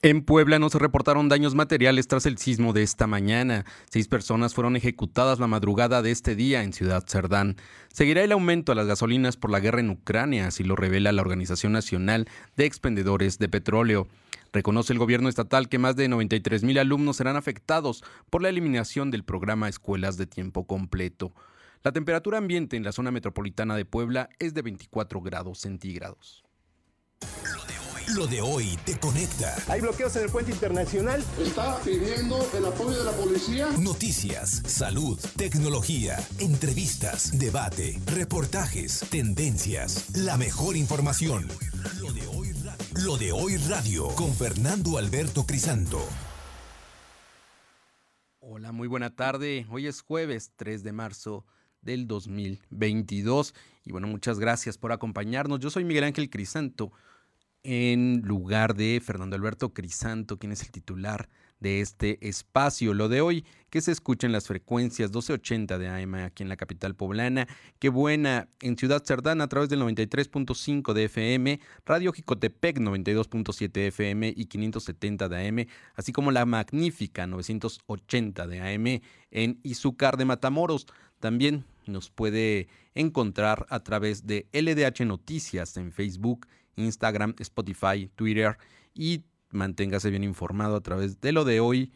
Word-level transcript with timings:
En 0.00 0.22
Puebla 0.22 0.60
no 0.60 0.70
se 0.70 0.78
reportaron 0.78 1.28
daños 1.28 1.56
materiales 1.56 2.06
tras 2.06 2.24
el 2.24 2.38
sismo 2.38 2.72
de 2.72 2.84
esta 2.84 3.08
mañana. 3.08 3.64
Seis 3.90 4.06
personas 4.06 4.54
fueron 4.54 4.76
ejecutadas 4.76 5.40
la 5.40 5.48
madrugada 5.48 6.02
de 6.02 6.12
este 6.12 6.36
día 6.36 6.62
en 6.62 6.72
Ciudad 6.72 7.02
Cerdán. 7.04 7.56
Seguirá 7.92 8.22
el 8.22 8.30
aumento 8.30 8.70
a 8.70 8.76
las 8.76 8.86
gasolinas 8.86 9.36
por 9.36 9.50
la 9.50 9.58
guerra 9.58 9.80
en 9.80 9.90
Ucrania, 9.90 10.46
así 10.46 10.62
lo 10.62 10.76
revela 10.76 11.10
la 11.10 11.22
Organización 11.22 11.72
Nacional 11.72 12.28
de 12.56 12.64
Expendedores 12.64 13.40
de 13.40 13.48
Petróleo. 13.48 14.06
Reconoce 14.52 14.92
el 14.92 15.00
gobierno 15.00 15.28
estatal 15.28 15.68
que 15.68 15.80
más 15.80 15.96
de 15.96 16.06
93 16.06 16.62
mil 16.62 16.78
alumnos 16.78 17.16
serán 17.16 17.34
afectados 17.34 18.04
por 18.30 18.40
la 18.40 18.50
eliminación 18.50 19.10
del 19.10 19.24
programa 19.24 19.68
Escuelas 19.68 20.16
de 20.16 20.28
Tiempo 20.28 20.64
Completo. 20.64 21.34
La 21.82 21.90
temperatura 21.90 22.38
ambiente 22.38 22.76
en 22.76 22.84
la 22.84 22.92
zona 22.92 23.10
metropolitana 23.10 23.74
de 23.74 23.84
Puebla 23.84 24.28
es 24.38 24.54
de 24.54 24.62
24 24.62 25.20
grados 25.22 25.58
centígrados. 25.58 26.44
Lo 28.14 28.26
de 28.26 28.40
hoy 28.40 28.78
te 28.86 28.98
conecta. 28.98 29.54
Hay 29.68 29.82
bloqueos 29.82 30.16
en 30.16 30.22
el 30.22 30.30
puente 30.30 30.50
internacional. 30.50 31.22
Está 31.38 31.78
pidiendo 31.80 32.38
el 32.56 32.64
apoyo 32.64 32.96
de 32.96 33.04
la 33.04 33.12
policía. 33.12 33.68
Noticias, 33.78 34.62
salud, 34.64 35.18
tecnología, 35.36 36.16
entrevistas, 36.38 37.38
debate, 37.38 38.00
reportajes, 38.06 39.00
tendencias, 39.10 40.16
la 40.16 40.38
mejor 40.38 40.78
información. 40.78 41.48
Lo 42.00 42.12
de 42.12 42.26
hoy, 42.28 42.54
Lo 43.04 43.18
de 43.18 43.32
hoy 43.32 43.58
radio 43.68 44.08
con 44.14 44.32
Fernando 44.32 44.96
Alberto 44.96 45.44
Crisanto. 45.44 46.00
Hola, 48.40 48.72
muy 48.72 48.88
buena 48.88 49.14
tarde. 49.14 49.66
Hoy 49.68 49.86
es 49.86 50.00
jueves 50.00 50.52
3 50.56 50.82
de 50.82 50.92
marzo 50.92 51.44
del 51.82 52.06
2022 52.06 53.54
y 53.84 53.92
bueno, 53.92 54.06
muchas 54.06 54.38
gracias 54.38 54.78
por 54.78 54.92
acompañarnos. 54.92 55.60
Yo 55.60 55.68
soy 55.68 55.84
Miguel 55.84 56.04
Ángel 56.04 56.30
Crisanto 56.30 56.90
en 57.62 58.22
lugar 58.22 58.74
de 58.74 59.00
Fernando 59.04 59.36
Alberto 59.36 59.72
Crisanto, 59.72 60.38
quien 60.38 60.52
es 60.52 60.62
el 60.62 60.70
titular 60.70 61.28
de 61.60 61.80
este 61.80 62.18
espacio. 62.26 62.94
Lo 62.94 63.08
de 63.08 63.20
hoy, 63.20 63.44
que 63.70 63.80
se 63.80 63.92
escucha 63.92 64.26
en 64.26 64.32
las 64.32 64.46
frecuencias 64.46 65.10
1280 65.10 65.78
de 65.78 65.88
AM 65.88 66.14
aquí 66.14 66.42
en 66.42 66.48
la 66.48 66.56
capital 66.56 66.94
poblana, 66.94 67.46
qué 67.78 67.88
buena 67.88 68.48
en 68.60 68.76
Ciudad 68.76 69.02
Cerdán 69.04 69.40
a 69.40 69.48
través 69.48 69.68
del 69.68 69.80
93.5 69.82 70.92
de 70.92 71.04
FM, 71.04 71.60
Radio 71.84 72.12
Jicotepec 72.12 72.78
92.7 72.78 73.88
FM 73.88 74.32
y 74.36 74.46
570 74.46 75.28
de 75.28 75.48
AM, 75.48 75.66
así 75.94 76.12
como 76.12 76.30
la 76.30 76.46
magnífica 76.46 77.26
980 77.26 78.46
de 78.46 78.60
AM 78.60 79.00
en 79.30 79.60
Izúcar 79.62 80.16
de 80.16 80.24
Matamoros. 80.24 80.86
También 81.20 81.64
nos 81.86 82.10
puede 82.10 82.68
encontrar 82.94 83.66
a 83.70 83.80
través 83.80 84.26
de 84.26 84.46
LDH 84.52 85.04
Noticias 85.04 85.76
en 85.76 85.90
Facebook 85.90 86.46
Instagram, 86.78 87.34
Spotify, 87.38 88.10
Twitter 88.14 88.56
y 88.94 89.24
manténgase 89.50 90.10
bien 90.10 90.24
informado 90.24 90.76
a 90.76 90.80
través 90.80 91.20
de 91.20 91.32
lo 91.32 91.44
de 91.44 91.60
hoy.com.mx. 91.60 91.92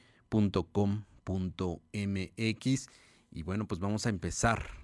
Y 3.30 3.42
bueno, 3.42 3.66
pues 3.66 3.80
vamos 3.80 4.06
a 4.06 4.11
empezar 4.11 4.83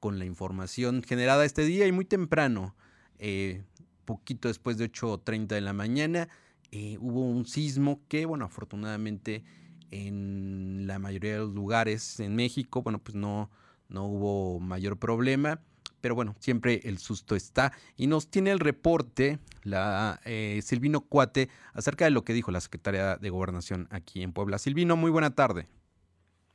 con 0.00 0.18
la 0.18 0.24
información 0.24 1.02
generada 1.02 1.44
este 1.44 1.64
día 1.64 1.86
y 1.86 1.92
muy 1.92 2.04
temprano, 2.04 2.76
eh, 3.18 3.64
poquito 4.04 4.48
después 4.48 4.78
de 4.78 4.90
8.30 4.90 5.48
de 5.48 5.60
la 5.60 5.72
mañana, 5.72 6.28
eh, 6.70 6.96
hubo 7.00 7.22
un 7.22 7.46
sismo 7.46 8.00
que, 8.08 8.26
bueno, 8.26 8.44
afortunadamente 8.44 9.42
en 9.90 10.86
la 10.86 10.98
mayoría 10.98 11.32
de 11.32 11.38
los 11.38 11.54
lugares 11.54 12.20
en 12.20 12.36
México, 12.36 12.82
bueno, 12.82 12.98
pues 13.02 13.14
no, 13.14 13.50
no 13.88 14.04
hubo 14.06 14.60
mayor 14.60 14.98
problema 14.98 15.60
pero 16.00 16.14
bueno, 16.14 16.34
siempre 16.38 16.80
el 16.84 16.98
susto 16.98 17.34
está. 17.34 17.72
Y 17.96 18.06
nos 18.06 18.30
tiene 18.30 18.50
el 18.50 18.60
reporte 18.60 19.38
la 19.64 20.20
eh, 20.24 20.60
Silvino 20.62 21.00
Cuate 21.00 21.48
acerca 21.72 22.04
de 22.04 22.10
lo 22.10 22.24
que 22.24 22.32
dijo 22.32 22.50
la 22.50 22.60
secretaria 22.60 23.16
de 23.16 23.30
Gobernación 23.30 23.88
aquí 23.90 24.22
en 24.22 24.32
Puebla. 24.32 24.58
Silvino, 24.58 24.96
muy 24.96 25.10
buena 25.10 25.34
tarde. 25.34 25.66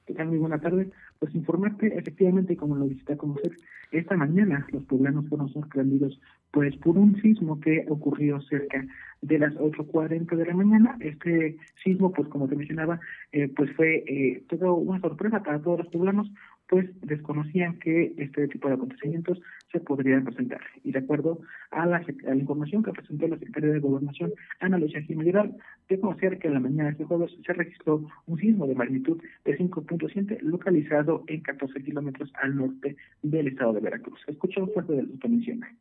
¿Qué 0.06 0.14
tal? 0.14 0.28
Muy 0.28 0.38
buena 0.38 0.60
tarde. 0.60 0.90
Pues 1.20 1.34
informarte, 1.34 1.98
efectivamente, 1.98 2.58
como 2.58 2.76
lo 2.76 2.86
visita 2.86 3.14
a 3.14 3.18
conocer, 3.18 3.56
esta 3.92 4.18
mañana 4.18 4.66
los 4.72 4.84
poblanos 4.84 5.28
fueron 5.30 5.50
sorprendidos 5.54 6.20
pues 6.52 6.76
por 6.78 6.98
un 6.98 7.20
sismo 7.22 7.60
que 7.60 7.86
ocurrió 7.90 8.40
cerca 8.42 8.86
de 9.22 9.40
las 9.40 9.54
8.40 9.56 10.36
de 10.36 10.46
la 10.46 10.54
mañana. 10.54 10.98
Este 11.00 11.58
sismo, 11.84 12.12
pues 12.12 12.28
como 12.28 12.48
te 12.48 12.56
mencionaba, 12.56 13.00
eh, 13.32 13.48
pues 13.56 13.72
fue 13.76 14.04
eh, 14.06 14.44
toda 14.50 14.72
una 14.72 15.00
sorpresa 15.00 15.42
para 15.42 15.60
todos 15.60 15.80
los 15.80 15.88
poblanos, 15.88 16.30
pues 16.68 16.90
desconocían 17.02 17.78
que 17.80 18.14
este 18.18 18.48
tipo 18.48 18.68
de 18.68 18.76
acontecimientos 18.76 19.42
se 19.72 19.80
podrían 19.80 20.24
presentar. 20.24 20.62
Y 20.84 20.92
de 20.92 21.00
acuerdo 21.00 21.42
a 21.72 21.86
la, 21.86 22.04
información 22.36 22.84
que 22.84 22.92
presentó 22.92 23.28
la 23.28 23.38
Secretaría 23.38 23.74
de 23.74 23.80
Gobernación, 23.80 24.34
Ana 24.60 24.78
Lucia 24.78 25.02
Jiménez 25.02 25.52
de 25.90 26.00
conocer 26.00 26.40
que 26.40 26.48
en 26.48 26.56
la 26.56 26.60
mañana 26.60 26.86
de 26.86 26.92
este 26.92 27.06
jueves 27.06 27.32
se 27.46 27.54
registró 27.54 28.06
un 28.28 28.38
sismo 28.40 28.68
de 28.68 28.76
magnitud 28.76 29.22
de 29.46 29.58
5.7 29.58 30.40
localizado 30.42 31.24
en 31.28 31.42
14 31.42 31.84
kilómetros 31.84 32.32
al 32.42 32.56
norte 32.56 32.96
del 33.22 33.48
estado 33.48 33.74
de 33.74 33.82
Veracruz. 33.82 34.20
Escuchamos 34.28 34.70
parte 34.72 34.94
de 34.94 35.04
lo 35.04 35.20
que 35.20 35.28
menciona. 35.28 35.76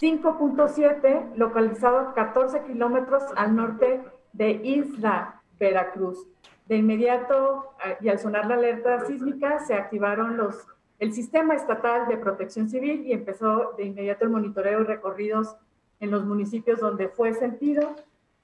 5.7, 0.00 1.36
localizado 1.36 2.14
14 2.14 2.64
kilómetros 2.64 3.22
al 3.36 3.54
norte 3.54 4.00
de 4.32 4.50
Isla 4.50 5.40
Veracruz. 5.58 6.26
De 6.66 6.76
inmediato, 6.76 7.74
y 8.00 8.08
al 8.08 8.18
sonar 8.20 8.46
la 8.46 8.54
alerta 8.54 9.04
sísmica, 9.04 9.58
se 9.58 9.74
activaron 9.74 10.36
los, 10.36 10.66
el 11.00 11.12
sistema 11.12 11.54
estatal 11.54 12.06
de 12.06 12.16
protección 12.16 12.68
civil 12.68 13.04
y 13.06 13.12
empezó 13.12 13.72
de 13.76 13.84
inmediato 13.86 14.24
el 14.24 14.30
monitoreo 14.30 14.82
y 14.82 14.84
recorridos 14.84 15.56
en 16.00 16.10
los 16.10 16.24
municipios 16.24 16.80
donde 16.80 17.08
fue 17.08 17.34
sentido. 17.34 17.96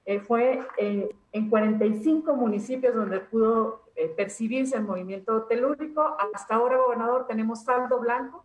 Eh, 0.04 0.20
fue 0.20 0.66
eh, 0.78 1.14
en 1.32 1.50
45 1.50 2.34
municipios 2.36 2.94
donde 2.94 3.18
pudo 3.18 3.82
eh, 3.96 4.08
percibirse 4.08 4.76
el 4.76 4.84
movimiento 4.84 5.44
telúrico. 5.44 6.16
Hasta 6.32 6.54
ahora, 6.54 6.76
gobernador, 6.76 7.26
tenemos 7.26 7.64
saldo 7.64 7.98
blanco. 7.98 8.44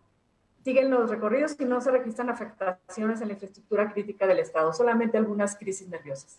Siguen 0.64 0.90
los 0.90 1.08
recorridos 1.08 1.56
y 1.60 1.64
no 1.64 1.80
se 1.80 1.90
registran 1.90 2.30
afectaciones 2.30 3.20
en 3.20 3.28
la 3.28 3.34
infraestructura 3.34 3.92
crítica 3.92 4.26
del 4.26 4.38
Estado, 4.38 4.72
solamente 4.72 5.18
algunas 5.18 5.56
crisis 5.56 5.88
nerviosas. 5.88 6.36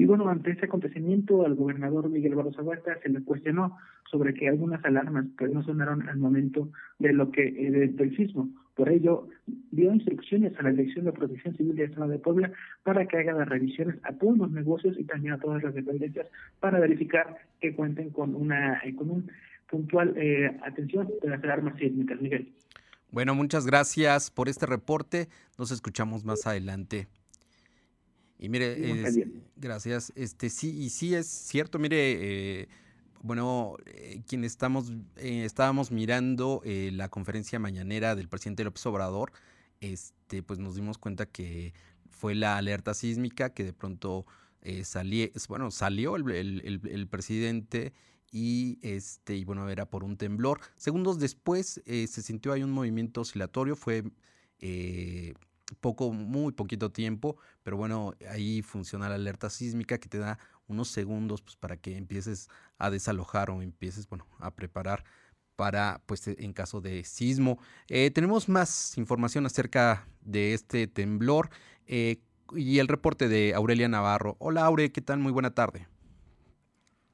Y 0.00 0.06
bueno, 0.06 0.30
ante 0.30 0.52
ese 0.52 0.64
acontecimiento, 0.64 1.44
al 1.44 1.56
gobernador 1.56 2.08
Miguel 2.08 2.34
Barroso 2.34 2.62
Huerta 2.62 2.98
se 3.02 3.10
le 3.10 3.22
cuestionó 3.22 3.76
sobre 4.10 4.32
que 4.32 4.48
algunas 4.48 4.82
alarmas 4.82 5.26
pues, 5.36 5.52
no 5.52 5.62
sonaron 5.62 6.08
al 6.08 6.16
momento 6.16 6.70
de 6.98 7.12
lo 7.12 7.30
que 7.30 7.48
eh, 7.48 7.88
del 7.88 8.16
sismo. 8.16 8.48
Por 8.74 8.88
ello, 8.88 9.28
dio 9.70 9.92
instrucciones 9.92 10.58
a 10.58 10.62
la 10.62 10.70
Dirección 10.70 11.04
de 11.04 11.12
Protección 11.12 11.54
Civil 11.54 11.76
de 11.76 11.84
Estado 11.84 12.08
de 12.08 12.18
Puebla 12.18 12.50
para 12.82 13.04
que 13.04 13.18
haga 13.18 13.34
las 13.34 13.46
revisiones 13.46 13.96
a 14.02 14.14
todos 14.14 14.38
los 14.38 14.50
negocios 14.50 14.98
y 14.98 15.04
también 15.04 15.34
a 15.34 15.38
todas 15.38 15.62
las 15.62 15.74
dependencias 15.74 16.28
para 16.60 16.80
verificar 16.80 17.36
que 17.60 17.74
cuenten 17.74 18.08
con 18.08 18.34
una 18.34 18.80
eh, 18.82 18.94
con 18.94 19.10
un 19.10 19.30
puntual 19.68 20.14
eh, 20.16 20.58
atención 20.64 21.10
de 21.20 21.28
las 21.28 21.44
alarmas 21.44 21.78
sísmicas. 21.78 22.18
Miguel. 22.22 22.50
Bueno, 23.10 23.34
muchas 23.34 23.66
gracias 23.66 24.30
por 24.30 24.48
este 24.48 24.64
reporte. 24.64 25.28
Nos 25.58 25.70
escuchamos 25.70 26.24
más 26.24 26.46
adelante. 26.46 27.06
Y 28.42 28.48
mire, 28.48 28.74
gracias. 29.56 30.12
Este 30.16 30.48
sí, 30.48 30.74
y 30.74 30.88
sí 30.88 31.14
es 31.14 31.26
cierto, 31.26 31.78
mire, 31.78 32.62
eh, 32.62 32.68
bueno, 33.20 33.76
eh, 33.84 34.22
quien 34.26 34.44
estamos, 34.44 34.90
eh, 35.16 35.44
estábamos 35.44 35.90
mirando 35.90 36.62
la 36.64 37.10
conferencia 37.10 37.58
mañanera 37.58 38.16
del 38.16 38.30
presidente 38.30 38.64
López 38.64 38.86
Obrador, 38.86 39.32
este, 39.80 40.42
pues 40.42 40.58
nos 40.58 40.74
dimos 40.74 40.96
cuenta 40.96 41.26
que 41.26 41.74
fue 42.08 42.34
la 42.34 42.56
alerta 42.56 42.94
sísmica 42.94 43.52
que 43.52 43.62
de 43.62 43.74
pronto 43.74 44.24
salió, 44.84 45.28
bueno, 45.48 45.70
salió 45.70 46.16
el, 46.16 47.08
presidente 47.10 47.92
y 48.32 48.78
este, 48.80 49.36
y 49.36 49.44
bueno, 49.44 49.68
era 49.68 49.84
por 49.84 50.02
un 50.02 50.16
temblor. 50.16 50.60
Segundos 50.78 51.18
después 51.18 51.82
se 51.84 52.22
sintió 52.22 52.54
ahí 52.54 52.62
un 52.62 52.72
movimiento 52.72 53.20
oscilatorio, 53.20 53.76
fue 53.76 54.02
poco, 55.80 56.12
muy 56.12 56.52
poquito 56.52 56.90
tiempo, 56.90 57.36
pero 57.62 57.76
bueno, 57.76 58.14
ahí 58.30 58.62
funciona 58.62 59.08
la 59.08 59.14
alerta 59.14 59.50
sísmica 59.50 59.98
que 59.98 60.08
te 60.08 60.18
da 60.18 60.38
unos 60.68 60.88
segundos 60.88 61.42
pues, 61.42 61.56
para 61.56 61.76
que 61.76 61.96
empieces 61.96 62.48
a 62.78 62.90
desalojar 62.90 63.50
o 63.50 63.62
empieces, 63.62 64.08
bueno, 64.08 64.26
a 64.38 64.50
preparar 64.52 65.04
para, 65.56 66.00
pues, 66.06 66.26
e, 66.28 66.36
en 66.38 66.52
caso 66.52 66.80
de 66.80 67.04
sismo. 67.04 67.58
Eh, 67.88 68.10
tenemos 68.10 68.48
más 68.48 68.96
información 68.96 69.46
acerca 69.46 70.06
de 70.20 70.54
este 70.54 70.86
temblor 70.86 71.50
eh, 71.86 72.18
y 72.52 72.78
el 72.78 72.88
reporte 72.88 73.28
de 73.28 73.54
Aurelia 73.54 73.88
Navarro. 73.88 74.36
Hola, 74.38 74.64
Aure, 74.64 74.92
¿qué 74.92 75.00
tal? 75.00 75.18
Muy 75.18 75.32
buena 75.32 75.54
tarde. 75.54 75.86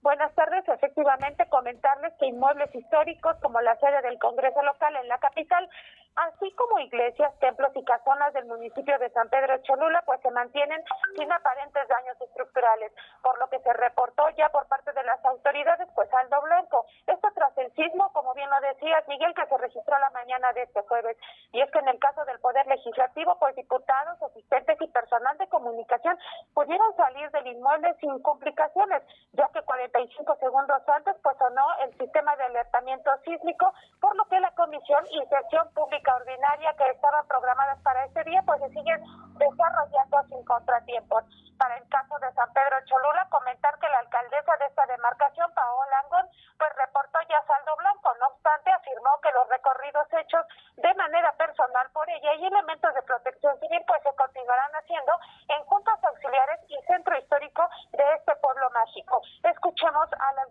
Buenas 0.06 0.32
tardes, 0.36 0.62
efectivamente 0.68 1.48
comentarles 1.50 2.12
que 2.20 2.26
inmuebles 2.26 2.72
históricos 2.72 3.34
como 3.42 3.60
la 3.60 3.76
sede 3.80 4.02
del 4.02 4.20
Congreso 4.20 4.62
local 4.62 4.94
en 5.02 5.08
la 5.08 5.18
capital 5.18 5.68
así 6.16 6.50
como 6.52 6.78
iglesias, 6.80 7.38
templos 7.38 7.70
y 7.74 7.84
casonas 7.84 8.32
del 8.32 8.46
municipio 8.46 8.98
de 8.98 9.10
San 9.10 9.28
Pedro 9.28 9.58
Cholula, 9.58 10.02
pues 10.06 10.20
se 10.22 10.30
mantienen 10.30 10.82
sin 11.16 11.30
aparentes 11.30 11.86
daños 11.88 12.20
estructurales, 12.20 12.92
por 13.22 13.38
lo 13.38 13.48
que 13.48 13.60
se 13.60 13.72
reportó 13.72 14.28
ya 14.30 14.48
por 14.48 14.66
parte 14.66 14.92
de 14.92 15.04
las 15.04 15.22
autoridades, 15.24 15.88
pues 15.94 16.08
saldo 16.10 16.40
blanco. 16.42 16.86
Esto 17.06 17.28
tras 17.34 17.56
el 17.58 17.72
sismo, 17.74 18.10
como 18.12 18.32
bien 18.34 18.48
lo 18.50 18.60
decías, 18.60 19.06
Miguel, 19.08 19.34
que 19.34 19.46
se 19.46 19.58
registró 19.58 19.98
la 19.98 20.10
mañana 20.10 20.52
de 20.52 20.62
este 20.62 20.82
jueves. 20.82 21.16
Y 21.52 21.60
es 21.60 21.70
que 21.70 21.78
en 21.78 21.88
el 21.88 21.98
caso 21.98 22.24
del 22.24 22.40
Poder 22.40 22.66
Legislativo, 22.66 23.38
pues 23.38 23.54
diputados, 23.54 24.22
asistentes 24.22 24.80
y 24.80 24.88
personal 24.88 25.36
de 25.38 25.48
comunicación 25.48 26.18
pudieron 26.54 26.96
salir 26.96 27.30
del 27.30 27.46
inmueble 27.46 27.94
sin 28.00 28.20
complicaciones, 28.22 29.02
ya 29.32 29.48
que 29.52 29.62
45 29.62 30.36
segundos 30.36 30.82
antes, 30.88 31.16
pues 31.22 31.36
sonó 31.38 31.64
el 31.82 31.96
sistema 31.98 32.34
de 32.36 32.44
alertamiento 32.44 33.10
sísmico, 33.24 33.72
por 34.00 34.16
lo 34.16 34.24
que 34.26 34.40
la 34.40 34.50
Comisión 34.52 35.04
Inserción 35.10 35.68
Pública 35.74 36.05
ordinaria 36.14 36.74
que 36.74 36.90
estaban 36.90 37.26
programadas 37.26 37.78
para 37.82 38.04
este 38.04 38.22
día, 38.24 38.42
pues 38.46 38.60
se 38.60 38.68
siguen 38.70 39.02
desarrollando 39.38 40.22
sin 40.28 40.44
contratiempos. 40.44 41.24
Para 41.58 41.76
el 41.76 41.88
caso 41.88 42.18
de 42.18 42.32
San 42.32 42.52
Pedro 42.52 42.76
Cholula, 42.84 43.26
comentar 43.30 43.78
que 43.78 43.88
la 43.88 43.98
alcaldesa 44.00 44.56
de 44.58 44.66
esta 44.66 44.86
demarcación, 44.86 45.50
Paola 45.54 45.98
Angón, 46.04 46.28
pues 46.58 46.70
reportó 46.76 47.18
ya 47.28 47.42
saldo 47.46 47.76
blanco. 47.76 48.12
No 48.20 48.26
obstante, 48.28 48.72
afirmó 48.72 49.10
que 49.22 49.32
los 49.32 49.48
recorridos 49.48 50.06
hechos 50.12 50.44
de 50.76 50.94
manera 50.94 51.32
personal 51.32 51.88
por 51.92 52.08
ella 52.10 52.34
y 52.34 52.46
elementos 52.46 52.92
de 52.94 53.02
protección 53.02 53.58
civil, 53.60 53.82
pues 53.86 54.02
se 54.02 54.14
continuarán 54.16 54.70
haciendo 54.76 55.12
en 55.48 55.64
juntas 55.64 55.98
auxiliares 56.04 56.60
y 56.68 56.76
centro 56.84 57.16
histórico 57.18 57.68
de 57.92 58.04
este 58.14 58.36
pueblo 58.36 58.70
mágico. 58.70 59.22
Escuchemos 59.42 60.08
a 60.12 60.32
la 60.34 60.42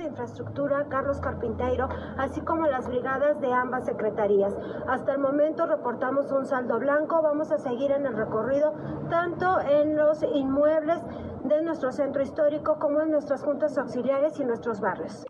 de 0.00 0.08
Infraestructura, 0.08 0.86
Carlos 0.88 1.20
Carpinteiro, 1.20 1.88
así 2.16 2.40
como 2.40 2.66
las 2.66 2.88
brigadas 2.88 3.40
de 3.40 3.52
ambas 3.52 3.84
secretarías. 3.84 4.54
Hasta 4.88 5.12
el 5.12 5.18
momento 5.18 5.66
reportamos 5.66 6.32
un 6.32 6.46
saldo 6.46 6.78
blanco, 6.78 7.22
vamos 7.22 7.52
a 7.52 7.58
seguir 7.58 7.90
en 7.90 8.06
el 8.06 8.16
recorrido 8.16 8.72
tanto 9.10 9.60
en 9.60 9.96
los 9.96 10.22
inmuebles 10.22 11.00
de 11.44 11.62
nuestro 11.62 11.92
centro 11.92 12.22
histórico 12.22 12.78
como 12.78 13.02
en 13.02 13.10
nuestras 13.10 13.42
juntas 13.42 13.76
auxiliares 13.76 14.38
y 14.40 14.44
nuestros 14.44 14.80
barrios. 14.80 15.26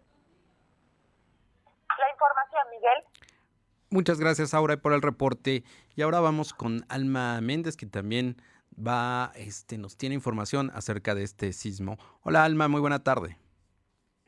La 1.88 2.10
información, 2.12 2.62
Miguel. 2.70 3.04
Muchas 3.90 4.20
gracias, 4.20 4.54
Aura, 4.54 4.76
por 4.76 4.92
el 4.92 5.02
reporte. 5.02 5.64
Y 5.96 6.02
ahora 6.02 6.20
vamos 6.20 6.54
con 6.54 6.84
Alma 6.88 7.40
Méndez, 7.40 7.76
que 7.76 7.86
también 7.86 8.36
va, 8.74 9.32
este, 9.34 9.78
nos 9.78 9.96
tiene 9.96 10.14
información 10.14 10.70
acerca 10.74 11.16
de 11.16 11.24
este 11.24 11.52
sismo. 11.52 11.98
Hola, 12.22 12.44
Alma, 12.44 12.68
muy 12.68 12.80
buena 12.80 13.02
tarde. 13.02 13.36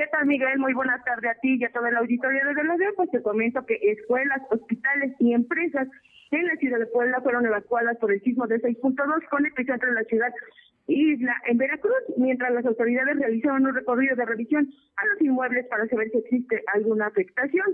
¿Qué 0.03 0.09
tal, 0.09 0.27
Miguel? 0.27 0.59
Muy 0.59 0.75
buena 0.75 1.01
tarde 1.05 1.29
a 1.29 1.35
ti 1.35 1.59
y 1.61 1.65
a 1.65 1.71
todo 1.71 1.87
el 1.87 1.95
auditorio 1.95 2.41
de 2.45 2.65
la 2.65 2.77
Pues 2.97 3.09
te 3.13 3.23
comento 3.23 3.65
que 3.65 3.79
escuelas, 3.83 4.43
hospitales 4.51 5.15
y 5.21 5.33
empresas 5.33 5.87
en 6.33 6.45
la 6.45 6.57
ciudad 6.57 6.81
de 6.81 6.87
Puebla 6.87 7.21
fueron 7.21 7.47
evacuadas 7.47 7.97
por 7.99 8.11
el 8.11 8.21
sismo 8.23 8.49
de 8.49 8.61
6.2 8.61 9.29
con 9.31 9.47
epicentro 9.47 9.89
en 9.89 9.95
la 9.95 10.03
ciudad 10.03 10.35
Isla 10.89 11.37
en 11.47 11.57
Veracruz, 11.57 12.03
mientras 12.17 12.53
las 12.53 12.67
autoridades 12.67 13.17
realizaban 13.17 13.65
un 13.65 13.77
recorrido 13.77 14.17
de 14.17 14.25
revisión 14.25 14.69
a 14.97 15.07
los 15.07 15.21
inmuebles 15.21 15.69
para 15.69 15.87
saber 15.87 16.11
si 16.11 16.19
existe 16.19 16.65
alguna 16.75 17.07
afectación. 17.07 17.67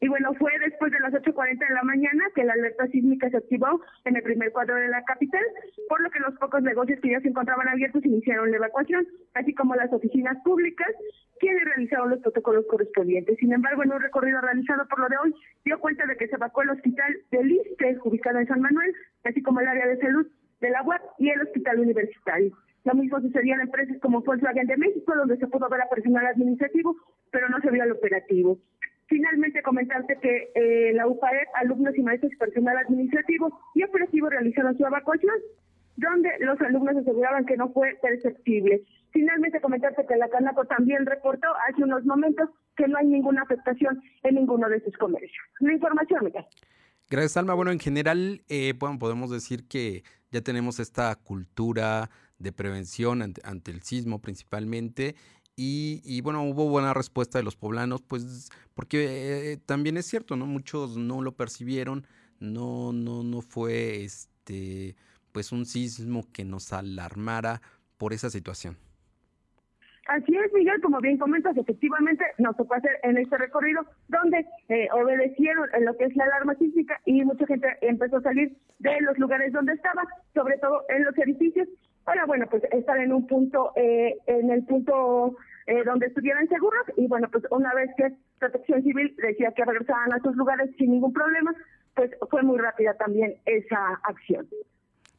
Y 0.00 0.08
bueno, 0.08 0.34
fue 0.34 0.52
después 0.58 0.92
de 0.92 1.00
las 1.00 1.12
8.40 1.14 1.58
de 1.58 1.74
la 1.74 1.82
mañana 1.82 2.24
que 2.34 2.44
la 2.44 2.52
alerta 2.52 2.86
sísmica 2.88 3.30
se 3.30 3.38
activó 3.38 3.80
en 4.04 4.16
el 4.16 4.22
primer 4.22 4.52
cuadro 4.52 4.74
de 4.74 4.88
la 4.88 5.02
capital, 5.04 5.42
por 5.88 6.02
lo 6.02 6.10
que 6.10 6.20
los 6.20 6.34
pocos 6.38 6.62
negocios 6.62 7.00
que 7.00 7.10
ya 7.10 7.20
se 7.20 7.28
encontraban 7.28 7.68
abiertos 7.68 8.04
iniciaron 8.04 8.50
la 8.50 8.58
evacuación, 8.58 9.06
así 9.32 9.54
como 9.54 9.74
las 9.74 9.90
oficinas 9.92 10.36
públicas, 10.44 10.88
quienes 11.40 11.64
realizaron 11.64 12.10
los 12.10 12.20
protocolos 12.20 12.66
correspondientes. 12.66 13.38
Sin 13.38 13.52
embargo, 13.54 13.84
en 13.84 13.92
un 13.92 14.02
recorrido 14.02 14.40
realizado 14.42 14.86
por 14.86 15.00
lo 15.00 15.08
de 15.08 15.16
hoy, 15.16 15.34
dio 15.64 15.80
cuenta 15.80 16.04
de 16.06 16.16
que 16.16 16.28
se 16.28 16.36
evacuó 16.36 16.62
el 16.62 16.70
hospital 16.70 17.16
del 17.30 17.52
ISTE, 17.52 17.98
ubicado 18.04 18.38
en 18.38 18.48
San 18.48 18.60
Manuel, 18.60 18.94
así 19.24 19.42
como 19.42 19.60
el 19.60 19.68
área 19.68 19.86
de 19.86 19.98
salud 19.98 20.26
de 20.60 20.70
la 20.70 20.82
UAP 20.82 21.02
y 21.18 21.30
el 21.30 21.40
hospital 21.40 21.80
universitario. 21.80 22.54
Lo 22.84 22.94
mismo 22.94 23.20
sucedía 23.20 23.54
en 23.56 23.62
empresas 23.62 23.96
como 24.00 24.20
Volkswagen 24.20 24.66
de 24.68 24.76
México, 24.76 25.12
donde 25.16 25.36
se 25.38 25.48
pudo 25.48 25.68
ver 25.68 25.80
a 25.80 25.88
personal 25.88 26.24
administrativo, 26.26 26.96
pero 27.32 27.48
no 27.48 27.60
se 27.60 27.70
vio 27.70 27.82
al 27.82 27.90
operativo. 27.90 28.58
Finalmente, 29.08 29.62
comentarte 29.62 30.18
que 30.20 30.50
eh, 30.54 30.92
la 30.94 31.06
UPAEP, 31.06 31.48
alumnos 31.54 31.96
y 31.96 32.02
maestros 32.02 32.32
personal 32.38 32.76
administrativo 32.76 33.60
y 33.74 33.84
operativo 33.84 34.28
realizaron 34.28 34.76
su 34.76 34.84
evacuación, 34.84 35.34
donde 35.96 36.30
los 36.40 36.60
alumnos 36.60 36.96
aseguraban 36.96 37.46
que 37.46 37.56
no 37.56 37.72
fue 37.72 37.96
perceptible. 38.02 38.82
Finalmente, 39.12 39.60
comentarte 39.60 40.04
que 40.06 40.16
la 40.16 40.28
Canaco 40.28 40.64
también 40.64 41.06
reportó 41.06 41.46
hace 41.68 41.84
unos 41.84 42.04
momentos 42.04 42.50
que 42.76 42.88
no 42.88 42.98
hay 42.98 43.06
ninguna 43.06 43.42
afectación 43.42 44.02
en 44.24 44.34
ninguno 44.34 44.68
de 44.68 44.80
sus 44.80 44.96
comercios. 44.96 45.44
La 45.60 45.72
información, 45.72 46.24
Miguel. 46.24 46.44
Gracias, 47.08 47.36
Alma. 47.36 47.54
Bueno, 47.54 47.70
en 47.70 47.78
general, 47.78 48.42
eh, 48.48 48.74
bueno, 48.76 48.98
podemos 48.98 49.30
decir 49.30 49.68
que 49.68 50.02
ya 50.32 50.40
tenemos 50.40 50.80
esta 50.80 51.14
cultura 51.14 52.10
de 52.38 52.52
prevención 52.52 53.22
ante 53.22 53.70
el 53.70 53.82
sismo 53.82 54.20
principalmente 54.20 55.14
y, 55.58 56.20
bueno, 56.20 56.42
hubo 56.42 56.68
buena 56.68 56.92
respuesta 56.92 57.38
de 57.38 57.44
los 57.44 57.56
poblanos, 57.56 58.02
pues 58.02 58.50
porque 58.74 59.52
eh, 59.52 59.56
también 59.56 59.96
es 59.96 60.04
cierto, 60.04 60.36
¿no? 60.36 60.44
Muchos 60.44 60.98
no 60.98 61.22
lo 61.22 61.32
percibieron, 61.32 62.06
no, 62.40 62.92
no, 62.92 63.22
no 63.22 63.40
fue 63.40 64.04
este, 64.04 64.96
pues 65.32 65.52
un 65.52 65.64
sismo 65.64 66.24
que 66.30 66.44
nos 66.44 66.74
alarmara 66.74 67.62
por 67.96 68.12
esa 68.12 68.28
situación. 68.28 68.76
Así 70.08 70.36
es, 70.36 70.52
Miguel, 70.52 70.80
como 70.82 71.00
bien 71.00 71.18
comentas, 71.18 71.56
efectivamente 71.56 72.24
nos 72.38 72.56
tocó 72.56 72.74
hacer 72.74 72.92
en 73.02 73.16
este 73.18 73.36
recorrido 73.38 73.84
donde 74.08 74.46
eh, 74.68 74.88
obedecieron 74.92 75.68
lo 75.80 75.96
que 75.96 76.04
es 76.04 76.14
la 76.14 76.24
alarma 76.24 76.54
sísmica 76.54 77.00
y 77.06 77.24
mucha 77.24 77.44
gente 77.46 77.66
empezó 77.80 78.18
a 78.18 78.22
salir 78.22 78.56
de 78.78 79.00
los 79.00 79.18
lugares 79.18 79.52
donde 79.52 79.72
estaba, 79.72 80.04
sobre 80.32 80.58
todo 80.58 80.84
en 80.90 81.04
los 81.04 81.18
edificios, 81.18 81.66
para, 82.06 82.24
bueno, 82.24 82.46
pues 82.48 82.62
estar 82.70 82.98
en 82.98 83.12
un 83.12 83.26
punto, 83.26 83.72
eh, 83.74 84.16
en 84.26 84.48
el 84.50 84.64
punto 84.64 85.36
eh, 85.66 85.82
donde 85.84 86.06
estuvieran 86.06 86.48
seguros 86.48 86.86
y, 86.96 87.08
bueno, 87.08 87.28
pues 87.32 87.42
una 87.50 87.74
vez 87.74 87.90
que 87.96 88.12
Protección 88.38 88.80
Civil 88.84 89.12
decía 89.20 89.50
que 89.50 89.64
regresaban 89.64 90.12
a 90.12 90.20
sus 90.20 90.36
lugares 90.36 90.70
sin 90.78 90.92
ningún 90.92 91.12
problema, 91.12 91.52
pues 91.96 92.12
fue 92.30 92.44
muy 92.44 92.58
rápida 92.58 92.94
también 92.94 93.34
esa 93.44 94.00
acción. 94.04 94.46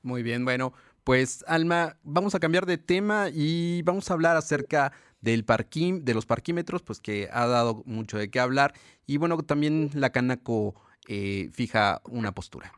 Muy 0.01 0.23
bien, 0.23 0.45
bueno, 0.45 0.71
pues 1.03 1.43
Alma, 1.45 1.97
vamos 2.03 2.35
a 2.35 2.39
cambiar 2.39 2.65
de 2.65 2.77
tema 2.77 3.27
y 3.33 3.81
vamos 3.81 4.09
a 4.09 4.13
hablar 4.13 4.37
acerca 4.37 4.93
del 5.19 5.43
parquín, 5.43 6.05
de 6.05 6.13
los 6.13 6.25
parquímetros, 6.25 6.83
pues 6.83 7.01
que 7.01 7.27
ha 7.33 7.47
dado 7.47 7.83
mucho 7.85 8.17
de 8.17 8.31
qué 8.31 8.39
hablar 8.39 8.71
y 9.05 9.17
bueno, 9.17 9.37
también 9.39 9.89
la 9.93 10.11
Canaco 10.11 10.73
eh, 11.09 11.49
fija 11.51 11.99
una 12.09 12.31
postura. 12.31 12.71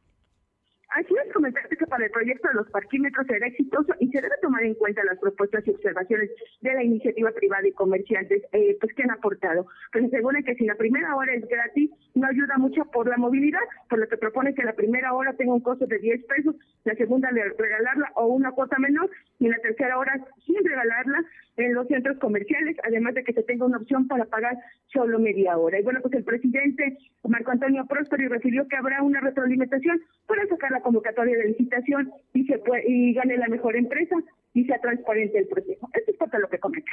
Así 0.89 1.13
es, 1.23 1.31
comentarte 1.31 1.77
que 1.77 1.85
para 1.99 2.07
el 2.07 2.13
proyecto 2.13 2.47
de 2.47 2.53
los 2.53 2.69
parquímetros 2.69 3.27
será 3.27 3.45
exitoso 3.47 3.93
y 3.99 4.07
se 4.07 4.21
debe 4.21 4.35
tomar 4.41 4.63
en 4.63 4.73
cuenta 4.75 5.03
las 5.03 5.19
propuestas 5.19 5.67
y 5.67 5.71
observaciones 5.71 6.29
de 6.61 6.73
la 6.73 6.81
iniciativa 6.81 7.29
privada 7.31 7.67
y 7.67 7.73
comerciantes 7.73 8.41
eh, 8.53 8.77
pues 8.79 8.93
que 8.93 9.03
han 9.03 9.11
aportado. 9.11 9.65
Pues 9.91 10.05
aseguran 10.05 10.43
que 10.43 10.55
si 10.55 10.63
la 10.65 10.75
primera 10.75 11.13
hora 11.13 11.33
es 11.33 11.45
gratis, 11.45 11.91
no 12.15 12.25
ayuda 12.25 12.57
mucho 12.57 12.85
por 12.85 13.09
la 13.09 13.17
movilidad, 13.17 13.59
por 13.89 13.99
lo 13.99 14.07
que 14.07 14.15
propone 14.15 14.53
que 14.53 14.63
la 14.63 14.73
primera 14.73 15.11
hora 15.11 15.33
tenga 15.33 15.53
un 15.53 15.59
costo 15.59 15.87
de 15.87 15.99
10 15.99 16.23
pesos, 16.23 16.55
la 16.85 16.95
segunda 16.95 17.31
regalarla 17.31 18.13
o 18.15 18.27
una 18.27 18.53
cuota 18.53 18.79
menor 18.79 19.09
y 19.39 19.49
la 19.49 19.57
tercera 19.57 19.97
hora 19.97 20.25
sin 20.45 20.63
regalarla 20.63 21.25
en 21.57 21.73
los 21.73 21.87
centros 21.87 22.17
comerciales, 22.19 22.77
además 22.83 23.13
de 23.15 23.23
que 23.25 23.33
se 23.33 23.43
tenga 23.43 23.65
una 23.65 23.77
opción 23.77 24.07
para 24.07 24.23
pagar 24.25 24.57
solo 24.87 25.19
media 25.19 25.57
hora. 25.57 25.79
Y 25.79 25.83
bueno, 25.83 25.99
pues 26.01 26.13
el 26.13 26.23
presidente 26.23 26.97
Marco 27.27 27.51
Antonio 27.51 27.85
Próspero 27.85 28.29
refirió 28.29 28.67
que 28.67 28.77
habrá 28.77 29.03
una 29.03 29.19
retroalimentación 29.19 30.01
para 30.25 30.47
sacar 30.47 30.71
la 30.71 30.81
convocatoria 30.81 31.37
de 31.37 31.49
licitación 31.49 31.88
y 32.33 32.45
se 32.45 32.61
y 32.87 33.13
gane 33.13 33.37
la 33.37 33.47
mejor 33.47 33.75
empresa 33.75 34.15
y 34.53 34.65
sea 34.65 34.79
transparente 34.79 35.37
el 35.39 35.47
proceso. 35.47 35.87
Esto 35.93 36.11
es 36.11 36.17
parte 36.17 36.39
lo 36.39 36.49
que 36.49 36.59
comenta. 36.59 36.91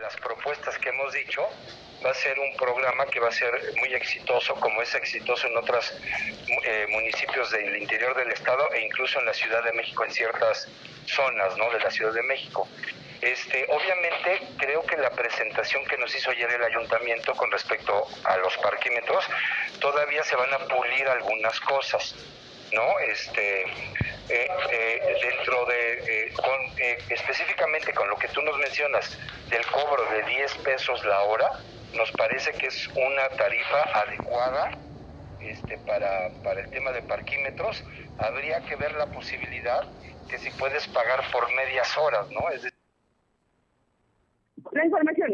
Las 0.00 0.16
propuestas 0.16 0.78
que 0.78 0.90
hemos 0.90 1.12
dicho 1.12 1.42
va 2.04 2.10
a 2.10 2.14
ser 2.14 2.38
un 2.38 2.56
programa 2.56 3.06
que 3.06 3.20
va 3.20 3.28
a 3.28 3.32
ser 3.32 3.52
muy 3.78 3.94
exitoso, 3.94 4.54
como 4.56 4.82
es 4.82 4.94
exitoso 4.94 5.46
en 5.46 5.56
otros 5.56 5.98
eh, 6.64 6.86
municipios 6.90 7.50
del 7.50 7.76
interior 7.80 8.14
del 8.16 8.30
estado 8.30 8.70
e 8.74 8.84
incluso 8.84 9.18
en 9.20 9.26
la 9.26 9.32
Ciudad 9.32 9.64
de 9.64 9.72
México, 9.72 10.04
en 10.04 10.10
ciertas 10.10 10.68
zonas 11.06 11.56
¿no? 11.56 11.70
de 11.70 11.80
la 11.80 11.90
Ciudad 11.90 12.12
de 12.12 12.22
México. 12.22 12.68
Este, 13.22 13.64
obviamente 13.70 14.42
creo 14.58 14.84
que 14.84 14.98
la 14.98 15.10
presentación 15.10 15.82
que 15.86 15.96
nos 15.96 16.14
hizo 16.14 16.30
ayer 16.30 16.50
el 16.50 16.62
ayuntamiento 16.62 17.32
con 17.34 17.50
respecto 17.50 18.04
a 18.24 18.36
los 18.36 18.54
parquímetros, 18.58 19.24
todavía 19.80 20.22
se 20.24 20.36
van 20.36 20.52
a 20.52 20.58
pulir 20.58 21.08
algunas 21.08 21.58
cosas, 21.60 22.14
¿no? 22.72 22.98
Este, 22.98 23.64
eh, 24.28 24.48
eh, 24.72 25.00
dentro 25.22 25.66
de, 25.66 26.32
con, 26.34 26.60
específicamente 27.10 27.92
con 27.92 28.08
lo 28.08 28.16
que 28.16 28.28
tú 28.28 28.42
nos 28.42 28.58
mencionas, 28.58 29.18
del 29.50 29.64
cobro 29.66 30.02
de 30.10 30.22
10 30.24 30.54
pesos 30.58 31.04
la 31.04 31.22
hora, 31.22 31.50
nos 31.94 32.10
parece 32.12 32.52
que 32.52 32.66
es 32.66 32.88
una 32.88 33.28
tarifa 33.36 33.82
adecuada 34.00 34.78
este, 35.40 35.78
para, 35.78 36.30
para 36.42 36.62
el 36.62 36.70
tema 36.70 36.92
de 36.92 37.02
parquímetros. 37.02 37.84
Habría 38.18 38.60
que 38.64 38.76
ver 38.76 38.92
la 38.94 39.06
posibilidad 39.06 39.86
que 40.28 40.38
si 40.38 40.50
puedes 40.50 40.86
pagar 40.88 41.20
por 41.30 41.52
medias 41.54 41.96
horas, 41.96 42.30
¿no? 42.30 42.48
Es 42.50 42.62
La 44.72 44.84
información, 44.84 45.30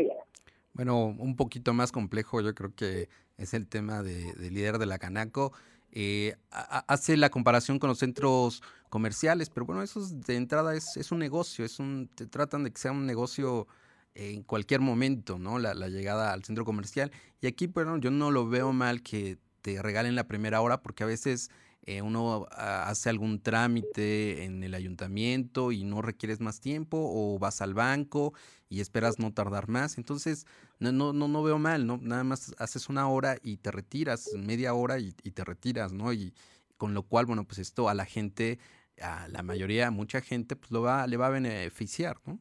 Bueno, 0.72 1.04
un 1.04 1.36
poquito 1.36 1.72
más 1.72 1.92
complejo, 1.92 2.40
yo 2.40 2.54
creo 2.54 2.74
que 2.74 3.08
es 3.38 3.54
el 3.54 3.68
tema 3.68 4.02
de, 4.02 4.34
líder 4.50 4.78
de 4.78 4.86
la 4.86 4.98
Canaco. 4.98 5.52
Eh, 5.92 6.36
hace 6.50 7.16
la 7.16 7.30
comparación 7.30 7.78
con 7.78 7.88
los 7.88 7.98
centros 7.98 8.62
comerciales, 8.88 9.50
pero 9.50 9.66
bueno, 9.66 9.82
eso 9.82 10.00
de 10.00 10.36
entrada 10.36 10.74
es, 10.74 10.96
es 10.96 11.12
un 11.12 11.18
negocio, 11.18 11.64
es 11.64 11.78
un, 11.78 12.08
te 12.14 12.26
tratan 12.26 12.64
de 12.64 12.72
que 12.72 12.80
sea 12.80 12.92
un 12.92 13.06
negocio 13.06 13.66
en 14.14 14.42
cualquier 14.42 14.80
momento, 14.80 15.38
¿no? 15.38 15.58
La, 15.58 15.74
llegada 15.88 16.32
al 16.32 16.44
centro 16.44 16.64
comercial. 16.64 17.10
Y 17.40 17.46
aquí, 17.46 17.66
bueno, 17.66 17.98
yo 17.98 18.10
no 18.10 18.30
lo 18.30 18.48
veo 18.48 18.72
mal 18.72 19.02
que 19.02 19.38
te 19.62 19.80
regalen 19.82 20.14
la 20.14 20.26
primera 20.26 20.60
hora 20.60 20.82
porque 20.82 21.04
a 21.04 21.06
veces 21.06 21.50
eh, 21.86 22.02
uno 22.02 22.46
hace 22.50 23.08
algún 23.08 23.40
trámite 23.40 24.44
en 24.44 24.62
el 24.62 24.74
ayuntamiento 24.74 25.72
y 25.72 25.84
no 25.84 26.02
requieres 26.02 26.40
más 26.40 26.60
tiempo 26.60 26.98
o 27.00 27.38
vas 27.38 27.60
al 27.62 27.74
banco 27.74 28.34
y 28.68 28.80
esperas 28.80 29.18
no 29.18 29.32
tardar 29.32 29.68
más. 29.68 29.98
Entonces, 29.98 30.46
no, 30.80 31.12
no, 31.12 31.28
no, 31.28 31.42
veo 31.42 31.58
mal, 31.58 31.86
¿no? 31.86 31.98
Nada 32.02 32.24
más 32.24 32.54
haces 32.58 32.88
una 32.88 33.08
hora 33.08 33.36
y 33.42 33.58
te 33.58 33.70
retiras, 33.70 34.30
media 34.34 34.74
hora 34.74 34.98
y, 34.98 35.14
y 35.22 35.30
te 35.32 35.44
retiras, 35.44 35.92
¿no? 35.92 36.12
Y 36.12 36.32
con 36.76 36.94
lo 36.94 37.02
cual, 37.02 37.26
bueno, 37.26 37.44
pues 37.44 37.58
esto 37.58 37.88
a 37.88 37.94
la 37.94 38.06
gente, 38.06 38.58
a 39.00 39.28
la 39.28 39.42
mayoría, 39.42 39.90
mucha 39.90 40.20
gente, 40.20 40.56
pues 40.56 40.70
lo 40.70 40.82
va, 40.82 41.06
le 41.06 41.18
va 41.18 41.26
a 41.26 41.30
beneficiar, 41.30 42.16
¿no? 42.24 42.40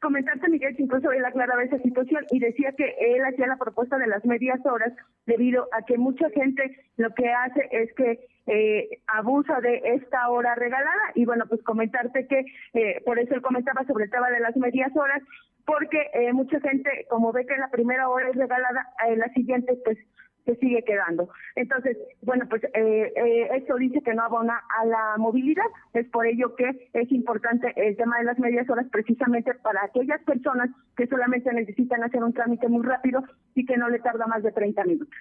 Comentarte, 0.00 0.48
Miguel, 0.50 0.76
que 0.76 0.82
incluso 0.82 1.10
él 1.10 1.24
aclaraba 1.24 1.64
esa 1.64 1.78
situación 1.78 2.26
y 2.30 2.38
decía 2.38 2.72
que 2.76 2.94
él 3.00 3.24
hacía 3.24 3.46
la 3.46 3.56
propuesta 3.56 3.96
de 3.96 4.06
las 4.06 4.24
medias 4.26 4.60
horas 4.66 4.92
debido 5.24 5.68
a 5.72 5.82
que 5.86 5.96
mucha 5.96 6.28
gente 6.30 6.84
lo 6.96 7.14
que 7.14 7.32
hace 7.32 7.66
es 7.70 7.92
que 7.94 8.28
eh, 8.46 9.00
abusa 9.06 9.60
de 9.60 9.80
esta 9.96 10.28
hora 10.28 10.54
regalada 10.54 11.12
y 11.14 11.24
bueno, 11.24 11.46
pues 11.48 11.62
comentarte 11.62 12.26
que 12.26 12.44
eh, 12.74 13.02
por 13.04 13.18
eso 13.18 13.34
él 13.34 13.42
comentaba 13.42 13.84
sobre 13.86 14.04
el 14.04 14.10
tema 14.10 14.30
de 14.30 14.40
las 14.40 14.54
medias 14.56 14.94
horas 14.94 15.22
porque 15.66 16.10
eh, 16.14 16.32
mucha 16.32 16.60
gente 16.60 17.06
como 17.10 17.32
ve 17.32 17.44
que 17.44 17.56
la 17.58 17.68
primera 17.68 18.08
hora 18.08 18.30
es 18.30 18.36
regalada, 18.36 18.88
en 19.08 19.18
la 19.18 19.28
siguiente 19.34 19.76
pues 19.84 19.98
se 20.46 20.54
sigue 20.56 20.82
quedando. 20.84 21.28
Entonces, 21.56 21.98
bueno, 22.22 22.46
pues 22.48 22.62
eh, 22.64 23.12
eh, 23.16 23.48
esto 23.56 23.74
dice 23.76 24.00
que 24.00 24.14
no 24.14 24.22
abona 24.22 24.62
a 24.80 24.86
la 24.86 25.16
movilidad, 25.18 25.64
es 25.92 26.08
por 26.08 26.24
ello 26.26 26.54
que 26.54 26.88
es 26.92 27.10
importante 27.10 27.72
el 27.76 27.96
tema 27.96 28.18
de 28.18 28.24
las 28.24 28.38
medias 28.38 28.70
horas 28.70 28.86
precisamente 28.90 29.52
para 29.54 29.84
aquellas 29.84 30.22
personas 30.22 30.70
que 30.96 31.08
solamente 31.08 31.52
necesitan 31.52 32.04
hacer 32.04 32.22
un 32.22 32.32
trámite 32.32 32.68
muy 32.68 32.84
rápido 32.84 33.24
y 33.54 33.66
que 33.66 33.76
no 33.76 33.88
le 33.88 33.98
tarda 33.98 34.26
más 34.26 34.44
de 34.44 34.52
30 34.52 34.84
minutos. 34.84 35.18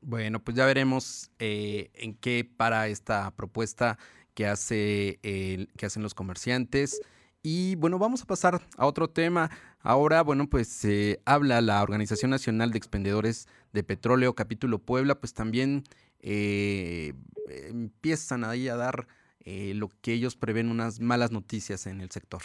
Bueno, 0.00 0.40
pues 0.40 0.56
ya 0.56 0.64
veremos 0.64 1.30
eh, 1.38 1.90
en 1.94 2.14
qué 2.14 2.48
para 2.56 2.88
esta 2.88 3.30
propuesta 3.32 3.98
que 4.34 4.46
hace 4.46 5.18
que 5.22 5.86
hacen 5.86 6.02
los 6.02 6.14
comerciantes. 6.14 7.02
Y 7.42 7.76
bueno, 7.76 7.98
vamos 7.98 8.22
a 8.22 8.26
pasar 8.26 8.60
a 8.76 8.86
otro 8.86 9.08
tema. 9.08 9.50
Ahora, 9.80 10.22
bueno, 10.22 10.48
pues 10.48 10.68
se 10.68 11.20
habla 11.24 11.60
la 11.60 11.82
Organización 11.82 12.30
Nacional 12.30 12.72
de 12.72 12.78
Expendedores 12.78 13.48
de 13.72 13.84
Petróleo, 13.84 14.34
capítulo 14.34 14.78
Puebla, 14.78 15.20
pues 15.20 15.32
también 15.32 15.84
eh, 16.20 17.12
empiezan 17.68 18.42
ahí 18.42 18.68
a 18.68 18.76
dar 18.76 19.06
eh, 19.44 19.74
lo 19.74 19.88
que 20.00 20.12
ellos 20.12 20.34
prevén 20.34 20.70
unas 20.70 21.00
malas 21.00 21.30
noticias 21.30 21.86
en 21.86 22.00
el 22.00 22.10
sector. 22.10 22.42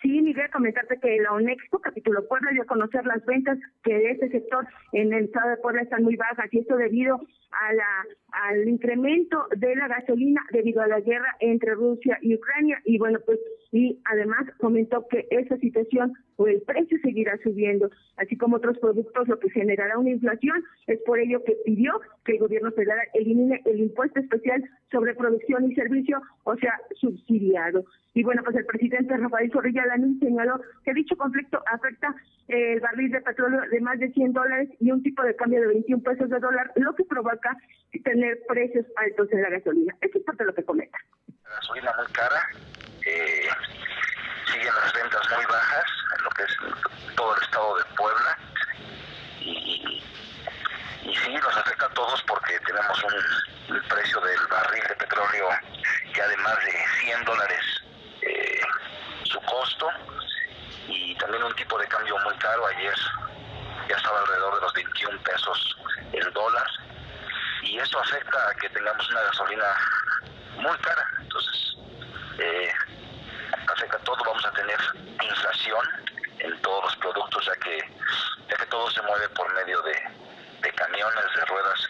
Sí, 0.00 0.21
Miguel, 0.32 0.50
comentarte 0.50 0.98
que 0.98 1.20
la 1.20 1.34
ONEXPO, 1.34 1.80
capítulo 1.80 2.26
Puebla, 2.26 2.52
dio 2.52 2.62
a 2.62 2.64
conocer 2.64 3.04
las 3.04 3.22
ventas 3.26 3.58
que 3.82 3.92
de 3.92 4.12
este 4.12 4.30
sector 4.30 4.66
en 4.92 5.12
el 5.12 5.26
estado 5.26 5.50
de 5.50 5.56
Puebla 5.58 5.82
están 5.82 6.04
muy 6.04 6.16
bajas 6.16 6.48
y 6.50 6.60
esto 6.60 6.74
debido 6.76 7.20
a 7.52 7.72
la 7.74 8.06
al 8.32 8.66
incremento 8.66 9.46
de 9.56 9.76
la 9.76 9.88
gasolina 9.88 10.40
debido 10.52 10.80
a 10.80 10.86
la 10.86 11.00
guerra 11.00 11.36
entre 11.40 11.74
Rusia 11.74 12.18
y 12.22 12.34
Ucrania 12.34 12.80
y 12.84 12.98
bueno 12.98 13.18
pues 13.26 13.38
y 13.72 14.00
además 14.04 14.46
comentó 14.58 15.06
que 15.08 15.26
esa 15.30 15.56
situación 15.58 16.12
o 16.36 16.46
el 16.46 16.60
precio 16.62 16.98
seguirá 17.02 17.38
subiendo 17.42 17.90
así 18.16 18.36
como 18.36 18.56
otros 18.56 18.78
productos 18.78 19.28
lo 19.28 19.38
que 19.38 19.50
generará 19.50 19.98
una 19.98 20.10
inflación. 20.10 20.62
Es 20.86 21.00
por 21.06 21.18
ello 21.18 21.42
que 21.44 21.56
pidió 21.64 21.92
que 22.24 22.32
el 22.32 22.38
gobierno 22.38 22.70
federal 22.72 23.06
elimine 23.14 23.62
el 23.64 23.80
impuesto 23.80 24.20
especial 24.20 24.62
sobre 24.90 25.14
producción 25.14 25.70
y 25.70 25.74
servicio 25.74 26.20
o 26.44 26.56
sea 26.56 26.78
subsidiado. 27.00 27.84
Y 28.14 28.22
bueno 28.22 28.42
pues 28.44 28.56
el 28.56 28.66
presidente 28.66 29.16
Rafael 29.16 29.50
Zorrilla 29.52 29.86
Lanín 29.86 30.20
señaló 30.22 30.60
que 30.84 30.94
dicho 30.94 31.16
conflicto 31.16 31.62
afecta 31.72 32.14
el 32.48 32.80
barril 32.80 33.10
de 33.10 33.20
petróleo 33.20 33.60
de 33.70 33.80
más 33.80 33.98
de 33.98 34.10
100 34.12 34.32
dólares 34.32 34.68
y 34.80 34.90
un 34.90 35.02
tipo 35.02 35.22
de 35.22 35.36
cambio 35.36 35.60
de 35.60 35.68
21 35.68 36.02
pesos 36.02 36.30
de 36.30 36.38
dólar 36.38 36.70
lo 36.76 36.94
que 36.94 37.04
provoca 37.04 37.56
tener 38.04 38.38
precios 38.48 38.86
altos 38.96 39.28
en 39.32 39.42
la 39.42 39.50
gasolina. 39.50 39.94
Eso 40.00 40.18
es 40.18 40.24
parte 40.24 40.42
de 40.42 40.46
lo 40.48 40.54
que 40.54 40.64
comenta. 40.64 40.98
La 41.44 41.54
gasolina 41.56 41.92
muy 41.96 42.12
cara, 42.12 42.42
eh, 43.06 43.48
siguen 44.46 44.74
las 44.82 44.92
ventas 44.92 45.22
muy 45.34 45.44
bajas 45.46 45.84
en 46.18 46.24
lo 46.24 46.30
que 46.30 46.42
es 46.42 47.16
todo 47.16 47.36
el 47.36 47.42
estado 47.42 47.76
de 47.76 47.84
Puebla. 47.96 48.38
Y, 49.40 50.02
y 51.04 51.14
sí, 51.14 51.32
nos 51.32 51.56
afecta 51.56 51.86
a 51.86 51.94
todos 51.94 52.22
porque 52.24 52.58
tenemos 52.66 53.04
un 53.04 53.12
el 53.68 53.82
precio 53.84 54.20
del 54.20 54.46
barril 54.50 54.82
de 54.88 54.94
petróleo 54.96 55.48
que 56.12 56.22
además 56.22 56.56
de 56.64 56.72
100 57.06 57.24
dólares 57.24 57.64
eh, 57.84 57.91
su 59.32 59.40
costo 59.40 59.88
y 60.88 61.14
también 61.16 61.42
un 61.42 61.54
tipo 61.54 61.78
de 61.78 61.88
cambio 61.88 62.16
muy 62.18 62.34
caro. 62.36 62.66
Ayer 62.66 62.94
ya 63.88 63.96
estaba 63.96 64.20
alrededor 64.20 64.54
de 64.56 64.60
los 64.60 64.72
21 64.74 65.22
pesos 65.22 65.76
el 66.12 66.32
dólar 66.32 66.66
y 67.62 67.78
eso 67.78 67.98
afecta 67.98 68.48
a 68.48 68.54
que 68.54 68.68
tengamos 68.68 69.10
una 69.10 69.22
gasolina 69.22 69.64
muy 70.56 70.76
cara. 70.78 71.06
Entonces, 71.20 71.76
eh, 72.38 72.72
afecta 73.68 73.96
a 73.96 74.00
todo, 74.00 74.22
vamos 74.24 74.44
a 74.44 74.52
tener 74.52 74.78
inflación 75.22 75.86
en 76.38 76.60
todos 76.60 76.84
los 76.84 76.96
productos, 76.96 77.46
ya 77.46 77.54
que, 77.56 77.78
ya 78.50 78.56
que 78.56 78.66
todo 78.66 78.90
se 78.90 79.00
mueve 79.02 79.28
por 79.30 79.52
medio 79.54 79.80
de, 79.82 79.96
de 80.60 80.72
camiones, 80.72 81.24
de 81.36 81.44
ruedas 81.46 81.88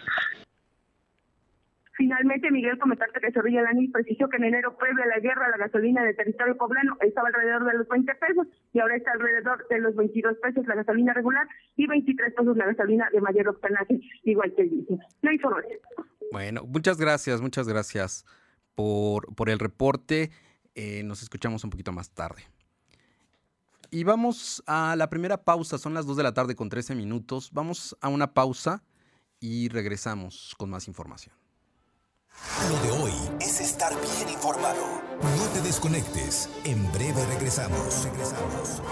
Finalmente, 1.95 2.51
Miguel, 2.51 2.79
comentarte 2.79 3.21
que 3.21 3.33
Zorrilla 3.33 3.63
Lani 3.63 3.89
precisó 3.89 4.29
que 4.29 4.39
en 4.39 4.45
enero 4.45 4.77
previo 4.79 5.05
a 5.05 5.07
la 5.07 5.19
guerra 5.19 5.51
la 5.51 5.59
gasolina 5.59 6.03
del 6.03 6.17
territorio 6.17 6.57
poblano 6.57 6.97
estaba 7.01 7.29
alrededor 7.29 7.67
de 7.67 7.79
los 7.79 7.89
20 7.89 8.15
pesos 8.15 8.47
y 8.73 8.79
ahora 8.79 8.97
está 8.97 9.13
alrededor 9.13 9.67
de 9.69 9.79
los 9.79 9.95
22 9.95 10.39
pesos 10.39 10.67
la 10.67 10.77
gasolina 10.77 11.13
regular 11.13 11.47
y 11.77 11.87
23 11.87 12.35
pesos 12.35 12.57
la 12.57 12.67
gasolina 12.67 13.09
de 13.13 13.21
mayor 13.21 13.49
octanaje, 13.49 14.01
igual 14.25 14.55
que 14.57 14.65
diésel. 14.65 14.99
La 15.21 15.35
información. 15.35 15.79
Bueno, 16.33 16.65
muchas 16.65 16.99
gracias, 16.99 17.43
muchas 17.43 17.69
gracias 17.69 18.25
por, 18.75 19.35
por 19.35 19.51
el 19.51 19.59
reporte. 19.59 20.31
Eh, 20.75 21.03
nos 21.03 21.23
escuchamos 21.23 21.63
un 21.65 21.71
poquito 21.71 21.93
más 21.93 22.11
tarde. 22.11 22.43
Y 23.91 24.05
vamos 24.05 24.63
a 24.67 24.97
la 24.97 25.11
primera 25.11 25.45
pausa, 25.45 25.77
son 25.77 25.93
las 25.93 26.07
2 26.07 26.17
de 26.17 26.23
la 26.23 26.33
tarde 26.33 26.55
con 26.55 26.71
13 26.71 26.95
minutos. 26.95 27.51
Vamos 27.53 27.95
a 28.01 28.09
una 28.09 28.33
pausa 28.33 28.83
y 29.39 29.69
regresamos 29.69 30.55
con 30.57 30.71
más 30.71 30.89
información. 30.89 31.42
Lo 32.69 32.79
de 32.81 32.91
hoy 33.03 33.13
es 33.41 33.61
estar 33.61 33.93
bien 34.01 34.31
informado. 34.31 35.03
No 35.21 35.45
te 35.53 35.61
desconectes. 35.61 36.49
En 36.65 36.91
breve 36.93 37.25
regresamos. 37.27 38.05
Regresamos. 38.05 38.83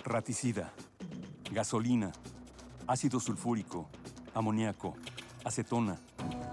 Raticida, 0.03 0.73
gasolina, 1.51 2.11
ácido 2.87 3.19
sulfúrico, 3.19 3.87
amoníaco, 4.33 4.95
acetona. 5.45 5.99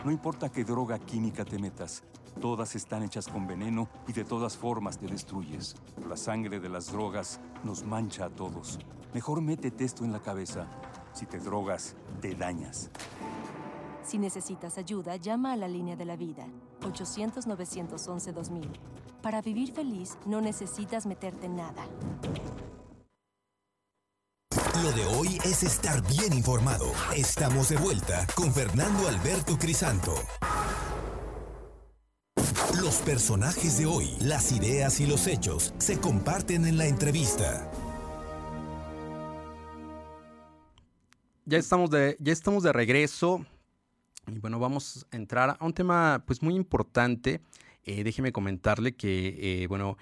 No 0.05 0.11
importa 0.11 0.53
qué 0.53 0.65
droga 0.65 0.99
química 0.99 1.47
te 1.47 1.59
metas, 1.59 2.03
todas 2.43 2.77
están 2.77 3.05
hechas 3.05 3.27
con 3.27 3.47
veneno 3.47 3.89
y 4.07 4.13
de 4.13 4.25
todas 4.25 4.59
formas 4.59 4.99
te 4.99 5.07
destruyes. 5.07 5.77
La 6.07 6.19
sangre 6.19 6.61
de 6.61 6.69
las 6.69 6.93
drogas 6.93 7.41
nos 7.65 7.85
mancha 7.85 8.27
a 8.27 8.31
todos. 8.31 8.79
Mejor 9.15 9.41
métete 9.41 9.85
esto 9.85 10.05
en 10.05 10.13
la 10.13 10.21
cabeza. 10.21 10.67
Si 11.17 11.25
te 11.25 11.39
drogas, 11.39 11.97
te 12.21 12.35
dañas. 12.35 12.91
Si 14.05 14.19
necesitas 14.19 14.77
ayuda, 14.77 15.17
llama 15.17 15.55
a 15.55 15.57
la 15.57 15.67
línea 15.67 15.97
de 15.97 16.05
la 16.05 16.15
vida, 16.15 16.47
800-911-2000. 16.83 18.69
Para 19.23 19.41
vivir 19.41 19.73
feliz, 19.73 20.19
no 20.27 20.43
necesitas 20.43 21.07
meterte 21.07 21.47
en 21.47 21.57
nada. 21.57 21.87
Lo 24.83 24.93
de 24.93 25.07
hoy 25.07 25.39
es 25.43 25.63
estar 25.63 26.07
bien 26.07 26.35
informado. 26.35 26.93
Estamos 27.17 27.71
de 27.71 27.79
vuelta 27.79 28.27
con 28.35 28.53
Fernando 28.53 29.09
Alberto 29.09 29.57
Crisanto. 29.59 30.15
Los 32.79 32.97
personajes 32.97 33.79
de 33.79 33.87
hoy, 33.87 34.15
las 34.21 34.53
ideas 34.53 35.01
y 35.01 35.07
los 35.07 35.27
hechos 35.29 35.73
se 35.79 35.99
comparten 35.99 36.67
en 36.67 36.77
la 36.77 36.85
entrevista. 36.85 37.71
Ya 41.49 41.59
estamos 41.59 41.91
de, 41.91 42.17
ya 42.19 42.33
estamos 42.33 42.65
de 42.65 42.73
regreso. 42.73 43.47
Y 44.27 44.41
bueno, 44.41 44.59
vamos 44.59 45.07
a 45.13 45.17
entrar 45.17 45.57
a 45.61 45.65
un 45.65 45.73
tema 45.73 46.25
pues 46.27 46.43
muy 46.43 46.57
importante. 46.57 47.41
Eh, 47.85 48.03
déjeme 48.03 48.33
comentarle 48.33 48.97
que, 48.97 49.63
eh, 49.63 49.67
bueno, 49.69 49.97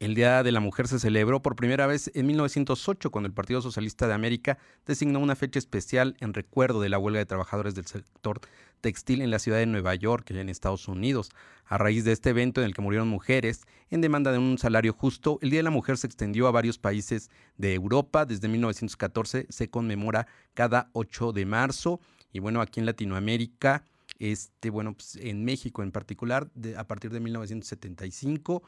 el 0.00 0.16
Día 0.16 0.42
de 0.42 0.50
la 0.50 0.58
Mujer 0.58 0.88
se 0.88 0.98
celebró 0.98 1.40
por 1.40 1.54
primera 1.54 1.86
vez 1.86 2.10
en 2.14 2.26
1908, 2.26 3.12
cuando 3.12 3.28
el 3.28 3.32
Partido 3.32 3.62
Socialista 3.62 4.08
de 4.08 4.14
América 4.14 4.58
designó 4.86 5.20
una 5.20 5.36
fecha 5.36 5.60
especial 5.60 6.16
en 6.18 6.34
recuerdo 6.34 6.80
de 6.80 6.88
la 6.88 6.98
huelga 6.98 7.20
de 7.20 7.26
trabajadores 7.26 7.76
del 7.76 7.86
sector 7.86 8.40
textil 8.80 9.22
en 9.22 9.30
la 9.30 9.38
ciudad 9.38 9.58
de 9.58 9.66
Nueva 9.66 9.94
York, 9.94 10.30
en 10.30 10.48
Estados 10.48 10.88
Unidos. 10.88 11.30
A 11.64 11.78
raíz 11.78 12.04
de 12.04 12.12
este 12.12 12.30
evento 12.30 12.60
en 12.60 12.66
el 12.66 12.74
que 12.74 12.82
murieron 12.82 13.08
mujeres 13.08 13.62
en 13.90 14.00
demanda 14.00 14.32
de 14.32 14.38
un 14.38 14.58
salario 14.58 14.92
justo, 14.92 15.38
el 15.42 15.50
Día 15.50 15.58
de 15.58 15.64
la 15.64 15.70
Mujer 15.70 15.98
se 15.98 16.06
extendió 16.06 16.46
a 16.46 16.50
varios 16.50 16.78
países 16.78 17.30
de 17.56 17.74
Europa. 17.74 18.24
Desde 18.24 18.48
1914 18.48 19.46
se 19.48 19.68
conmemora 19.70 20.26
cada 20.54 20.90
8 20.92 21.32
de 21.32 21.46
marzo. 21.46 22.00
Y 22.32 22.40
bueno, 22.40 22.60
aquí 22.60 22.80
en 22.80 22.86
Latinoamérica, 22.86 23.84
este, 24.18 24.70
bueno, 24.70 24.94
pues 24.94 25.16
en 25.16 25.44
México 25.44 25.82
en 25.82 25.92
particular, 25.92 26.50
a 26.76 26.84
partir 26.84 27.10
de 27.10 27.20
1975 27.20 28.62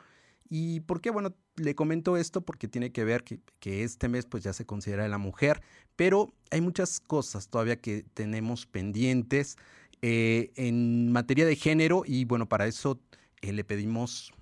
¿Y 0.52 0.80
por 0.80 1.00
qué? 1.00 1.10
Bueno, 1.10 1.32
le 1.56 1.76
comento 1.76 2.16
esto 2.16 2.40
porque 2.40 2.66
tiene 2.66 2.90
que 2.90 3.04
ver 3.04 3.22
que, 3.22 3.84
este 3.84 4.08
mes 4.08 4.26
pues 4.26 4.42
ya 4.42 4.52
se 4.52 4.66
considera 4.66 5.06
la 5.06 5.16
mujer, 5.16 5.62
pero 5.94 6.34
hay 6.50 6.60
muchas 6.60 6.98
cosas 6.98 7.48
todavía 7.48 7.80
que 7.80 8.04
tenemos 8.14 8.66
pendientes 8.66 9.56
eh, 10.02 10.50
en 10.56 11.12
materia 11.12 11.46
de 11.46 11.56
género 11.56 12.02
y 12.06 12.24
bueno, 12.24 12.48
para 12.48 12.66
eso 12.66 13.00
eh, 13.42 13.52
le 13.52 13.64
pedimos 13.64 14.32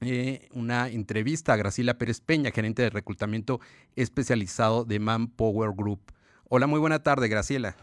eh, 0.00 0.48
una 0.54 0.88
entrevista 0.88 1.52
a 1.52 1.56
Graciela 1.56 1.98
Pérez 1.98 2.20
Peña, 2.20 2.52
gerente 2.52 2.82
de 2.82 2.90
reclutamiento 2.90 3.60
especializado 3.96 4.84
de 4.84 5.00
Manpower 5.00 5.72
Group. 5.72 6.00
Hola, 6.48 6.66
muy 6.66 6.78
buena 6.78 7.02
tarde, 7.02 7.28
Graciela. 7.28 7.76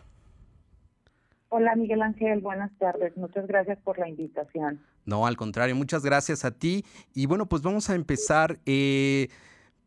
Hola 1.50 1.76
Miguel 1.76 2.02
Ángel, 2.02 2.42
buenas 2.42 2.72
tardes. 2.78 3.16
Muchas 3.16 3.48
gracias 3.48 3.78
por 3.80 4.00
la 4.00 4.10
invitación. 4.10 4.82
No, 5.06 5.28
al 5.28 5.38
contrario, 5.38 5.76
muchas 5.76 6.04
gracias 6.04 6.44
a 6.44 6.52
ti. 6.52 6.84
Y 7.14 7.28
bueno, 7.28 7.46
pues 7.46 7.62
vamos 7.62 7.90
a 7.90 7.96
empezar. 7.96 8.60
Eh, 8.66 9.30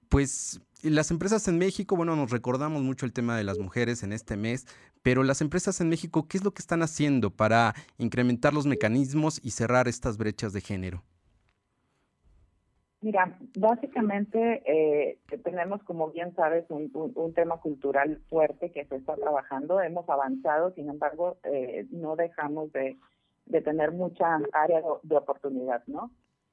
pues 0.09 0.61
las 0.83 1.11
empresas 1.11 1.49
en 1.49 1.59
México, 1.59 1.97
bueno, 1.97 2.17
nos 2.17 2.31
recordamos 2.31 2.83
mucho 2.83 3.07
el 3.07 3.13
tema 3.13 3.37
de 3.37 3.45
las 3.45 3.59
mujeres 3.59 4.03
en 4.03 4.13
este 4.13 4.37
mes, 4.37 4.67
pero 5.03 5.23
las 5.23 5.41
empresas 5.41 5.81
en 5.81 5.89
México, 5.89 6.27
¿qué 6.29 6.39
es 6.39 6.45
lo 6.45 6.53
que 6.53 6.61
están 6.61 6.83
haciendo 6.83 7.31
para 7.31 7.75
incrementar 7.99 8.55
los 8.55 8.67
mecanismos 8.67 9.41
y 9.43 9.51
cerrar 9.51 9.89
estas 9.89 10.19
brechas 10.19 10.53
de 10.53 10.61
género? 10.61 11.03
Mira, 13.01 13.39
básicamente 13.57 14.63
eh, 14.67 15.19
tenemos, 15.45 15.83
como 15.85 16.11
bien 16.11 16.35
sabes, 16.35 16.65
un, 16.69 17.33
tema 17.33 17.61
cultural 17.61 18.21
fuerte 18.29 18.73
que 18.73 18.85
se 18.87 18.97
está 18.97 19.15
trabajando. 19.15 19.81
Hemos 19.81 20.09
avanzado, 20.09 20.73
sin 20.73 20.89
embargo, 20.89 21.37
eh, 21.45 21.87
no 21.91 22.17
dejamos 22.17 22.73
de, 22.73 22.99
tener 23.63 23.93
mucha 23.93 24.41
área 24.53 24.83
de, 25.05 25.17
oportunidad, 25.17 25.85
¿no? 25.87 26.11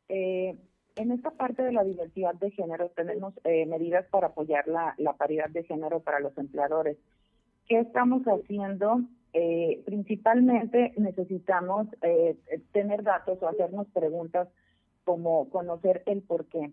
Eh, 0.08 0.56
en 0.96 1.12
esta 1.12 1.32
parte 1.32 1.64
de 1.64 1.72
la 1.72 1.84
diversidad 1.84 2.36
de 2.36 2.52
género 2.52 2.90
tenemos 2.90 3.34
medidas 3.44 4.06
para 4.08 4.28
apoyar 4.28 4.68
la, 4.68 4.96
la, 4.98 5.14
paridad 5.14 5.50
de 5.50 5.64
género 5.64 6.00
para 6.00 6.20
los 6.20 6.38
empleadores. 6.38 6.98
¿Qué 7.68 7.80
estamos 7.80 8.24
haciendo? 8.24 9.02
principalmente 9.86 10.94
necesitamos 10.96 11.88
tener 12.72 13.04
datos 13.04 13.38
o 13.42 13.50
hacernos 13.50 13.86
preguntas 13.88 14.48
como 15.04 15.50
conocer 15.50 16.04
el 16.06 16.22
por 16.22 16.46
qué. 16.46 16.72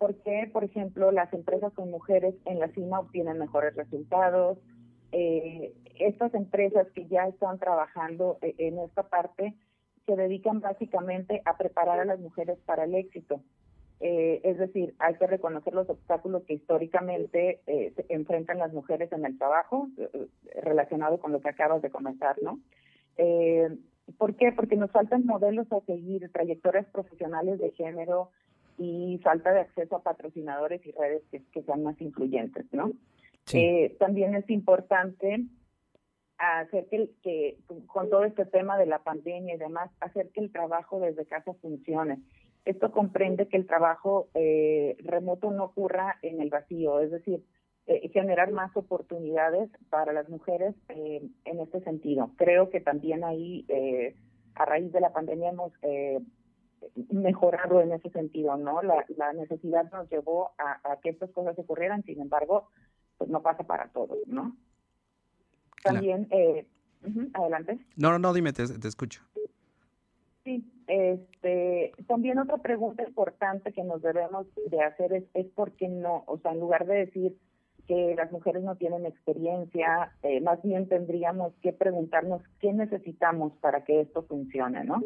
¿Por 0.00 0.14
qué, 0.22 0.48
por 0.50 0.64
ejemplo, 0.64 1.12
las 1.12 1.30
empresas 1.34 1.74
con 1.74 1.90
mujeres 1.90 2.34
en 2.46 2.58
la 2.58 2.68
cima 2.68 3.00
obtienen 3.00 3.38
mejores 3.38 3.74
resultados? 3.76 4.58
Eh, 5.12 5.74
estas 5.98 6.32
empresas 6.32 6.86
que 6.94 7.06
ya 7.06 7.26
están 7.26 7.58
trabajando 7.58 8.38
eh, 8.40 8.54
en 8.56 8.78
esta 8.78 9.02
parte 9.02 9.54
se 10.10 10.20
dedican 10.20 10.60
básicamente 10.60 11.40
a 11.44 11.56
preparar 11.56 12.00
a 12.00 12.04
las 12.04 12.18
mujeres 12.18 12.58
para 12.66 12.84
el 12.84 12.94
éxito. 12.94 13.40
Eh, 14.00 14.40
es 14.44 14.58
decir, 14.58 14.94
hay 14.98 15.14
que 15.14 15.26
reconocer 15.26 15.74
los 15.74 15.88
obstáculos 15.88 16.42
que 16.44 16.54
históricamente 16.54 17.60
se 17.66 18.06
enfrentan 18.08 18.58
las 18.58 18.72
mujeres 18.72 19.12
en 19.12 19.24
el 19.24 19.38
trabajo, 19.38 19.88
relacionado 20.62 21.20
con 21.20 21.32
lo 21.32 21.40
que 21.40 21.50
acabas 21.50 21.82
de 21.82 21.90
comentar, 21.90 22.36
¿no? 22.42 22.58
¿Por 24.18 24.34
qué? 24.36 24.52
Porque 24.52 24.76
nos 24.76 24.90
faltan 24.90 25.26
modelos 25.26 25.70
a 25.72 25.80
seguir, 25.82 26.30
trayectorias 26.32 26.86
profesionales 26.86 27.60
de 27.60 27.70
género 27.72 28.30
y 28.80 29.20
falta 29.22 29.52
de 29.52 29.60
acceso 29.60 29.96
a 29.96 30.02
patrocinadores 30.02 30.84
y 30.86 30.92
redes 30.92 31.22
que, 31.30 31.62
sean 31.62 31.82
más 31.82 32.00
influyentes, 32.00 32.66
¿no? 32.72 32.92
Eh, 33.52 33.96
también 33.98 34.34
es 34.34 34.48
importante 34.48 35.44
hacer 36.40 36.86
que, 36.88 37.58
con 37.86 38.10
todo 38.10 38.24
este 38.24 38.46
tema 38.46 38.78
de 38.78 38.86
la 38.86 39.00
pandemia 39.00 39.54
y 39.54 39.58
demás, 39.58 39.90
hacer 40.00 40.30
que 40.30 40.40
el 40.40 40.52
trabajo 40.52 41.00
desde 41.00 41.26
casa 41.26 41.52
funcione. 41.54 42.22
Esto 42.64 42.92
comprende 42.92 43.48
que 43.48 43.56
el 43.56 43.66
trabajo 43.66 44.28
eh, 44.34 44.96
remoto 45.00 45.50
no 45.50 45.64
ocurra 45.64 46.18
en 46.22 46.40
el 46.40 46.50
vacío, 46.50 47.00
es 47.00 47.10
decir, 47.10 47.42
eh, 47.86 48.08
generar 48.12 48.52
más 48.52 48.76
oportunidades 48.76 49.68
para 49.88 50.12
las 50.12 50.28
mujeres 50.28 50.76
eh, 50.90 51.28
en 51.44 51.58
este 51.58 51.80
sentido. 51.80 52.30
Creo 52.36 52.70
que 52.70 52.80
también 52.80 53.24
ahí, 53.24 53.64
eh, 53.68 54.14
a 54.54 54.64
raíz 54.64 54.92
de 54.92 55.00
la 55.00 55.12
pandemia, 55.12 55.50
hemos 55.50 55.72
mejorado 57.10 57.80
en 57.80 57.90
ese 57.90 58.10
sentido, 58.10 58.56
¿no? 58.56 58.80
La, 58.82 59.32
necesidad 59.32 59.90
nos 59.90 60.08
llevó 60.08 60.52
a, 60.58 61.00
que 61.02 61.10
estas 61.10 61.32
cosas 61.32 61.58
ocurrieran, 61.58 62.04
sin 62.04 62.20
embargo, 62.20 62.68
pues 63.18 63.28
no 63.28 63.42
pasa 63.42 63.64
para 63.64 63.88
todos, 63.88 64.18
¿no? 64.26 64.56
También, 65.82 66.28
adelante. 67.34 67.78
No, 67.96 68.10
no, 68.10 68.18
no, 68.18 68.32
dime, 68.32 68.52
te, 68.52 68.62
escucho. 68.62 69.22
Sí, 70.44 70.64
este, 70.86 71.92
también 72.06 72.38
otra 72.38 72.58
pregunta 72.58 73.02
importante 73.02 73.72
que 73.72 73.84
nos 73.84 74.02
debemos 74.02 74.46
de 74.70 74.80
hacer 74.80 75.12
es, 75.12 75.24
es 75.34 75.46
por 75.48 75.72
qué 75.72 75.88
no, 75.88 76.24
o 76.26 76.38
sea, 76.38 76.52
en 76.52 76.60
lugar 76.60 76.86
de 76.86 77.06
decir, 77.06 77.36
que 77.90 78.14
las 78.14 78.30
mujeres 78.30 78.62
no 78.62 78.76
tienen 78.76 79.04
experiencia, 79.04 80.12
eh, 80.22 80.40
más 80.40 80.62
bien 80.62 80.88
tendríamos 80.88 81.52
que 81.60 81.72
preguntarnos 81.72 82.40
qué 82.60 82.72
necesitamos 82.72 83.52
para 83.60 83.82
que 83.82 84.02
esto 84.02 84.22
funcione, 84.22 84.84
¿no? 84.84 85.02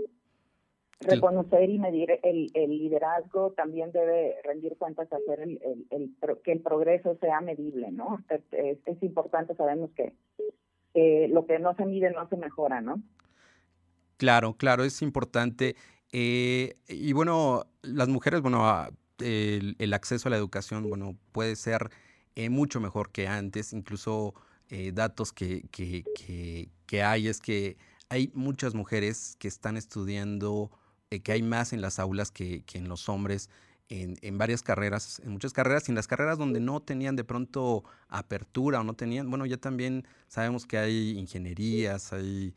Reconocer 1.00 1.70
y 1.70 1.78
medir 1.78 2.20
el, 2.22 2.50
liderazgo 2.52 3.52
también 3.52 3.90
debe 3.90 4.36
rendir 4.44 4.76
cuentas 4.76 5.10
hacer 5.10 5.40
el, 5.40 6.14
que 6.44 6.52
el 6.52 6.60
progreso 6.60 7.16
sea 7.22 7.40
medible, 7.40 7.90
¿no? 7.90 8.18
Es, 8.28 9.02
importante, 9.02 9.54
sabemos 9.54 9.90
que 9.96 10.12
lo 10.94 11.46
que 11.46 11.58
no 11.58 11.74
se 11.74 11.86
mide 11.86 12.10
no 12.12 12.28
se 12.28 12.36
mejora, 12.36 12.80
¿no? 12.80 13.02
Claro, 14.16 14.54
claro, 14.54 14.84
es 14.84 15.02
importante. 15.02 15.76
Eh, 16.12 16.76
y 16.88 17.12
bueno, 17.12 17.66
las 17.82 18.08
mujeres, 18.08 18.40
bueno, 18.40 18.64
el, 19.18 19.76
el, 19.78 19.92
acceso 19.92 20.28
a 20.28 20.30
la 20.30 20.36
educación, 20.36 20.88
bueno, 20.88 21.16
puede 21.32 21.56
ser 21.56 21.90
eh, 22.36 22.48
mucho 22.50 22.80
mejor 22.80 23.10
que 23.10 23.28
antes. 23.28 23.72
Incluso 23.72 24.34
eh, 24.70 24.92
datos 24.92 25.32
que, 25.32 25.62
que, 25.70 26.04
que, 26.86 27.02
hay 27.02 27.28
es 27.28 27.40
que 27.40 27.76
hay 28.08 28.30
muchas 28.34 28.74
mujeres 28.74 29.36
que 29.38 29.48
están 29.48 29.76
estudiando, 29.76 30.70
eh, 31.10 31.20
que 31.20 31.32
hay 31.32 31.42
más 31.42 31.72
en 31.72 31.80
las 31.80 31.98
aulas 31.98 32.30
que, 32.30 32.62
que 32.64 32.78
en 32.78 32.88
los 32.88 33.08
hombres. 33.08 33.50
En, 33.90 34.38
varias 34.38 34.62
carreras, 34.62 35.20
en 35.24 35.30
muchas 35.30 35.52
carreras, 35.52 35.88
y 35.88 35.92
en 35.92 35.94
las 35.94 36.08
carreras 36.08 36.38
donde 36.38 36.58
no 36.58 36.80
tenían 36.80 37.16
de 37.16 37.22
pronto 37.22 37.84
apertura 38.08 38.80
o 38.80 38.84
no 38.84 38.94
tenían, 38.94 39.28
bueno, 39.30 39.46
ya 39.46 39.56
también 39.56 40.06
sabemos 40.26 40.66
que 40.66 40.78
hay 40.78 41.18
ingenierías, 41.18 42.12
hay 42.12 42.54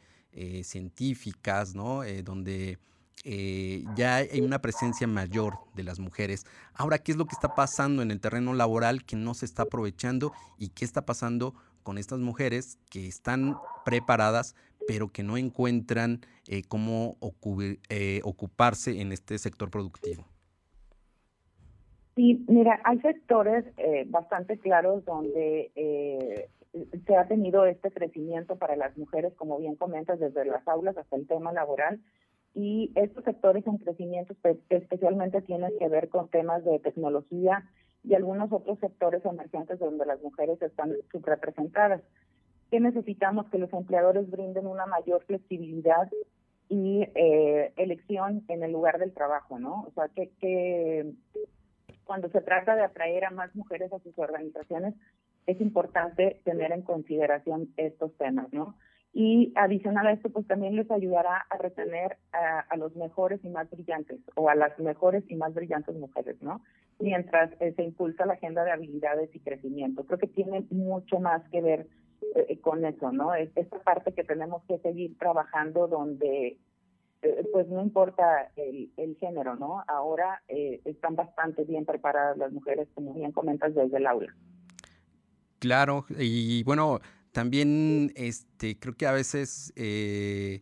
científicas, 0.63 1.76
¿no? 1.76 2.02
donde 2.24 2.80
eh, 3.24 3.84
ya 3.96 4.16
hay 4.18 4.42
una 4.42 4.62
presencia 4.62 5.08
mayor 5.08 5.58
de 5.76 5.84
las 5.84 6.00
mujeres. 6.00 6.46
Ahora, 6.74 7.00
¿qué 7.00 7.12
es 7.12 7.18
lo 7.18 7.26
que 7.26 7.34
está 7.34 7.56
pasando 7.56 8.02
en 8.02 8.12
el 8.12 8.20
terreno 8.20 8.54
laboral 8.54 9.04
que 9.04 9.16
no 9.16 9.34
se 9.34 9.46
está 9.46 9.63
aprovechando 9.63 10.34
y 10.58 10.70
qué 10.70 10.86
está 10.86 11.06
pasando 11.06 11.56
con 11.84 11.98
estas 11.98 12.20
mujeres 12.20 12.78
que 12.90 13.08
están 13.08 13.58
preparadas 13.86 14.56
pero 14.88 15.12
que 15.12 15.24
no 15.24 15.36
encuentran 15.36 16.22
eh, 16.46 16.63
cómo 16.63 17.18
eh, 17.90 18.22
ocuparse 18.24 19.02
en 19.02 19.12
este 19.12 19.38
sector 19.40 19.70
productivo? 19.70 20.26
Sí, 22.18 22.44
mira, 22.50 22.82
hay 22.84 23.00
sectores 23.00 23.64
bastante 24.08 24.58
claros 24.58 25.06
donde 25.06 25.72
se 27.06 27.16
ha 27.16 27.28
tenido 27.28 27.66
este 27.66 27.92
crecimiento 27.92 28.58
para 28.58 28.76
las 28.76 28.98
mujeres, 28.98 29.34
como 29.36 29.58
bien 29.60 29.76
comentas, 29.76 30.20
desde 30.20 30.44
las 30.44 30.68
aulas 30.68 30.98
hasta 30.98 31.16
el 31.16 31.28
tema 31.28 31.54
laboral 31.54 32.02
y 32.58 32.92
estos 32.96 33.24
sectores 33.24 33.68
en 33.68 33.78
crecimiento 33.78 34.36
especialmente 34.70 35.44
tienen 35.44 35.72
que 35.78 35.88
ver 35.90 36.10
con 36.10 36.28
temas 36.28 36.66
de 36.66 36.80
tecnología 36.80 37.64
y 38.04 38.16
algunos 38.16 38.52
otros 38.52 38.80
sectores 38.80 39.24
emergentes 39.26 39.78
donde 39.78 40.08
las 40.08 40.20
mujeres 40.24 40.60
están 40.64 40.94
subrepresentadas. 41.12 42.02
¿Qué 42.72 42.80
necesitamos? 42.80 43.48
Que 43.52 43.60
los 43.60 43.72
empleadores 43.74 44.28
brinden 44.32 44.66
una 44.66 44.88
mayor 44.88 45.24
flexibilidad 45.26 46.10
y 46.68 47.04
eh, 47.14 47.74
elección 47.78 48.44
en 48.48 48.64
el 48.64 48.72
lugar 48.72 48.98
del 48.98 49.14
trabajo, 49.14 49.60
¿no? 49.60 49.84
O 49.84 49.92
sea, 49.92 50.08
que, 50.10 50.32
que 50.40 51.14
cuando 52.08 52.30
se 52.30 52.41
trata 52.41 52.76
de 52.76 52.84
atraer 52.84 53.26
a 53.26 53.32
más 53.32 53.56
mujeres 53.56 53.93
a 53.93 54.00
sus 54.00 54.17
organizaciones, 54.17 54.96
es 55.46 55.62
importante 55.62 56.41
tener 56.43 56.72
en 56.72 56.82
consideración 56.82 57.74
estos 57.78 58.15
temas, 58.17 58.52
¿no? 58.52 58.76
Y 59.13 59.52
adicional 59.56 60.06
a 60.08 60.12
esto, 60.12 60.30
pues 60.30 60.46
también 60.46 60.76
les 60.76 60.91
ayudará 60.91 61.46
a 61.50 61.58
retener 61.58 62.17
a, 62.34 62.76
los 62.78 62.96
mejores 62.96 63.43
y 63.43 63.50
más 63.50 63.70
brillantes, 63.70 64.20
o 64.36 64.50
a 64.50 64.56
las 64.56 64.78
mejores 64.78 65.24
y 65.28 65.36
más 65.36 65.54
brillantes 65.54 65.96
mujeres, 65.96 66.41
¿no? 66.41 66.62
Mientras 67.00 67.52
eh, 67.60 67.74
se 67.76 67.84
impulsa 67.84 68.26
la 68.26 68.34
agenda 68.34 68.63
de 68.63 68.72
habilidades 68.72 69.34
y 69.34 69.39
crecimiento. 69.39 70.06
Creo 70.06 70.20
que 70.20 70.28
tiene 70.28 70.65
mucho 70.70 71.20
más 71.20 71.41
que 71.50 71.62
ver 71.62 71.88
eh, 72.36 72.60
con 72.60 72.86
eso, 72.86 73.12
¿no? 73.12 73.34
Es 73.34 73.50
esta 73.56 73.80
parte 73.80 74.13
que 74.13 74.24
tenemos 74.24 74.63
que 74.67 74.78
seguir 74.80 75.17
trabajando 75.17 75.88
donde 75.88 76.58
pues 77.52 77.68
no 77.68 77.82
importa 77.82 78.52
el, 78.56 78.92
el, 78.98 79.16
género, 79.18 79.56
¿no? 79.56 79.84
Ahora 79.88 80.42
están 80.48 81.16
bastante 81.16 81.64
bien 81.64 81.86
preparadas 81.86 82.38
las 82.38 82.52
mujeres, 82.52 82.88
como 82.94 83.14
bien 83.14 83.32
comentas, 83.32 83.74
desde 83.74 83.98
el 83.98 84.08
aula. 84.08 84.36
Claro, 85.60 86.06
y 86.20 86.64
bueno, 86.64 87.00
también 87.32 88.12
este, 88.16 88.80
creo 88.80 88.96
que 88.96 89.08
a 89.08 89.12
veces 89.12 89.72
eh, 89.76 90.62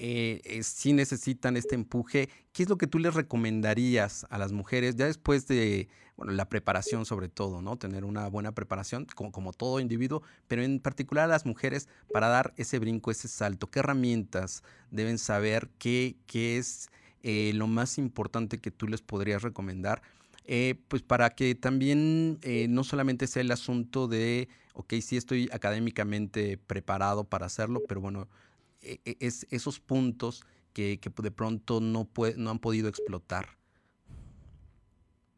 eh, 0.00 0.60
sí 0.62 0.92
necesitan 0.92 1.56
este 1.56 1.74
empuje. 1.74 2.28
¿Qué 2.52 2.62
es 2.62 2.68
lo 2.68 2.78
que 2.78 2.86
tú 2.86 2.98
les 2.98 3.14
recomendarías 3.14 4.26
a 4.30 4.38
las 4.38 4.52
mujeres 4.52 4.96
ya 4.96 5.06
después 5.06 5.46
de 5.46 5.88
la 6.24 6.48
preparación 6.48 7.06
sobre 7.06 7.28
todo, 7.28 7.62
¿no? 7.62 7.76
Tener 7.76 8.04
una 8.04 8.28
buena 8.28 8.52
preparación 8.52 9.06
como, 9.14 9.52
todo 9.52 9.80
individuo, 9.80 10.22
pero 10.48 10.62
en 10.62 10.80
particular 10.80 11.24
a 11.24 11.28
las 11.28 11.46
mujeres 11.46 11.88
para 12.12 12.28
dar 12.28 12.52
ese 12.56 12.78
brinco, 12.78 13.10
ese 13.10 13.28
salto. 13.28 13.70
¿Qué 13.70 13.80
herramientas 13.80 14.62
deben 14.90 15.18
saber? 15.18 15.68
¿Qué, 15.78 16.16
es 16.32 16.90
eh, 17.22 17.52
lo 17.54 17.66
más 17.66 17.98
importante 17.98 18.58
que 18.58 18.70
tú 18.70 18.86
les 18.86 19.02
podrías 19.02 19.42
recomendar? 19.42 20.02
Eh, 20.46 20.80
pues 20.88 21.02
para 21.02 21.30
que 21.30 21.54
también 21.54 22.38
eh, 22.42 22.66
no 22.68 22.84
solamente 22.84 23.26
sea 23.26 23.42
el 23.42 23.52
asunto 23.52 24.08
de, 24.08 24.48
ok, 24.74 24.94
sí 25.00 25.16
estoy 25.16 25.48
académicamente 25.52 26.58
preparado 26.58 27.24
para 27.24 27.46
hacerlo, 27.46 27.82
pero 27.86 28.00
bueno, 28.00 28.28
es 28.80 29.46
esos 29.50 29.80
puntos 29.80 30.44
que, 30.72 30.98
que 31.00 31.10
de 31.22 31.30
pronto 31.30 31.80
no, 31.80 32.04
puede, 32.04 32.36
no 32.36 32.50
han 32.50 32.58
podido 32.58 32.88
explotar. 32.88 33.46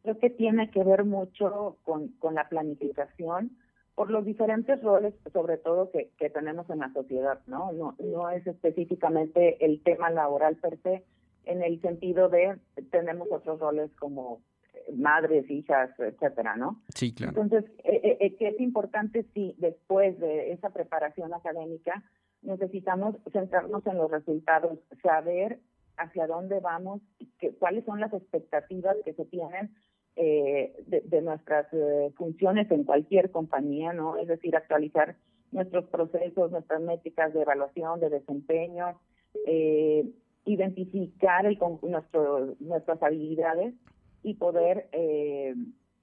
Creo 0.03 0.19
que 0.19 0.31
tiene 0.31 0.71
que 0.71 0.83
ver 0.83 1.05
mucho 1.05 1.79
con, 1.85 2.09
con 2.19 2.35
la 2.35 2.49
planificación 2.49 3.57
por 3.95 4.11
los 4.11 4.25
diferentes 4.25 4.83
roles, 4.83 5.15
sobre 5.33 5.59
todo 5.59 5.91
que, 5.91 6.11
que 6.19 6.31
tenemos 6.31 6.69
en 6.71 6.79
la 6.79 6.93
sociedad, 6.93 7.41
¿no? 7.47 7.73
¿no? 7.73 7.95
No 7.99 8.31
es 8.31 8.47
específicamente 8.47 9.65
el 9.65 9.83
tema 9.83 10.11
laboral 10.11 10.57
per 10.57 10.79
se, 10.83 11.05
en 11.45 11.63
el 11.63 11.81
sentido 11.83 12.29
de 12.29 12.59
tenemos 12.91 13.29
otros 13.31 13.61
roles 13.61 13.91
como 13.97 14.41
madres, 14.95 15.49
hijas, 15.51 15.91
etcétera, 15.99 16.57
¿no? 16.57 16.81
Sí, 16.95 17.15
claro. 17.15 17.41
Entonces, 17.41 17.71
eh, 17.85 18.01
eh, 18.03 18.17
eh, 18.21 18.37
que 18.37 18.49
es 18.49 18.61
importante 18.61 19.25
si 19.35 19.55
después 19.59 20.19
de 20.19 20.53
esa 20.53 20.71
preparación 20.71 21.33
académica 21.35 22.03
necesitamos 22.43 23.17
centrarnos 23.33 23.87
en 23.87 23.97
los 23.97 24.11
resultados, 24.11 24.79
saber 25.03 25.61
hacia 25.97 26.27
dónde 26.27 26.61
vamos, 26.61 27.01
que, 27.39 27.55
cuáles 27.55 27.85
son 27.85 28.01
las 28.01 28.13
expectativas 28.13 28.97
que 29.05 29.15
se 29.15 29.25
tienen 29.25 29.75
eh, 30.17 30.75
de, 30.87 31.23
nuestras 31.23 31.67
funciones 32.17 32.71
en 32.71 32.85
cualquier 32.85 33.31
compañía, 33.31 33.93
¿no? 33.93 34.17
Es 34.17 34.29
decir, 34.29 34.55
actualizar 34.57 35.17
nuestros 35.53 35.87
procesos, 35.87 36.51
nuestras 36.51 36.81
métricas 36.81 37.33
de 37.33 37.43
evaluación, 37.43 38.01
de 38.01 38.11
desempeño, 38.11 38.99
eh, 39.47 40.11
identificar 40.45 41.47
el, 41.47 41.59
nuestro, 41.83 42.57
nuestras 42.59 43.03
habilidades 43.03 43.75
y 44.23 44.35
poder 44.35 44.89
eh, 44.93 45.55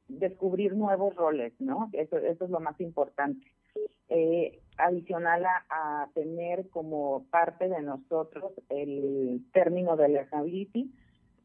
descubrir 0.08 0.76
nuevos 0.76 1.16
roles, 1.16 1.54
¿no? 1.60 1.90
Eso, 1.94 2.18
eso 2.18 2.46
es 2.46 2.50
lo 2.50 2.60
más 2.60 2.80
importante. 2.80 3.46
Eh, 4.10 4.60
adicional 4.80 5.46
a, 5.46 6.10
tener 6.14 6.70
como 6.70 7.26
parte 7.30 7.68
de 7.68 7.82
nosotros 7.82 8.54
el 8.70 9.46
término 9.52 9.96
de 9.98 10.10
learnability 10.10 10.92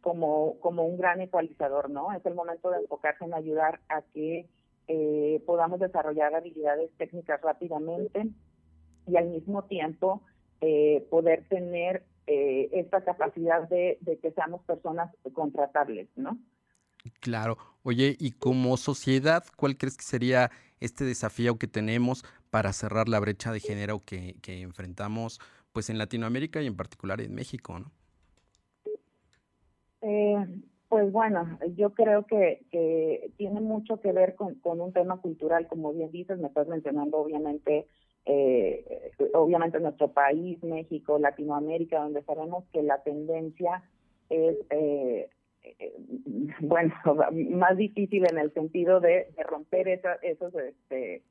como, 0.01 0.59
como 0.61 0.87
un 0.87 0.97
gran 0.97 1.21
ecualizador, 1.21 1.91
¿no? 1.91 2.13
Es 2.13 2.25
el 2.27 2.35
momento 2.35 2.71
de 2.71 2.79
enfocarse 2.79 3.25
en 3.25 3.35
ayudar 3.35 3.81
a 3.89 4.03
que 4.03 4.49
eh, 4.87 5.43
podamos 5.47 5.81
desarrollar 5.81 6.35
habilidades 6.35 6.91
técnicas 6.97 7.41
rápidamente 7.41 8.29
y 9.07 9.17
al 9.17 9.29
mismo 9.29 9.65
tiempo 9.65 10.23
eh, 10.61 11.07
poder 11.11 11.45
tener 11.49 12.05
eh, 12.27 12.69
esta 12.73 13.03
capacidad 13.03 13.69
de, 13.69 13.99
de 14.01 14.19
que 14.19 14.31
seamos 14.31 14.63
personas 14.63 15.15
contratables, 15.33 16.09
¿no? 16.17 16.39
Claro. 17.21 17.74
Oye, 17.87 18.17
y 18.19 18.33
como 18.33 18.79
sociedad, 18.79 19.45
¿cuál 19.57 19.77
crees 19.77 19.99
que 19.99 20.05
sería 20.05 20.51
este 20.81 21.05
desafío 21.05 21.59
que 21.59 21.67
tenemos 21.67 22.25
para 22.49 22.73
cerrar 22.73 23.11
la 23.11 23.21
brecha 23.21 23.53
de 23.53 23.61
género 23.61 24.01
que, 24.05 24.37
enfrentamos 24.47 25.39
pues 25.73 25.91
en 25.91 25.99
Latinoamérica 25.99 26.63
y 26.63 26.67
en 26.67 26.77
particular 26.77 27.21
en 27.21 27.35
México, 27.35 27.79
¿no? 27.79 27.91
Eh, 30.01 30.47
pues 30.89 31.13
bueno, 31.13 31.59
yo 31.77 31.93
creo 31.93 32.25
que, 32.27 33.31
tiene 33.37 33.61
mucho 33.61 34.01
que 34.01 34.13
ver 34.13 34.35
con, 34.35 34.55
con, 34.57 34.81
un 34.81 34.95
tema 34.95 35.21
cultural, 35.21 35.67
como 35.69 35.93
bien 35.93 36.11
dices, 36.11 36.39
me 36.39 36.49
estás 36.49 36.67
mencionando 36.69 37.19
obviamente, 37.19 37.87
eh, 38.25 39.11
obviamente 39.35 39.79
nuestro 39.79 40.13
país, 40.13 40.63
México, 40.63 41.19
Latinoamérica, 41.19 41.99
donde 41.99 42.23
sabemos 42.23 42.65
que 42.73 42.83
la 42.83 43.03
tendencia 43.03 43.83
es 44.31 44.57
eh, 44.71 45.29
bueno, 46.61 46.95
más 47.51 47.77
difícil 47.77 48.25
en 48.31 48.39
el 48.39 48.53
sentido 48.53 49.01
de, 49.01 49.29
romper 49.49 49.89
esos 49.89 50.55
este, 50.55 51.23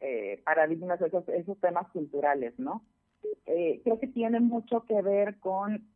eh, 0.00 0.40
paradigmas, 0.44 1.00
esos, 1.00 1.28
esos 1.28 1.58
temas 1.60 1.88
culturales, 1.88 2.58
¿no? 2.58 2.82
Eh, 3.46 3.80
creo 3.84 3.98
que 4.00 4.08
tiene 4.08 4.40
mucho 4.40 4.84
que 4.84 5.00
ver 5.00 5.38
con 5.38 5.86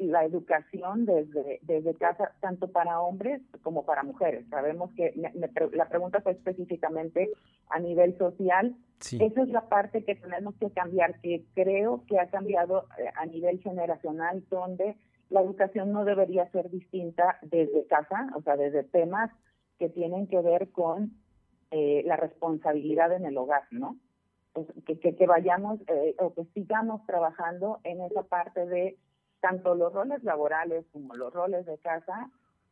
la 0.00 0.24
educación 0.24 1.06
desde, 1.06 1.60
desde 1.62 1.94
casa, 1.94 2.32
tanto 2.40 2.66
para 2.72 3.00
hombres 3.00 3.40
como 3.62 3.84
para 3.84 4.02
mujeres. 4.02 4.44
Sabemos 4.50 4.90
que 4.96 5.12
la 5.72 5.88
pregunta 5.88 6.20
fue 6.20 6.32
específicamente 6.32 7.30
a 7.70 7.78
nivel 7.78 8.16
social. 8.18 8.74
Esa 8.98 9.42
es 9.42 9.48
la 9.48 9.68
parte 9.68 10.04
que 10.04 10.16
tenemos 10.16 10.56
que 10.56 10.70
cambiar, 10.70 11.20
que 11.20 11.44
creo 11.54 12.02
que 12.08 12.18
ha 12.18 12.28
cambiado 12.28 12.86
a 13.14 13.26
nivel 13.26 13.60
generacional, 13.60 14.44
donde 14.50 14.96
la 15.30 15.42
educación 15.42 15.92
no 15.92 16.04
debería 16.04 16.50
ser 16.50 16.70
distinta 16.70 17.38
desde 17.42 17.86
casa, 17.86 18.28
o 18.34 18.42
sea, 18.42 18.56
desde 18.56 18.82
temas 18.84 19.30
que 19.78 19.88
tienen 19.88 20.26
que 20.26 20.40
ver 20.40 20.70
con 20.70 21.12
eh, 21.70 22.02
la 22.06 22.16
responsabilidad 22.16 23.12
en 23.12 23.26
el 23.26 23.36
hogar, 23.36 23.64
¿no? 23.70 23.96
Pues, 24.52 24.66
que, 24.86 25.26
vayamos 25.26 25.80
eh, 25.86 26.16
o 26.18 26.32
que 26.34 26.44
sigamos 26.46 27.04
trabajando 27.06 27.78
en 27.84 28.00
esa 28.00 28.22
parte 28.22 28.66
de 28.66 28.98
tanto 29.40 29.74
los 29.74 29.92
roles 29.92 30.24
laborales 30.24 30.84
como 30.92 31.14
los 31.14 31.32
roles 31.32 31.64
de 31.66 31.78
casa 31.78 32.30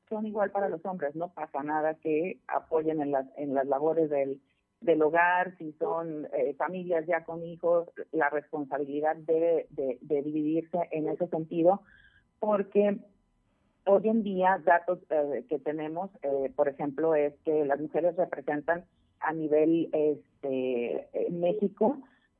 son 0.08 0.26
igual 0.26 0.50
para 0.50 0.68
los 0.68 0.84
hombres, 0.84 1.14
no 1.14 1.28
pasa 1.32 1.62
nada 1.62 1.94
que 1.94 2.40
apoyen 2.48 3.00
en 3.00 3.12
las, 3.12 3.26
en 3.36 3.54
las 3.54 3.66
labores 3.66 4.08
del, 4.08 4.40
del 4.80 5.02
hogar, 5.02 5.56
si 5.58 5.72
son 5.74 6.26
eh, 6.32 6.54
familias 6.54 7.06
ya 7.06 7.24
con 7.24 7.44
hijos, 7.44 7.88
la 8.12 8.30
responsabilidad 8.30 9.16
debe 9.16 9.66
de, 9.70 9.98
de 10.00 10.22
dividirse 10.22 10.78
en 10.92 11.08
ese 11.08 11.26
sentido, 11.28 11.82
porque 12.38 12.98
hoy 13.86 14.08
en 14.08 14.22
día 14.22 14.60
datos 14.64 14.98
eh, 15.10 15.44
que 15.48 15.58
tenemos, 15.58 16.10
eh, 16.22 16.52
por 16.54 16.68
ejemplo, 16.68 17.14
es 17.14 17.34
que 17.44 17.64
las 17.64 17.80
mujeres 17.80 18.16
representan 18.16 18.84
a 19.20 19.32
nivel 19.32 19.88
este 19.92 21.08
México 21.30 21.98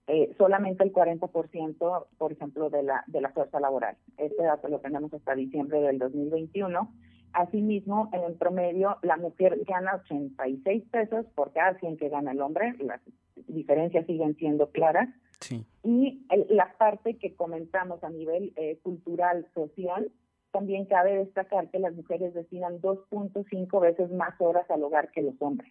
eh, 0.08 0.32
solamente 0.38 0.84
el 0.84 0.92
40%, 0.92 2.06
por 2.16 2.32
ejemplo, 2.32 2.70
de 2.70 2.84
la 2.84 3.02
de 3.08 3.20
la 3.20 3.30
fuerza 3.30 3.58
laboral. 3.58 3.96
Este 4.18 4.42
dato 4.44 4.68
lo 4.68 4.78
tenemos 4.78 5.12
hasta 5.12 5.34
diciembre 5.34 5.80
del 5.80 5.98
2021. 5.98 6.92
Asimismo, 7.32 8.08
en 8.12 8.38
promedio, 8.38 8.98
la 9.02 9.16
mujer 9.16 9.58
gana 9.66 10.00
86 10.04 10.84
pesos 10.90 11.26
por 11.34 11.52
cada 11.52 11.78
100 11.80 11.96
que 11.96 12.08
gana 12.08 12.30
el 12.30 12.40
hombre. 12.40 12.74
Las 12.78 13.00
diferencias 13.48 14.06
siguen 14.06 14.36
siendo 14.36 14.70
claras. 14.70 15.08
Y 15.82 16.26
la 16.48 16.76
parte 16.78 17.18
que 17.18 17.34
comentamos 17.34 18.02
a 18.02 18.10
nivel 18.10 18.52
eh, 18.56 18.78
cultural, 18.82 19.46
social, 19.54 20.10
también 20.50 20.86
cabe 20.86 21.16
destacar 21.16 21.70
que 21.70 21.78
las 21.78 21.94
mujeres 21.94 22.34
destinan 22.34 22.80
2.5 22.80 23.80
veces 23.80 24.10
más 24.10 24.34
horas 24.40 24.68
al 24.70 24.82
hogar 24.82 25.10
que 25.12 25.22
los 25.22 25.34
hombres. 25.40 25.70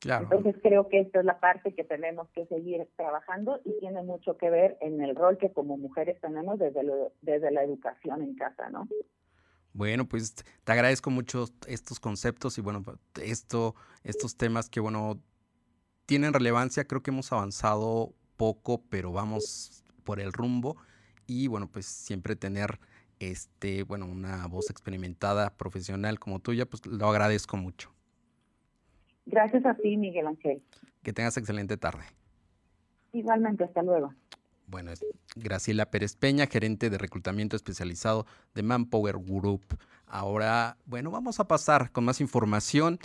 Claro. 0.00 0.24
Entonces 0.24 0.56
creo 0.62 0.88
que 0.88 1.00
esta 1.00 1.20
es 1.20 1.24
la 1.24 1.40
parte 1.40 1.74
que 1.74 1.84
tenemos 1.84 2.28
que 2.30 2.46
seguir 2.46 2.86
trabajando 2.96 3.60
y 3.64 3.78
tiene 3.80 4.02
mucho 4.02 4.36
que 4.36 4.50
ver 4.50 4.76
en 4.80 5.00
el 5.00 5.16
rol 5.16 5.38
que 5.38 5.52
como 5.52 5.78
mujeres 5.78 6.20
tenemos 6.20 6.58
desde, 6.58 6.82
desde 7.22 7.50
la 7.50 7.62
educación 7.62 8.22
en 8.22 8.34
casa, 8.34 8.68
¿no? 8.70 8.86
Bueno, 9.72 10.06
pues 10.06 10.34
te 10.34 10.72
agradezco 10.72 11.10
mucho 11.10 11.46
estos 11.66 12.00
conceptos 12.00 12.58
y 12.58 12.60
bueno, 12.60 12.84
esto, 13.22 13.74
estos 14.04 14.36
temas 14.36 14.68
que 14.68 14.80
bueno, 14.80 15.18
tienen 16.06 16.32
relevancia, 16.32 16.84
creo 16.84 17.02
que 17.02 17.10
hemos 17.10 17.32
avanzado 17.32 18.14
poco, 18.36 18.82
pero 18.88 19.12
vamos 19.12 19.84
por 20.04 20.20
el 20.20 20.32
rumbo. 20.32 20.76
y 21.26 21.46
bueno, 21.46 21.68
pues 21.68 21.86
siempre 21.86 22.36
tener 22.36 22.78
este, 23.18 23.82
bueno, 23.84 24.06
una 24.06 24.46
voz 24.46 24.70
experimentada, 24.70 25.50
profesional 25.56 26.18
como 26.18 26.40
tuya, 26.40 26.66
pues 26.66 26.84
lo 26.86 27.08
agradezco 27.08 27.56
mucho. 27.56 27.90
Gracias 29.26 29.64
a 29.64 29.74
ti, 29.74 29.96
Miguel 29.96 30.26
Ángel. 30.26 30.62
Que 31.02 31.12
tengas 31.12 31.36
excelente 31.36 31.76
tarde. 31.76 32.04
Igualmente, 33.12 33.64
hasta 33.64 33.82
luego. 33.82 34.12
Bueno, 34.66 34.90
es 34.90 35.04
Graciela 35.36 35.90
Pérez 35.90 36.16
Peña, 36.16 36.46
gerente 36.46 36.90
de 36.90 36.98
reclutamiento 36.98 37.56
especializado 37.56 38.26
de 38.54 38.62
Manpower 38.62 39.18
Group. 39.18 39.64
Ahora, 40.06 40.76
bueno, 40.86 41.10
vamos 41.10 41.40
a 41.40 41.46
pasar 41.46 41.90
con 41.92 42.04
más 42.04 42.20
información. 42.20 42.98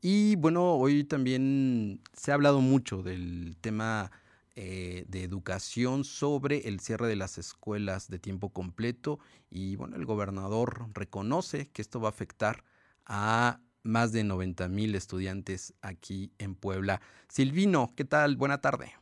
Y 0.00 0.36
bueno, 0.36 0.74
hoy 0.74 1.04
también 1.04 2.00
se 2.12 2.30
ha 2.30 2.34
hablado 2.34 2.60
mucho 2.60 3.02
del 3.02 3.56
tema 3.60 4.10
eh, 4.56 5.04
de 5.08 5.22
educación 5.22 6.02
sobre 6.04 6.66
el 6.66 6.80
cierre 6.80 7.08
de 7.08 7.16
las 7.16 7.36
escuelas 7.36 8.08
de 8.08 8.18
tiempo 8.18 8.52
completo. 8.52 9.18
Y 9.50 9.76
bueno, 9.76 9.96
el 9.96 10.06
gobernador 10.06 10.88
reconoce 10.94 11.68
que 11.68 11.82
esto 11.82 12.00
va 12.00 12.08
a 12.08 12.10
afectar 12.10 12.64
a 13.04 13.60
más 13.82 14.12
de 14.12 14.24
90 14.24 14.68
mil 14.68 14.94
estudiantes 14.94 15.74
aquí 15.82 16.32
en 16.38 16.54
Puebla. 16.54 17.00
Silvino, 17.28 17.92
¿qué 17.94 18.04
tal? 18.04 18.36
Buena 18.36 18.60
tarde. 18.60 18.94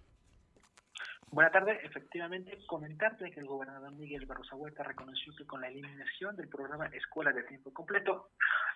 Buenas 1.35 1.53
tardes. 1.53 1.83
Efectivamente, 1.83 2.57
comentarte 2.69 3.29
que 3.33 3.41
el 3.41 3.47
gobernador 3.49 3.91
Miguel 3.91 4.25
Barroso 4.25 4.55
Huerta 4.55 4.85
reconoció 4.85 5.35
que 5.37 5.45
con 5.45 5.61
la 5.61 5.67
eliminación 5.67 6.37
del 6.37 6.49
programa 6.49 6.87
Escuela 6.93 7.33
de 7.33 7.43
Tiempo 7.43 7.75
Completo, 7.75 8.29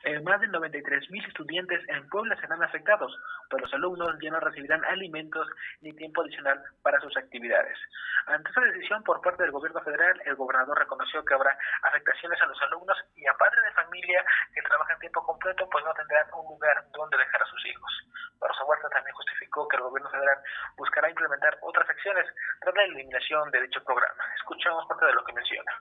eh, 0.02 0.18
más 0.22 0.40
de 0.40 0.48
93 0.48 1.08
mil 1.08 1.24
estudiantes 1.24 1.80
en 1.88 2.08
Puebla 2.08 2.34
serán 2.40 2.60
afectados, 2.60 3.16
pues 3.48 3.62
los 3.62 3.72
alumnos 3.74 4.10
ya 4.20 4.30
no 4.32 4.40
recibirán 4.40 4.84
alimentos 4.86 5.46
ni 5.82 5.92
tiempo 5.92 6.22
adicional 6.22 6.60
para 6.82 6.98
sus 6.98 7.16
actividades. 7.16 7.78
Ante 8.26 8.48
esta 8.48 8.60
decisión 8.62 9.04
por 9.04 9.20
parte 9.20 9.44
del 9.44 9.52
gobierno 9.52 9.80
federal, 9.82 10.20
el 10.24 10.34
gobernador 10.34 10.76
reconoció 10.80 11.24
que 11.24 11.34
habrá 11.34 11.56
afectaciones 11.82 12.42
a 12.42 12.46
los 12.46 12.60
alumnos 12.62 12.98
y 13.14 13.24
a 13.28 13.34
padres 13.34 13.62
de 13.66 13.82
familia 13.82 14.24
que 14.52 14.62
trabajan 14.62 14.98
tiempo 14.98 15.22
completo, 15.22 15.68
pues 15.70 15.84
no 15.84 15.94
tendrán 15.94 16.26
un 16.34 16.46
lugar 16.46 16.84
donde 16.92 17.18
dejar 17.18 17.40
a 17.40 17.46
sus 17.46 17.66
hijos. 17.66 17.92
Barroso 18.40 18.66
Huerta 18.66 18.88
también 18.90 19.14
justificó 19.14 19.66
que 19.68 19.76
el 19.76 19.82
gobierno 19.82 20.10
federal 20.10 20.38
buscará 20.76 21.10
implementar 21.10 21.58
otras 21.62 21.88
acciones 21.88 22.26
tras 22.60 22.74
la 22.74 22.84
eliminación 22.84 23.50
de 23.50 23.62
dicho 23.62 23.80
programa. 23.84 24.24
Escuchamos 24.36 24.86
parte 24.86 25.06
de 25.06 25.12
lo 25.12 25.24
que 25.24 25.32
menciona. 25.32 25.72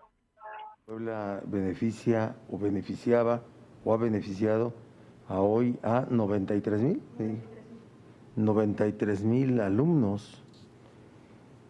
Puebla 0.86 1.42
beneficia 1.46 2.36
o 2.50 2.58
beneficiaba 2.58 3.42
o 3.84 3.94
ha 3.94 3.98
beneficiado 3.98 4.74
a 5.28 5.40
hoy 5.40 5.78
a 5.84 6.06
93 6.10 6.82
mil, 6.82 7.02
93 8.36 9.24
mil 9.24 9.60
alumnos 9.60 10.44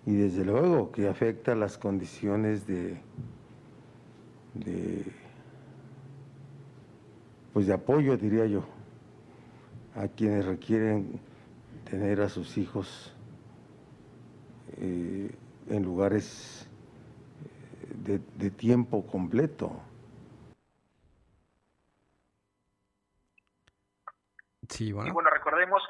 y 0.06 0.16
desde 0.16 0.46
luego 0.46 0.92
que 0.92 1.08
afecta 1.08 1.56
las 1.56 1.78
condiciones 1.78 2.68
de, 2.68 3.02
de 4.54 5.04
pues 7.54 7.68
de 7.68 7.74
apoyo 7.74 8.16
diría 8.18 8.46
yo 8.46 8.64
a 9.96 10.08
quienes 10.08 10.46
requieren 10.46 11.20
tener 11.90 12.22
a 12.22 12.30
sus 12.30 12.58
hijos 12.58 13.17
eh, 14.78 15.32
en 15.70 15.84
lugares 15.84 16.68
eh, 18.06 18.20
de, 18.36 18.50
tiempo 18.52 19.06
completo. 19.06 19.72
Sí, 24.70 24.92
bueno. 24.92 25.10
Y 25.10 25.14
bueno, 25.14 25.30
recordemos 25.30 25.82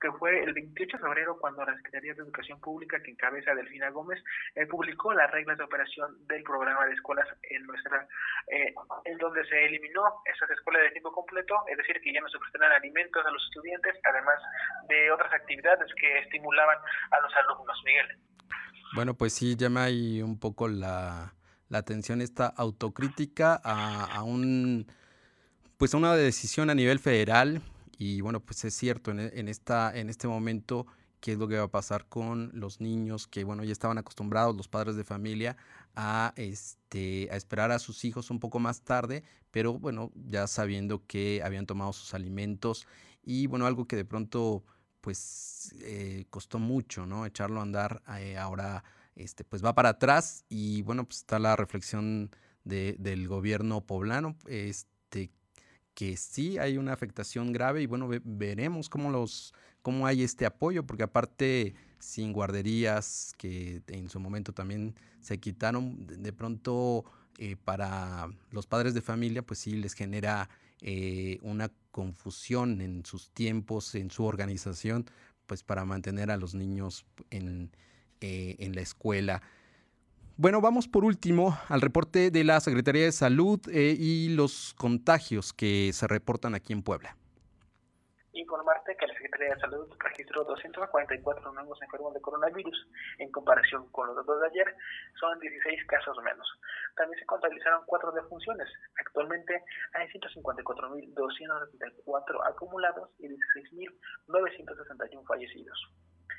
que 0.00 0.12
fue 0.12 0.42
el 0.42 0.52
28 0.52 0.96
de 0.96 1.02
febrero 1.02 1.38
cuando 1.38 1.64
la 1.64 1.74
Secretaría 1.76 2.14
de 2.14 2.22
Educación 2.22 2.60
Pública, 2.60 3.00
que 3.02 3.10
encabeza 3.10 3.54
Delfina 3.54 3.90
Gómez, 3.90 4.22
eh, 4.54 4.66
publicó 4.66 5.12
las 5.12 5.30
reglas 5.30 5.58
de 5.58 5.64
operación 5.64 6.26
del 6.26 6.42
programa 6.42 6.86
de 6.86 6.94
escuelas 6.94 7.26
en 7.42 7.66
nuestra, 7.66 8.06
eh, 8.48 8.74
en 9.04 9.18
donde 9.18 9.44
se 9.46 9.64
eliminó 9.64 10.02
esas 10.24 10.50
escuelas 10.50 10.82
de 10.82 10.90
tiempo 10.90 11.12
completo, 11.12 11.54
es 11.68 11.76
decir, 11.78 12.00
que 12.00 12.12
ya 12.12 12.20
no 12.20 12.28
se 12.28 12.38
prestarán 12.38 12.72
alimentos 12.72 13.24
a 13.24 13.30
los 13.30 13.42
estudiantes, 13.44 13.94
además 14.04 14.40
de 14.88 15.10
otras 15.10 15.32
actividades 15.32 15.92
que 15.94 16.18
estimulaban 16.18 16.78
a 17.10 17.20
los 17.20 17.32
alumnos. 17.36 17.82
Miguel. 17.84 18.18
Bueno, 18.94 19.14
pues 19.14 19.32
sí, 19.32 19.56
llama 19.56 19.84
ahí 19.84 20.22
un 20.22 20.38
poco 20.38 20.68
la, 20.68 21.34
la 21.68 21.78
atención 21.78 22.20
esta 22.20 22.46
autocrítica 22.46 23.60
a, 23.62 24.04
a 24.16 24.22
un 24.22 24.86
pues 25.76 25.92
a 25.92 25.98
una 25.98 26.14
decisión 26.16 26.70
a 26.70 26.74
nivel 26.74 26.98
federal 26.98 27.60
y 27.98 28.20
bueno, 28.20 28.40
pues 28.40 28.64
es 28.64 28.74
cierto, 28.74 29.10
en, 29.10 29.48
esta, 29.48 29.96
en 29.96 30.10
este 30.10 30.28
momento, 30.28 30.86
¿qué 31.20 31.32
es 31.32 31.38
lo 31.38 31.48
que 31.48 31.56
va 31.56 31.64
a 31.64 31.70
pasar 31.70 32.06
con 32.08 32.50
los 32.54 32.80
niños 32.80 33.26
que, 33.26 33.44
bueno, 33.44 33.64
ya 33.64 33.72
estaban 33.72 33.98
acostumbrados, 33.98 34.56
los 34.56 34.68
padres 34.68 34.96
de 34.96 35.04
familia, 35.04 35.56
a, 35.94 36.32
este, 36.36 37.28
a 37.32 37.36
esperar 37.36 37.70
a 37.72 37.78
sus 37.78 38.04
hijos 38.04 38.30
un 38.30 38.38
poco 38.38 38.58
más 38.58 38.82
tarde, 38.82 39.24
pero 39.50 39.78
bueno, 39.78 40.12
ya 40.28 40.46
sabiendo 40.46 41.06
que 41.06 41.40
habían 41.42 41.66
tomado 41.66 41.92
sus 41.92 42.12
alimentos 42.12 42.86
y 43.22 43.46
bueno, 43.46 43.66
algo 43.66 43.86
que 43.86 43.96
de 43.96 44.04
pronto 44.04 44.64
pues 45.00 45.74
eh, 45.82 46.26
costó 46.30 46.58
mucho, 46.58 47.06
¿no? 47.06 47.26
Echarlo 47.26 47.60
a 47.60 47.62
andar 47.62 48.02
eh, 48.18 48.36
ahora, 48.36 48.84
este, 49.14 49.44
pues 49.44 49.64
va 49.64 49.74
para 49.74 49.90
atrás 49.90 50.44
y 50.48 50.82
bueno, 50.82 51.04
pues 51.04 51.18
está 51.18 51.38
la 51.38 51.56
reflexión 51.56 52.30
de, 52.64 52.96
del 52.98 53.28
gobierno 53.28 53.86
poblano, 53.86 54.36
este, 54.46 55.30
que 55.96 56.18
sí 56.18 56.58
hay 56.58 56.76
una 56.76 56.92
afectación 56.92 57.54
grave 57.54 57.80
y 57.80 57.86
bueno, 57.86 58.06
veremos 58.22 58.90
cómo 58.90 59.10
los 59.10 59.54
cómo 59.80 60.06
hay 60.06 60.22
este 60.22 60.44
apoyo, 60.44 60.84
porque 60.84 61.04
aparte 61.04 61.74
sin 61.98 62.34
guarderías 62.34 63.32
que 63.38 63.82
en 63.86 64.10
su 64.10 64.20
momento 64.20 64.52
también 64.52 64.94
se 65.20 65.40
quitaron, 65.40 66.06
de 66.06 66.32
pronto 66.34 67.04
eh, 67.38 67.56
para 67.56 68.28
los 68.50 68.66
padres 68.66 68.92
de 68.92 69.00
familia, 69.00 69.40
pues 69.40 69.60
sí 69.60 69.76
les 69.76 69.94
genera 69.94 70.50
eh, 70.82 71.38
una 71.40 71.72
confusión 71.92 72.82
en 72.82 73.06
sus 73.06 73.30
tiempos, 73.30 73.94
en 73.94 74.10
su 74.10 74.24
organización, 74.24 75.06
pues 75.46 75.62
para 75.62 75.86
mantener 75.86 76.30
a 76.30 76.36
los 76.36 76.54
niños 76.54 77.06
en, 77.30 77.70
eh, 78.20 78.56
en 78.58 78.74
la 78.74 78.82
escuela. 78.82 79.40
Bueno, 80.38 80.60
vamos 80.60 80.86
por 80.86 81.06
último 81.06 81.56
al 81.70 81.80
reporte 81.80 82.30
de 82.30 82.44
la 82.44 82.60
Secretaría 82.60 83.06
de 83.06 83.12
Salud 83.12 83.58
eh, 83.72 83.96
y 83.98 84.28
los 84.36 84.74
contagios 84.74 85.54
que 85.54 85.94
se 85.94 86.06
reportan 86.06 86.54
aquí 86.54 86.74
en 86.74 86.82
Puebla. 86.82 87.16
Informarte 88.34 88.94
que 88.98 89.06
la 89.06 89.14
Secretaría 89.14 89.54
de 89.54 89.60
Salud 89.60 89.88
registró 89.98 90.44
244 90.44 91.52
nuevos 91.54 91.80
enfermos 91.80 92.12
de 92.12 92.20
coronavirus. 92.20 92.86
En 93.16 93.32
comparación 93.32 93.90
con 93.90 94.08
los 94.08 94.16
datos 94.16 94.38
de 94.42 94.48
ayer, 94.48 94.76
son 95.18 95.40
16 95.40 95.86
casos 95.86 96.18
menos. 96.22 96.46
También 96.96 97.18
se 97.18 97.24
contabilizaron 97.24 97.84
cuatro 97.86 98.12
defunciones. 98.12 98.68
Actualmente 99.00 99.64
hay 99.94 100.06
154.274 100.08 102.46
acumulados 102.46 103.08
y 103.20 103.28
16.961 103.28 105.24
fallecidos. 105.26 105.80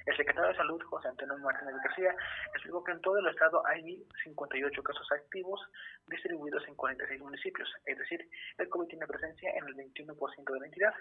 El 0.07 0.15
secretario 0.15 0.49
de 0.49 0.55
Salud, 0.55 0.81
José 0.83 1.09
Antonio 1.09 1.37
Martínez 1.39 1.75
García, 1.83 2.15
explicó 2.53 2.81
que 2.81 2.93
en 2.93 3.01
todo 3.01 3.17
el 3.17 3.27
estado 3.27 3.61
hay 3.67 3.83
1.058 3.83 4.81
casos 4.81 5.11
activos 5.11 5.59
distribuidos 6.07 6.65
en 6.65 6.75
46 6.75 7.19
municipios, 7.19 7.69
es 7.85 7.97
decir, 7.97 8.25
el 8.57 8.69
COVID 8.69 8.87
tiene 8.87 9.05
presencia 9.05 9.51
en 9.51 9.67
el 9.67 9.75
21% 9.75 10.53
de 10.53 10.59
la 10.61 10.65
entidad. 10.65 10.93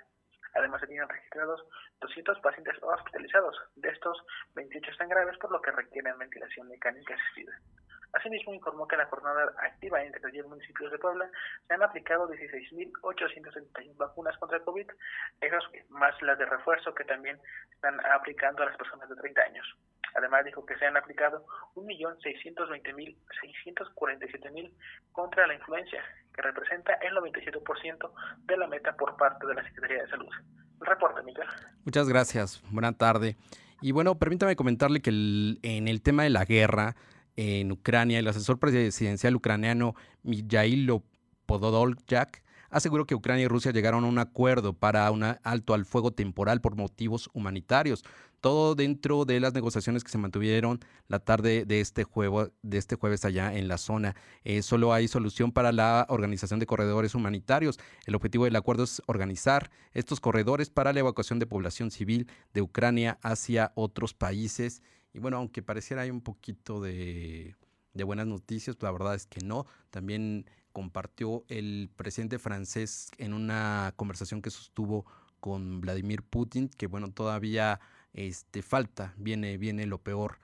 Además, 0.55 0.81
se 0.81 0.89
tienen 0.89 1.09
registrados 1.09 1.63
200 2.01 2.41
pacientes 2.41 2.75
hospitalizados. 2.83 3.57
De 3.77 3.91
estos, 3.91 4.19
28 4.57 4.91
están 4.91 5.09
graves, 5.09 5.39
por 5.39 5.53
lo 5.53 5.63
que 5.63 5.71
requieren 5.71 6.19
ventilación 6.19 6.67
mecánica 6.67 7.15
asistida. 7.15 7.53
Asimismo, 8.17 8.55
informó 8.55 8.89
que 8.89 8.95
en 8.95 9.01
la 9.01 9.07
jornada 9.07 9.53
activa 9.59 10.03
entre 10.03 10.23
los 10.23 10.33
10 10.33 10.47
municipios 10.47 10.91
de 10.91 10.99
Puebla 10.99 11.31
se 11.67 11.75
han 11.75 11.83
aplicado 11.83 12.27
16.871 12.31 13.95
vacunas 13.97 14.35
contra 14.39 14.57
el 14.57 14.65
COVID, 14.65 14.87
esas 15.43 15.63
más 15.91 16.15
las 16.23 16.39
de 16.39 16.47
refuerzo 16.47 16.95
que 16.95 17.05
también 17.05 17.39
están 17.71 18.01
aplicando 18.07 18.63
a 18.63 18.67
las 18.67 18.77
personas 18.79 19.11
de 19.11 19.17
30 19.17 19.43
años. 19.43 19.67
Además, 20.15 20.47
dijo 20.47 20.65
que 20.65 20.79
se 20.79 20.87
han 20.87 20.97
aplicado 20.97 21.45
1.620.647.000 21.75 24.73
contra 25.13 25.47
la 25.47 25.53
influencia, 25.55 26.03
que 26.35 26.41
representa 26.41 26.95
el 26.95 27.15
97% 27.17 28.13
de 28.47 28.57
la 28.57 28.67
meta 28.67 28.97
por 28.97 29.15
parte 29.19 29.47
de 29.47 29.57
la 29.57 29.65
Secretaría 29.65 30.05
de 30.05 30.09
Salud. 30.09 30.31
El 30.81 30.87
reporte, 30.87 31.23
Miguel. 31.23 31.49
Muchas 31.85 32.09
gracias. 32.09 32.63
Buena 32.71 32.97
tarde. 32.97 33.37
Y 33.83 33.93
bueno, 33.93 34.19
permítame 34.19 34.57
comentarle 34.57 35.03
que 35.03 35.11
en 35.11 35.87
el 35.87 36.01
tema 36.01 36.23
de 36.23 36.31
la 36.31 36.47
guerra, 36.47 36.97
en 37.37 37.71
Ucrania, 37.73 38.19
el 38.19 38.29
asesor 38.29 38.59
presidencial 38.59 39.37
ucraniano 39.37 39.95
Mijailo 40.23 41.03
Podolyak 41.47 42.43
aseguró 42.71 43.07
que 43.07 43.15
Ucrania 43.15 43.45
y 43.45 43.49
Rusia 43.49 43.73
llegaron 43.73 44.05
a 44.05 44.09
un 44.09 44.19
acuerdo 44.19 44.73
para 44.73 45.11
un 45.11 45.23
alto 45.23 45.75
al 45.75 45.85
fuego 45.85 46.13
temporal 46.13 46.61
por 46.61 46.77
motivos 46.77 47.31
humanitarios. 47.33 48.05
Todo 48.41 48.75
dentro 48.75 49.25
de 49.25 49.41
las 49.41 49.55
negociaciones 49.55 50.05
que 50.05 50.11
se 50.11 50.19
mantuvieron 50.19 50.81
la 51.09 51.19
tarde 51.19 51.65
de 51.65 51.81
este, 51.81 52.07
de 52.63 52.79
este 52.79 52.97
jueves 52.97 53.25
allá 53.25 53.55
en 53.55 53.67
la 53.67 53.79
zona. 53.79 54.15
Eh, 54.45 54.63
solo 54.63 54.93
hay 54.93 55.09
solución 55.09 55.53
para 55.53 55.73
la 55.73 56.07
organización 56.11 56.61
de 56.61 56.67
corredores 56.67 57.15
humanitarios. 57.15 57.79
El 58.05 58.15
objetivo 58.15 58.45
del 58.45 58.57
acuerdo 58.57 58.85
es 58.85 59.03
organizar 59.07 59.71
estos 59.95 60.21
corredores 60.21 60.71
para 60.71 60.93
la 60.93 61.01
evacuación 61.01 61.39
de 61.39 61.47
población 61.47 61.91
civil 61.91 62.29
de 62.53 62.63
Ucrania 62.63 63.19
hacia 63.23 63.73
otros 63.75 64.13
países 64.13 64.83
y 65.17 65.19
bueno, 65.19 65.39
aunque 65.39 65.63
pareciera 65.63 66.03
hay 66.03 66.11
un 66.11 66.21
poquito 66.21 66.79
de, 66.79 67.57
buenas 68.05 68.27
noticias, 68.27 68.77
la 68.81 68.91
verdad 68.91 69.15
es 69.15 69.25
que 69.25 69.41
no. 69.41 69.65
También 69.89 70.45
compartió 70.73 71.43
el 71.49 71.89
presidente 71.97 72.39
francés 72.39 73.11
en 73.17 73.33
una 73.33 73.95
conversación 73.97 74.43
que 74.43 74.51
sostuvo 74.51 75.07
con 75.41 75.81
Vladimir 75.81 76.23
Putin, 76.23 76.69
que 76.69 76.87
bueno, 76.87 77.11
todavía 77.13 77.81
este, 78.13 78.61
falta, 78.61 79.15
viene, 79.17 79.57
viene 79.57 79.87
lo 79.87 80.03
peor 80.03 80.39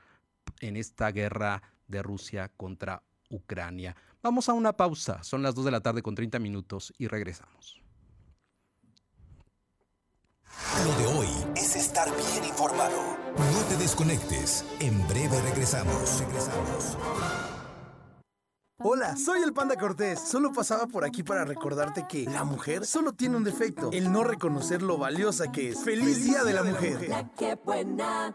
en 0.60 0.78
esta 0.78 1.10
guerra 1.12 1.62
de 1.86 2.02
Rusia 2.02 2.48
contra 2.56 3.02
Ucrania. 3.28 3.94
Vamos 4.22 4.48
a 4.48 4.54
una 4.54 4.72
pausa, 4.74 5.22
son 5.22 5.42
las 5.42 5.54
2 5.54 5.66
de 5.66 5.70
la 5.70 5.82
tarde 5.82 6.00
con 6.00 6.14
30 6.14 6.38
minutos 6.38 6.94
y 6.96 7.08
regresamos. 7.08 7.81
Lo 10.84 10.96
de 10.98 11.18
hoy 11.18 11.28
es 11.54 11.76
estar 11.76 12.08
bien 12.08 12.44
informado. 12.44 13.16
No 13.36 13.60
te 13.68 13.76
desconectes. 13.76 14.64
En 14.80 15.06
breve 15.08 15.40
regresamos. 15.42 16.20
Regresamos. 16.20 16.96
Hola, 18.84 19.16
soy 19.16 19.42
el 19.42 19.52
Panda 19.52 19.76
Cortés. 19.76 20.18
Solo 20.18 20.52
pasaba 20.52 20.86
por 20.86 21.04
aquí 21.04 21.22
para 21.22 21.44
recordarte 21.44 22.06
que 22.08 22.24
la 22.24 22.42
mujer 22.42 22.84
solo 22.84 23.12
tiene 23.12 23.36
un 23.36 23.44
defecto, 23.44 23.90
el 23.92 24.10
no 24.10 24.24
reconocer 24.24 24.82
lo 24.82 24.98
valiosa 24.98 25.52
que 25.52 25.68
es. 25.68 25.84
¡Feliz 25.84 26.24
Día 26.24 26.42
de 26.42 26.52
la 26.52 26.64
Mujer! 26.64 27.30
¡Qué 27.38 27.54
buena! 27.64 28.34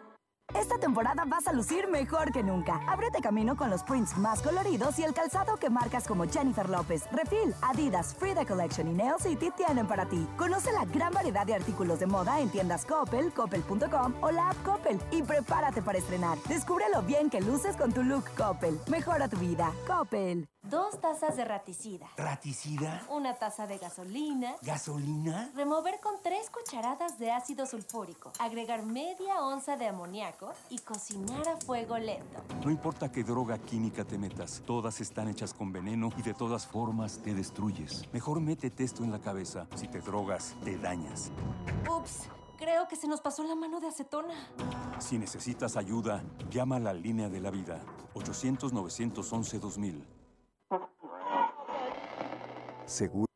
Esta 0.55 0.77
temporada 0.79 1.23
vas 1.27 1.45
a 1.47 1.53
lucir 1.53 1.88
mejor 1.89 2.31
que 2.31 2.41
nunca. 2.41 2.79
Ábrete 2.88 3.19
camino 3.21 3.57
con 3.57 3.69
los 3.69 3.83
prints 3.83 4.17
más 4.17 4.41
coloridos 4.41 4.97
y 4.97 5.03
el 5.03 5.13
calzado 5.13 5.57
que 5.57 5.69
marcas 5.69 6.07
como 6.07 6.23
Jennifer 6.25 6.69
López, 6.69 7.03
Refil, 7.12 7.53
Adidas, 7.62 8.15
Frida 8.15 8.45
Collection 8.45 8.88
y 8.88 8.93
Nail 8.93 9.19
City 9.19 9.51
tienen 9.55 9.88
para 9.88 10.05
ti. 10.07 10.25
Conoce 10.38 10.71
la 10.71 10.86
gran 10.86 11.12
variedad 11.12 11.45
de 11.45 11.53
artículos 11.55 11.99
de 11.99 12.07
moda 12.07 12.39
en 12.39 12.49
tiendas 12.49 12.86
Coppel, 12.86 13.33
coppel.com 13.33 14.13
o 14.21 14.31
la 14.31 14.49
app 14.49 14.63
Coppel 14.63 14.99
y 15.12 15.21
prepárate 15.21 15.81
para 15.81 15.97
estrenar. 15.97 16.38
Descubre 16.47 16.86
lo 16.93 17.01
bien 17.01 17.29
que 17.29 17.41
luces 17.41 17.75
con 17.75 17.91
tu 17.91 18.01
look 18.01 18.23
Coppel. 18.38 18.79
Mejora 18.88 19.27
tu 19.27 19.38
vida. 19.38 19.73
Coppel. 19.86 20.47
Dos 20.63 20.99
tazas 20.99 21.38
de 21.38 21.45
raticida. 21.45 22.07
¿Raticida? 22.17 23.03
Una 23.10 23.36
taza 23.36 23.67
de 23.67 23.77
gasolina. 23.77 24.55
¿Gasolina? 24.62 25.49
Remover 25.55 25.97
con 26.01 26.15
tres 26.21 26.49
cucharadas 26.49 27.17
de 27.19 27.31
ácido 27.31 27.65
sulfúrico. 27.65 28.33
Agregar 28.39 28.83
media 28.83 29.41
onza 29.43 29.77
de 29.77 29.88
amoníaco 29.88 30.37
y 30.69 30.78
cocinar 30.80 31.47
a 31.47 31.58
fuego 31.58 31.97
lento. 31.97 32.43
No 32.63 32.71
importa 32.71 33.12
qué 33.12 33.23
droga 33.23 33.58
química 33.58 34.04
te 34.06 34.17
metas, 34.17 34.62
todas 34.65 35.02
están 35.02 35.28
hechas 35.30 35.54
con 35.54 35.71
veneno 35.71 36.10
y 36.17 36.21
de 36.21 36.34
todas 36.34 36.67
formas 36.67 37.19
te 37.19 37.34
destruyes. 37.34 38.04
Mejor 38.13 38.39
métete 38.39 38.84
esto 38.84 39.04
en 39.04 39.12
la 39.12 39.19
cabeza. 39.19 39.67
Si 39.76 39.88
te 39.88 40.00
drogas, 40.00 40.56
te 40.63 40.78
dañas. 40.78 41.32
Ups. 41.89 42.30
Creo 42.58 42.88
que 42.88 42.95
se 42.95 43.08
nos 43.08 43.21
pasó 43.21 43.43
la 43.43 43.54
mano 43.54 43.80
de 43.80 43.88
acetona. 43.88 44.34
Si 44.97 45.19
necesitas 45.19 45.78
ayuda, 45.78 46.23
llama 46.50 46.78
a 46.78 46.80
la 46.80 46.93
línea 46.93 47.30
de 47.30 47.39
la 47.39 47.52
vida. 47.52 47.80
800-911-2000. 48.15 50.04
Seguro. 52.88 53.28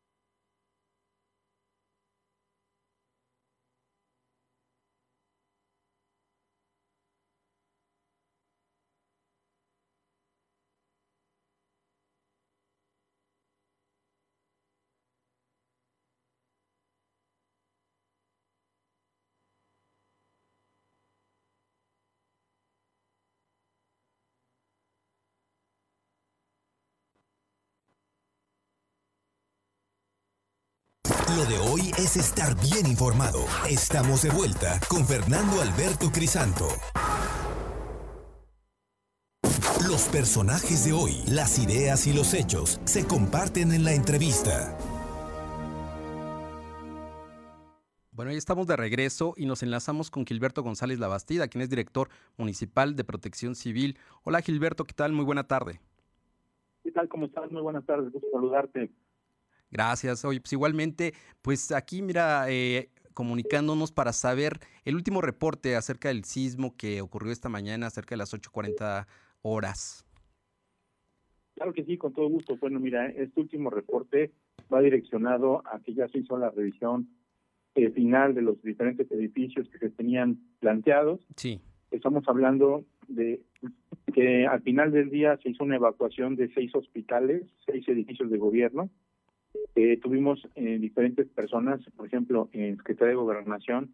Lo 31.38 31.46
de 31.46 31.58
hoy 31.60 31.92
es 31.98 32.18
estar 32.18 32.56
bien 32.60 32.86
informado. 32.88 33.40
Estamos 33.70 34.24
de 34.24 34.32
vuelta 34.32 34.82
con 34.90 35.06
Fernando 35.06 35.62
Alberto 35.62 36.12
Crisanto. 36.12 36.68
Los 39.88 40.10
personajes 40.10 40.84
de 40.84 40.92
hoy, 40.92 41.24
las 41.28 41.58
ideas 41.58 42.06
y 42.06 42.14
los 42.14 42.34
hechos 42.34 42.82
se 42.84 43.08
comparten 43.08 43.72
en 43.72 43.86
la 43.86 43.94
entrevista. 43.94 44.78
Bueno, 48.12 48.32
ya 48.32 48.38
estamos 48.38 48.68
de 48.68 48.76
regreso 48.76 49.34
y 49.38 49.46
nos 49.46 49.64
enlazamos 49.64 50.12
con 50.12 50.26
Gilberto 50.26 50.64
González 50.64 51.00
Labastida, 51.00 51.48
quien 51.48 51.62
es 51.62 51.70
director 51.70 52.10
municipal 52.36 52.98
de 52.98 53.06
Protección 53.06 53.56
Civil. 53.56 53.98
Hola 54.24 54.42
Gilberto, 54.42 54.84
¿qué 54.84 54.94
tal? 54.94 55.14
Muy 55.14 55.24
buena 55.24 55.48
tarde. 55.48 55.80
¿Qué 56.84 56.92
tal? 56.92 57.08
¿Cómo 57.08 57.28
estás? 57.28 57.50
Muy 57.52 57.62
buenas 57.62 57.86
tardes, 57.86 58.12
gusto 58.12 58.28
saludarte. 58.34 58.92
Gracias. 59.72 60.26
Oye, 60.26 60.40
pues 60.40 60.54
igualmente, 60.54 61.14
pues 61.42 61.72
aquí 61.72 62.02
mira, 62.02 62.46
eh, 62.50 62.90
comunicándonos 63.14 63.92
para 63.92 64.14
saber 64.14 64.60
el 64.86 64.96
último 64.96 65.22
reporte 65.22 65.76
acerca 65.76 66.10
del 66.10 66.24
sismo 66.24 66.76
que 66.76 67.02
ocurrió 67.02 67.32
esta 67.32 67.50
mañana, 67.50 67.90
cerca 67.90 68.16
de 68.16 68.18
las 68.18 68.34
8.40 68.34 69.08
horas. 69.42 70.06
Claro 71.56 71.74
que 71.74 71.84
sí, 71.84 71.98
con 71.98 72.14
todo 72.14 72.28
gusto. 72.28 72.58
Bueno, 72.58 72.80
mira, 72.80 73.08
este 73.08 73.40
último 73.40 73.70
reporte 73.70 74.32
va 74.74 74.82
direccionado 74.82 75.62
a 75.68 75.80
que 75.80 75.94
ya 75.94 76.08
se 76.08 76.20
hizo 76.20 76.38
la 76.38 76.50
revisión 76.50 77.10
eh, 77.76 77.90
final 77.92 78.34
de 78.34 78.42
los 78.42 78.62
diferentes 78.62 79.10
edificios 79.12 79.70
que 79.70 79.78
se 79.78 79.90
tenían 79.90 80.40
planteados. 80.60 81.26
Sí. 81.36 81.62
Estamos 81.92 82.24
hablando 82.28 82.86
de 83.08 83.42
que 84.14 84.46
al 84.46 84.62
final 84.62 84.92
del 84.92 85.10
día 85.10 85.38
se 85.38 85.50
hizo 85.50 85.64
una 85.64 85.76
evacuación 85.76 86.36
de 86.36 86.52
seis 86.54 86.74
hospitales, 86.74 87.44
seis 87.66 87.88
edificios 87.88 88.30
de 88.30 88.38
gobierno, 88.38 88.90
eh, 89.76 89.98
tuvimos 89.98 90.48
eh, 90.56 90.78
diferentes 90.80 91.28
personas, 91.28 91.82
por 91.96 92.08
ejemplo, 92.08 92.50
en 92.54 92.78
Secretaría 92.78 93.12
de 93.12 93.16
Gobernación 93.16 93.94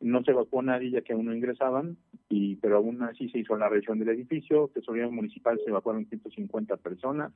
no 0.00 0.22
se 0.22 0.30
evacuó 0.30 0.62
nadie 0.62 0.90
ya 0.90 1.00
que 1.02 1.12
aún 1.12 1.26
no 1.26 1.34
ingresaban, 1.34 1.96
y 2.28 2.56
pero 2.56 2.76
aún 2.76 3.02
así 3.02 3.28
se 3.30 3.38
hizo 3.38 3.56
la 3.56 3.68
revisión 3.68 3.98
del 3.98 4.10
edificio, 4.10 4.70
Tesorería 4.72 5.10
Municipal 5.10 5.58
se 5.62 5.70
evacuaron 5.70 6.06
150 6.06 6.76
personas, 6.76 7.32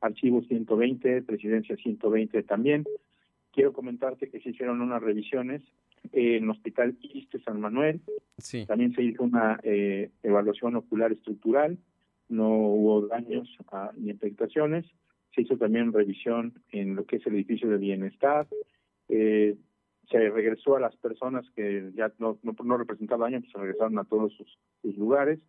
Archivo 0.00 0.42
120, 0.42 1.22
Presidencia 1.22 1.76
120 1.76 2.42
también. 2.44 2.84
Quiero 3.52 3.72
comentarte 3.72 4.28
que 4.28 4.40
se 4.40 4.50
hicieron 4.50 4.80
unas 4.82 5.02
revisiones 5.02 5.62
en 6.12 6.44
el 6.44 6.50
Hospital 6.50 6.96
Iste 7.00 7.40
San 7.40 7.60
Manuel, 7.60 8.00
sí. 8.38 8.66
también 8.66 8.94
se 8.94 9.02
hizo 9.02 9.24
una 9.24 9.58
eh, 9.62 10.10
evaluación 10.22 10.76
ocular 10.76 11.10
estructural, 11.10 11.78
no 12.28 12.48
hubo 12.48 13.06
daños 13.06 13.48
a, 13.72 13.90
ni 13.96 14.10
afectaciones, 14.10 14.86
se 15.36 15.42
hizo 15.42 15.56
también 15.58 15.92
revisión 15.92 16.54
en 16.72 16.96
lo 16.96 17.04
que 17.04 17.16
es 17.16 17.26
el 17.26 17.34
edificio 17.34 17.68
de 17.68 17.76
bienestar, 17.76 18.48
eh, 19.10 19.54
se 20.10 20.30
regresó 20.30 20.76
a 20.76 20.80
las 20.80 20.96
personas 20.96 21.44
que 21.54 21.90
ya 21.94 22.10
no, 22.18 22.38
no, 22.42 22.78
representaban 22.78 23.32
daño, 23.32 23.40
pues 23.40 23.52
se 23.52 23.58
regresaron 23.58 23.98
a 23.98 24.04
todos 24.04 24.32
sus, 24.32 24.58
sus, 24.80 24.96
lugares. 24.96 25.40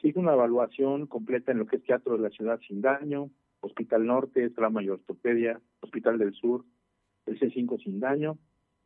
Se 0.00 0.08
hizo 0.08 0.20
una 0.20 0.34
evaluación 0.34 1.06
completa 1.06 1.50
en 1.50 1.58
lo 1.58 1.66
que 1.66 1.76
es 1.76 1.82
Teatro 1.82 2.16
de 2.16 2.22
la 2.22 2.30
Ciudad 2.30 2.60
sin 2.68 2.82
daño, 2.82 3.30
Hospital 3.60 4.06
Norte, 4.06 4.50
Trama 4.50 4.82
y 4.82 4.90
Ortopedia, 4.90 5.60
Hospital 5.80 6.18
del 6.18 6.34
Sur, 6.34 6.64
el 7.24 7.40
C5 7.40 7.82
sin 7.82 7.98
daño, 7.98 8.38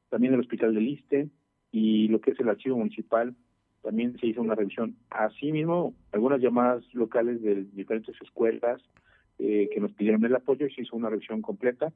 también 0.08 0.32
el 0.32 0.40
Hospital 0.40 0.74
del 0.74 0.88
Iste 0.88 1.28
y 1.70 2.08
lo 2.08 2.20
que 2.20 2.30
es 2.30 2.40
el 2.40 2.48
Archivo 2.48 2.78
Municipal, 2.78 3.34
también 3.82 4.16
se 4.18 4.26
hizo 4.26 4.40
una 4.40 4.54
revisión. 4.54 4.96
Asimismo, 5.10 5.94
algunas 6.12 6.40
llamadas 6.40 6.82
locales 6.94 7.42
de 7.42 7.64
diferentes 7.72 8.14
escuelas, 8.22 8.80
eh, 9.42 9.70
que 9.72 9.80
nos 9.80 9.92
pidieron 9.92 10.22
el 10.24 10.36
apoyo 10.36 10.66
y 10.66 10.74
se 10.74 10.82
hizo 10.82 10.96
una 10.96 11.08
revisión 11.08 11.40
completa. 11.40 11.92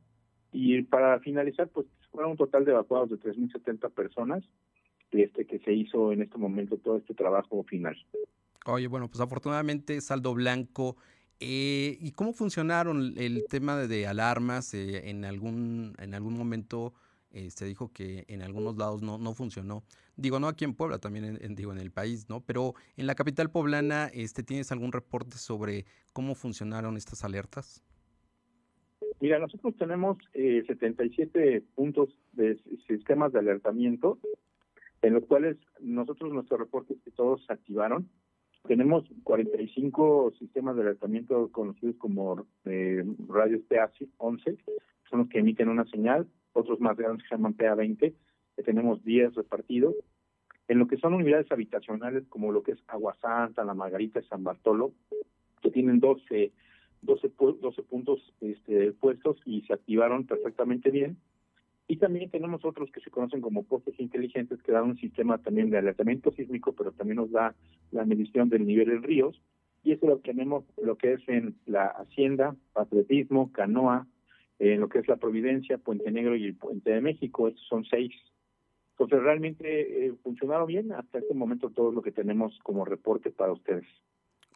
Y 0.50 0.82
para 0.82 1.20
finalizar, 1.20 1.68
pues 1.68 1.86
fueron 2.10 2.32
un 2.32 2.36
total 2.38 2.64
de 2.64 2.70
evacuados 2.70 3.10
de 3.10 3.16
3.070 3.16 3.90
personas, 3.90 4.42
este 5.10 5.44
que 5.44 5.58
se 5.58 5.72
hizo 5.72 6.12
en 6.12 6.22
este 6.22 6.38
momento 6.38 6.78
todo 6.78 6.96
este 6.96 7.12
trabajo 7.12 7.62
final. 7.64 7.96
Oye, 8.66 8.86
bueno, 8.86 9.08
pues 9.08 9.20
afortunadamente 9.20 10.00
saldo 10.00 10.32
blanco. 10.32 10.96
Eh, 11.38 11.98
¿Y 12.00 12.12
cómo 12.12 12.32
funcionaron 12.32 13.12
el 13.18 13.44
tema 13.48 13.76
de, 13.76 13.88
de 13.88 14.06
alarmas? 14.06 14.72
Eh, 14.72 15.10
en 15.10 15.24
algún 15.24 15.94
en 15.98 16.14
algún 16.14 16.38
momento 16.38 16.94
se 17.50 17.64
dijo 17.64 17.92
que 17.92 18.24
en 18.28 18.42
algunos 18.42 18.76
lados 18.76 19.02
no, 19.02 19.18
no 19.18 19.34
funcionó. 19.34 19.82
Digo, 20.16 20.38
no 20.38 20.48
aquí 20.48 20.64
en 20.64 20.74
Puebla, 20.74 20.98
también 20.98 21.24
en, 21.24 21.38
en, 21.44 21.54
digo 21.54 21.72
en 21.72 21.78
el 21.78 21.90
país, 21.90 22.28
¿no? 22.28 22.40
Pero 22.40 22.74
en 22.96 23.06
la 23.06 23.14
capital 23.14 23.50
poblana, 23.50 24.06
este, 24.12 24.42
¿tienes 24.42 24.70
algún 24.72 24.92
reporte 24.92 25.36
sobre 25.36 25.84
cómo 26.12 26.34
funcionaron 26.34 26.96
estas 26.96 27.24
alertas? 27.24 27.82
Mira, 29.20 29.38
nosotros 29.38 29.74
tenemos 29.76 30.18
eh, 30.34 30.64
77 30.66 31.64
puntos 31.74 32.10
de 32.32 32.58
sistemas 32.86 33.32
de 33.32 33.38
alertamiento, 33.38 34.18
en 35.02 35.14
los 35.14 35.24
cuales 35.24 35.56
nosotros 35.80 36.32
nuestros 36.32 36.60
reportes 36.60 36.98
que 37.02 37.10
todos 37.10 37.44
activaron. 37.48 38.08
Tenemos 38.66 39.04
45 39.22 40.32
sistemas 40.38 40.76
de 40.76 40.82
alertamiento 40.82 41.50
conocidos 41.52 41.96
como 41.96 42.46
eh, 42.64 43.04
radios 43.28 43.62
PA11, 43.68 44.58
son 45.10 45.18
los 45.20 45.28
que 45.28 45.38
emiten 45.38 45.68
una 45.68 45.84
señal, 45.86 46.28
otros 46.54 46.80
más 46.80 46.96
grandes 46.96 47.26
se 47.28 47.34
llaman 47.34 47.56
PA20, 47.56 48.14
que 48.56 48.62
tenemos 48.62 49.04
10 49.04 49.34
repartidos. 49.34 49.94
En 50.66 50.78
lo 50.78 50.86
que 50.86 50.96
son 50.96 51.12
unidades 51.12 51.50
habitacionales 51.52 52.24
como 52.28 52.50
lo 52.50 52.62
que 52.62 52.72
es 52.72 52.78
Agua 52.88 53.14
Santa, 53.20 53.64
La 53.64 53.74
Margarita 53.74 54.20
y 54.20 54.24
San 54.24 54.44
Bartolo, 54.44 54.92
que 55.60 55.70
tienen 55.70 56.00
12, 56.00 56.52
12, 57.02 57.32
12 57.60 57.82
puntos 57.82 58.32
este, 58.40 58.92
puestos 58.92 59.36
y 59.44 59.60
se 59.62 59.74
activaron 59.74 60.24
perfectamente 60.24 60.90
bien. 60.90 61.18
Y 61.86 61.96
también 61.96 62.30
tenemos 62.30 62.64
otros 62.64 62.90
que 62.90 63.00
se 63.00 63.10
conocen 63.10 63.42
como 63.42 63.64
postes 63.64 64.00
inteligentes 64.00 64.62
que 64.62 64.72
dan 64.72 64.84
un 64.84 64.96
sistema 64.96 65.36
también 65.38 65.68
de 65.68 65.76
alertamiento 65.76 66.32
sísmico, 66.32 66.72
pero 66.72 66.92
también 66.92 67.16
nos 67.16 67.30
da 67.30 67.54
la 67.90 68.06
medición 68.06 68.48
del 68.48 68.66
nivel 68.66 68.88
de 68.88 69.06
ríos. 69.06 69.42
Y 69.82 69.92
eso 69.92 70.06
lo 70.06 70.18
tenemos 70.18 70.64
lo 70.82 70.96
que 70.96 71.12
es 71.12 71.28
en 71.28 71.56
la 71.66 71.88
Hacienda, 71.88 72.56
Patriotismo, 72.72 73.52
Canoa, 73.52 74.06
en 74.58 74.80
lo 74.80 74.88
que 74.88 74.98
es 74.98 75.08
la 75.08 75.16
Providencia, 75.16 75.78
Puente 75.78 76.10
Negro 76.10 76.36
y 76.36 76.44
el 76.44 76.56
Puente 76.56 76.90
de 76.90 77.00
México. 77.00 77.48
Estos 77.48 77.66
son 77.66 77.84
seis. 77.84 78.12
Entonces 78.92 79.22
realmente 79.22 80.06
eh, 80.06 80.14
funcionaron 80.22 80.66
bien 80.66 80.92
hasta 80.92 81.18
este 81.18 81.34
momento 81.34 81.70
todo 81.70 81.90
lo 81.92 82.02
que 82.02 82.12
tenemos 82.12 82.58
como 82.62 82.84
reporte 82.84 83.30
para 83.30 83.52
ustedes. 83.52 83.86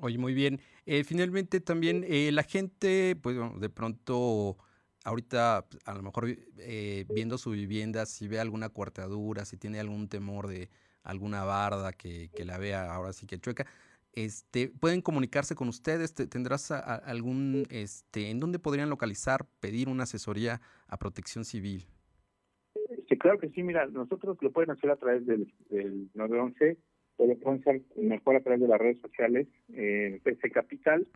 Oye, 0.00 0.16
muy 0.16 0.32
bien. 0.32 0.60
Eh, 0.86 1.02
finalmente 1.02 1.60
también 1.60 2.04
eh, 2.06 2.30
la 2.32 2.44
gente, 2.44 3.16
pues 3.20 3.36
de 3.58 3.68
pronto 3.68 4.56
ahorita 5.04 5.66
a 5.84 5.94
lo 5.94 6.02
mejor 6.02 6.28
eh, 6.58 7.04
viendo 7.12 7.36
su 7.36 7.50
vivienda, 7.50 8.06
si 8.06 8.28
ve 8.28 8.38
alguna 8.38 8.68
cuartadura, 8.68 9.44
si 9.44 9.56
tiene 9.56 9.80
algún 9.80 10.08
temor 10.08 10.46
de 10.46 10.68
alguna 11.02 11.42
barda 11.42 11.92
que, 11.92 12.30
que 12.34 12.44
la 12.44 12.58
vea 12.58 12.92
ahora 12.92 13.12
sí 13.12 13.26
que 13.26 13.40
chueca, 13.40 13.66
este, 14.24 14.68
pueden 14.68 15.00
comunicarse 15.00 15.54
con 15.54 15.68
ustedes, 15.68 16.12
tendrás 16.14 16.72
algún, 16.72 17.64
este, 17.70 18.30
¿en 18.30 18.40
dónde 18.40 18.58
podrían 18.58 18.90
localizar, 18.90 19.46
pedir 19.60 19.88
una 19.88 20.02
asesoría 20.02 20.60
a 20.88 20.98
protección 20.98 21.44
civil? 21.44 21.86
Sí, 23.08 23.16
claro 23.16 23.38
que 23.38 23.48
sí, 23.50 23.62
mira, 23.62 23.86
nosotros 23.86 24.36
lo 24.40 24.50
pueden 24.50 24.70
hacer 24.72 24.90
a 24.90 24.96
través 24.96 25.24
del, 25.24 25.52
del 25.70 26.10
911, 26.14 26.76
o 27.18 27.26
lo 27.26 27.36
pueden 27.36 27.60
hacer 27.60 27.82
mejor 27.96 28.34
a 28.34 28.40
través 28.40 28.60
de 28.60 28.66
las 28.66 28.80
redes 28.80 28.98
sociales, 29.00 29.46
eh, 29.74 30.20
PC 30.24 30.50
Capital, 30.50 31.06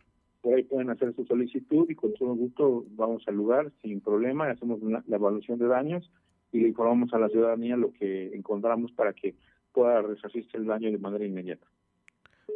por 0.41 0.55
ahí 0.55 0.63
pueden 0.63 0.89
hacer 0.89 1.13
su 1.13 1.25
solicitud 1.25 1.89
y 1.89 1.95
con 1.95 2.13
todo 2.13 2.35
gusto 2.35 2.85
vamos 2.91 3.23
al 3.27 3.35
lugar 3.35 3.71
sin 3.81 3.99
problema, 3.99 4.49
hacemos 4.49 4.81
la 4.81 5.15
evaluación 5.15 5.59
de 5.59 5.67
daños 5.67 6.09
y 6.53 6.59
le 6.59 6.69
informamos 6.69 7.13
a 7.13 7.19
la 7.19 7.27
ciudadanía 7.27 7.75
lo 7.75 7.91
que 7.91 8.33
encontramos 8.33 8.93
para 8.93 9.11
que 9.11 9.35
pueda 9.73 10.01
resarcirse 10.01 10.55
el 10.57 10.65
daño 10.65 10.89
de 10.89 10.97
manera 10.97 11.25
inmediata. 11.25 11.67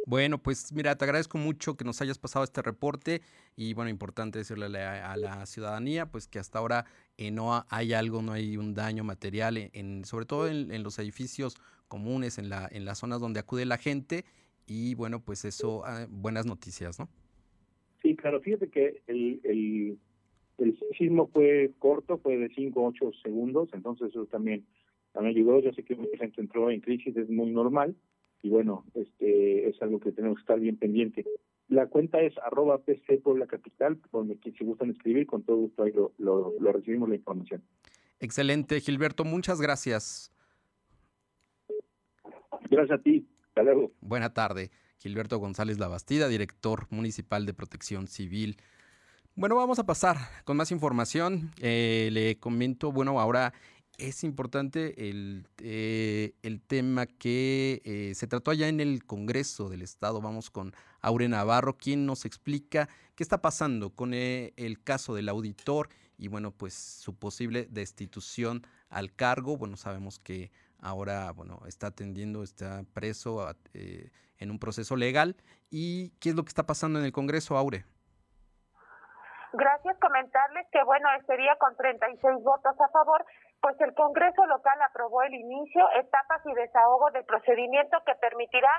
Bueno, 0.06 0.38
pues 0.38 0.72
mira, 0.72 0.96
te 0.96 1.04
agradezco 1.04 1.38
mucho 1.38 1.76
que 1.76 1.84
nos 1.84 2.00
hayas 2.00 2.18
pasado 2.18 2.44
este 2.44 2.62
reporte 2.62 3.20
y 3.56 3.74
bueno, 3.74 3.90
importante 3.90 4.38
decirle 4.38 4.66
a 4.66 5.16
la, 5.16 5.46
ciudadanía 5.46 6.06
pues 6.06 6.26
que 6.26 6.38
hasta 6.38 6.58
ahora 6.58 6.86
eh, 7.16 7.30
no 7.30 7.64
hay 7.68 7.92
algo, 7.92 8.22
no 8.22 8.32
hay 8.32 8.56
un 8.56 8.74
daño 8.74 9.04
material, 9.04 9.70
en, 9.72 10.04
sobre 10.04 10.24
todo 10.24 10.48
en, 10.48 10.70
en, 10.72 10.82
los 10.82 10.98
edificios 10.98 11.56
comunes, 11.88 12.38
en, 12.38 12.48
la, 12.48 12.68
en 12.70 12.84
las 12.84 12.98
zonas 12.98 13.20
donde 13.20 13.40
acude 13.40 13.66
la 13.66 13.76
gente 13.76 14.24
y 14.68 14.94
bueno, 14.94 15.20
pues 15.20 15.44
eso, 15.44 15.82
ah, 15.84 16.06
buenas 16.08 16.46
noticias, 16.46 16.98
¿no? 16.98 17.08
Sí, 18.02 18.14
claro, 18.14 18.40
fíjate 18.40 18.68
que 18.68 19.02
el, 19.06 19.40
el, 19.42 19.98
el 20.58 20.78
sismo 20.96 21.28
fue 21.28 21.72
corto, 21.78 22.18
fue 22.18 22.36
de 22.36 22.48
5 22.50 22.80
o 22.80 22.88
8 22.88 23.10
segundos, 23.22 23.70
entonces 23.72 24.10
eso 24.10 24.26
también, 24.26 24.64
también 25.12 25.36
ayudó. 25.36 25.60
Yo 25.60 25.72
sé 25.72 25.82
que 25.82 25.96
mucha 25.96 26.16
gente 26.18 26.40
entró 26.40 26.70
en 26.70 26.80
crisis, 26.80 27.16
es 27.16 27.28
muy 27.28 27.50
normal, 27.50 27.96
y 28.42 28.50
bueno, 28.50 28.84
este 28.94 29.68
es 29.68 29.80
algo 29.82 30.00
que 30.00 30.12
tenemos 30.12 30.38
que 30.38 30.42
estar 30.42 30.60
bien 30.60 30.76
pendiente. 30.76 31.24
La 31.68 31.86
cuenta 31.86 32.20
es 32.20 32.36
arroba 32.38 32.78
PC 32.78 33.18
Puebla 33.18 33.46
Capital, 33.46 34.00
donde 34.10 34.38
si 34.42 34.64
gustan 34.64 34.90
escribir, 34.90 35.26
con 35.26 35.42
todo 35.42 35.56
gusto 35.56 35.82
ahí 35.82 35.92
lo, 35.92 36.12
lo, 36.18 36.54
lo 36.58 36.72
recibimos 36.72 37.08
la 37.08 37.16
información. 37.16 37.62
Excelente, 38.20 38.80
Gilberto, 38.80 39.24
muchas 39.24 39.60
gracias. 39.60 40.32
Gracias 42.70 42.98
a 42.98 43.02
ti, 43.02 43.26
hasta 43.48 43.62
luego. 43.62 43.92
Buena 44.00 44.32
tarde. 44.32 44.70
Gilberto 44.98 45.38
González 45.38 45.78
Labastida, 45.78 46.28
director 46.28 46.86
municipal 46.90 47.46
de 47.46 47.54
protección 47.54 48.08
civil. 48.08 48.56
Bueno, 49.36 49.54
vamos 49.54 49.78
a 49.78 49.86
pasar 49.86 50.16
con 50.44 50.56
más 50.56 50.72
información. 50.72 51.52
Eh, 51.60 52.08
le 52.12 52.38
comento, 52.40 52.90
bueno, 52.90 53.20
ahora 53.20 53.52
es 53.98 54.22
importante 54.22 55.10
el, 55.10 55.46
eh, 55.58 56.32
el 56.42 56.62
tema 56.62 57.06
que 57.06 57.82
eh, 57.84 58.14
se 58.14 58.28
trató 58.28 58.52
allá 58.52 58.68
en 58.68 58.80
el 58.80 59.04
Congreso 59.04 59.68
del 59.68 59.82
Estado. 59.82 60.20
Vamos 60.20 60.50
con 60.50 60.72
Aure 61.00 61.28
Navarro, 61.28 61.76
quien 61.76 62.06
nos 62.06 62.24
explica 62.24 62.88
qué 63.16 63.24
está 63.24 63.42
pasando 63.42 63.90
con 63.90 64.14
el 64.14 64.82
caso 64.84 65.14
del 65.14 65.28
auditor 65.28 65.88
y, 66.16 66.28
bueno, 66.28 66.52
pues 66.52 66.74
su 66.74 67.18
posible 67.18 67.66
destitución 67.70 68.64
al 68.88 69.12
cargo. 69.12 69.56
Bueno, 69.56 69.76
sabemos 69.76 70.20
que 70.20 70.52
ahora, 70.80 71.32
bueno, 71.32 71.60
está 71.66 71.88
atendiendo, 71.88 72.44
está 72.44 72.84
preso 72.94 73.52
en 73.74 74.50
un 74.50 74.60
proceso 74.60 74.94
legal. 74.94 75.36
¿Y 75.70 76.10
qué 76.20 76.30
es 76.30 76.36
lo 76.36 76.44
que 76.44 76.50
está 76.50 76.66
pasando 76.66 77.00
en 77.00 77.04
el 77.04 77.12
Congreso, 77.12 77.56
Aure? 77.56 77.84
Gracias, 79.52 79.96
comentarles 79.98 80.66
que, 80.70 80.82
bueno, 80.84 81.08
este 81.18 81.36
día 81.36 81.56
con 81.58 81.74
36 81.74 82.44
votos 82.44 82.78
a 82.78 82.88
favor, 82.88 83.24
pues 83.60 83.80
el 83.80 83.94
Congreso 83.94 84.46
local 84.46 84.78
aprobó 84.82 85.22
el 85.22 85.34
inicio, 85.34 85.84
etapas 85.96 86.40
y 86.46 86.54
desahogo 86.54 87.10
del 87.10 87.24
procedimiento 87.24 87.98
que 88.06 88.14
permitirá 88.14 88.70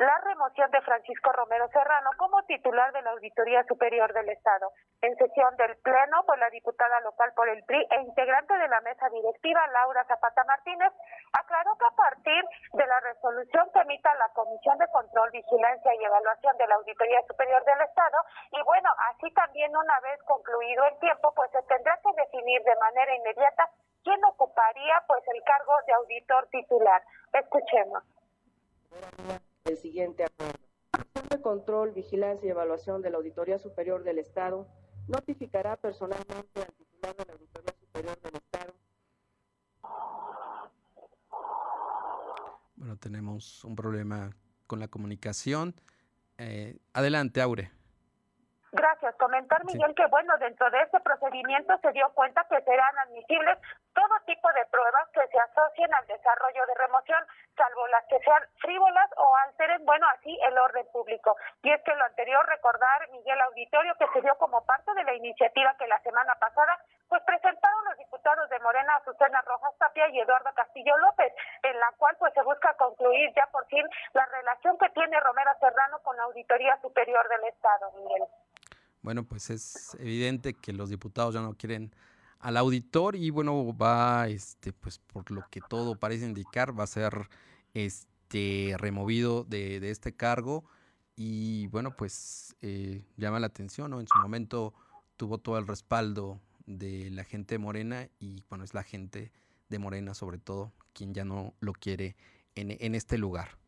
la 0.00 0.16
remoción 0.24 0.70
de 0.70 0.80
Francisco 0.80 1.30
Romero 1.32 1.68
Serrano 1.68 2.10
como 2.16 2.42
titular 2.44 2.90
de 2.92 3.02
la 3.02 3.10
Auditoría 3.10 3.62
Superior 3.64 4.10
del 4.14 4.30
Estado. 4.30 4.72
En 5.02 5.14
sesión 5.16 5.54
del 5.56 5.76
Pleno, 5.76 6.24
pues 6.24 6.40
la 6.40 6.48
diputada 6.48 7.00
local 7.00 7.32
por 7.36 7.48
el 7.50 7.62
PRI 7.64 7.86
e 7.90 8.00
integrante 8.00 8.56
de 8.56 8.68
la 8.68 8.80
mesa 8.80 9.10
directiva, 9.10 9.60
Laura 9.68 10.04
Zapata 10.04 10.42
Martínez, 10.44 10.90
aclaró 11.32 11.76
que 11.76 11.84
a 11.84 11.96
partir 11.96 12.42
de 12.72 12.86
la 12.86 13.00
resolución 13.00 13.68
que 13.74 13.80
emita 13.80 14.14
la 14.14 14.30
Comisión 14.32 14.78
de 14.78 14.88
Control, 14.88 15.30
Vigilancia 15.32 15.92
y 15.94 16.04
Evaluación 16.04 16.56
de 16.56 16.66
la 16.66 16.76
Auditoría 16.76 17.20
Superior 17.28 17.62
del 17.64 17.82
Estado, 17.82 18.16
y 18.52 18.62
bueno, 18.62 18.88
así 19.12 19.30
también 19.34 19.76
una 19.76 20.00
vez 20.00 20.18
concluido 20.24 20.84
el 20.86 20.98
tiempo, 20.98 21.30
pues 21.36 21.50
se 21.50 21.62
tendrá 21.64 21.98
que 22.00 22.12
definir 22.16 22.62
de 22.62 22.76
manera 22.76 23.14
inmediata 23.16 23.68
quién 24.02 24.24
ocuparía 24.24 25.04
pues 25.06 25.22
el 25.28 25.42
cargo 25.44 25.74
de 25.86 25.92
auditor 25.92 26.48
titular. 26.48 27.02
Escuchemos 27.34 28.02
el 29.64 29.76
siguiente 29.76 30.24
acuerdo. 30.24 30.58
De 31.28 31.40
Control, 31.40 31.92
Vigilancia 31.92 32.46
y 32.46 32.50
Evaluación 32.50 33.02
de 33.02 33.10
la 33.10 33.18
Auditoría 33.18 33.58
Superior 33.58 34.02
del 34.02 34.18
Estado 34.18 34.66
notificará 35.06 35.76
personalmente 35.76 36.60
al 36.60 36.72
titular 36.74 37.16
de 37.16 37.24
la 37.24 37.32
Auditoría 37.32 37.74
Superior 37.78 38.20
del 38.20 38.34
Estado. 38.36 38.74
Bueno, 42.76 42.96
tenemos 42.96 43.64
un 43.64 43.76
problema 43.76 44.30
con 44.66 44.80
la 44.80 44.88
comunicación. 44.88 45.74
Eh, 46.38 46.78
adelante, 46.92 47.40
Aure. 47.40 47.70
Gracias. 48.72 49.16
Comentar, 49.16 49.64
Miguel, 49.64 49.94
que 49.96 50.06
bueno, 50.06 50.38
dentro 50.38 50.70
de 50.70 50.80
este 50.82 51.00
procedimiento 51.00 51.76
se 51.78 51.90
dio 51.90 52.08
cuenta 52.14 52.46
que 52.48 52.60
serán 52.62 52.98
admisibles 53.00 53.58
todo 53.92 54.14
tipo 54.26 54.46
de 54.52 54.64
pruebas 54.70 55.08
que 55.12 55.26
se 55.26 55.38
asocien 55.40 55.92
al 55.92 56.06
desarrollo 56.06 56.64
de 56.66 56.74
remoción, 56.74 57.18
salvo 57.56 57.86
las 57.88 58.04
que 58.06 58.20
sean 58.20 58.42
frívolas 58.60 59.10
o 59.16 59.36
alteren, 59.44 59.84
bueno, 59.84 60.06
así 60.14 60.38
el 60.46 60.56
orden 60.56 60.86
público. 60.92 61.36
Y 61.62 61.72
es 61.72 61.82
que 61.82 61.94
lo 61.96 62.04
anterior, 62.04 62.46
recordar, 62.46 63.10
Miguel 63.10 63.40
Auditorio, 63.40 63.94
que 63.96 64.06
se 64.12 64.20
dio 64.20 64.36
como 64.38 64.64
parte 64.64 64.94
de 64.94 65.02
la 65.02 65.14
iniciativa 65.14 65.74
que 65.76 65.88
la 65.88 65.98
semana 66.02 66.36
pasada, 66.36 66.78
pues 67.08 67.22
presentaron 67.24 67.84
los 67.86 67.98
diputados 67.98 68.48
de 68.50 68.60
Morena, 68.60 68.96
Azucena 68.96 69.42
Rojas 69.42 69.76
Tapia 69.78 70.08
y 70.10 70.20
Eduardo 70.20 70.54
Castillo 70.54 70.96
López, 70.98 71.34
en 71.64 71.78
la 71.80 71.90
cual 71.98 72.16
pues 72.20 72.32
se 72.34 72.42
busca 72.42 72.72
concluir 72.74 73.32
ya 73.34 73.46
por 73.50 73.66
fin 73.66 73.84
la 74.12 74.26
relación 74.26 74.78
que 74.78 74.90
tiene 74.90 75.18
Romero 75.18 75.50
Serrano 75.58 75.98
con 76.04 76.16
la 76.16 76.22
Auditoría 76.22 76.78
Superior 76.80 77.28
del 77.28 77.44
Estado, 77.44 77.90
Miguel. 77.96 78.28
Bueno, 79.02 79.24
pues 79.24 79.50
es 79.50 79.96
evidente 79.98 80.54
que 80.54 80.72
los 80.72 80.90
diputados 80.90 81.34
ya 81.34 81.40
no 81.40 81.54
quieren 81.54 81.94
al 82.38 82.56
auditor 82.56 83.16
y 83.16 83.30
bueno, 83.30 83.76
va, 83.76 84.28
este, 84.28 84.72
pues 84.72 84.98
por 84.98 85.30
lo 85.30 85.44
que 85.50 85.60
todo 85.60 85.94
parece 85.94 86.26
indicar, 86.26 86.78
va 86.78 86.84
a 86.84 86.86
ser 86.86 87.28
este 87.74 88.74
removido 88.78 89.44
de, 89.44 89.90
este 89.90 90.14
cargo 90.14 90.64
y 91.16 91.66
bueno, 91.68 91.96
pues 91.96 92.56
eh, 92.62 93.04
llama 93.16 93.40
la 93.40 93.46
atención, 93.46 93.90
¿no? 93.90 94.00
En 94.00 94.08
su 94.08 94.18
momento 94.18 94.74
tuvo 95.16 95.38
todo 95.38 95.58
el 95.58 95.66
respaldo 95.66 96.40
de 96.66 97.10
la 97.10 97.24
gente 97.24 97.54
de 97.54 97.58
Morena 97.58 98.08
y 98.18 98.42
bueno, 98.48 98.64
es 98.64 98.74
la 98.74 98.82
gente 98.82 99.32
de 99.68 99.78
Morena 99.78 100.14
sobre 100.14 100.38
todo 100.38 100.72
quien 100.92 101.14
ya 101.14 101.24
no 101.24 101.54
lo 101.60 101.72
quiere 101.72 102.16
en 102.54 102.94
este 102.94 103.16
lugar. 103.16 103.59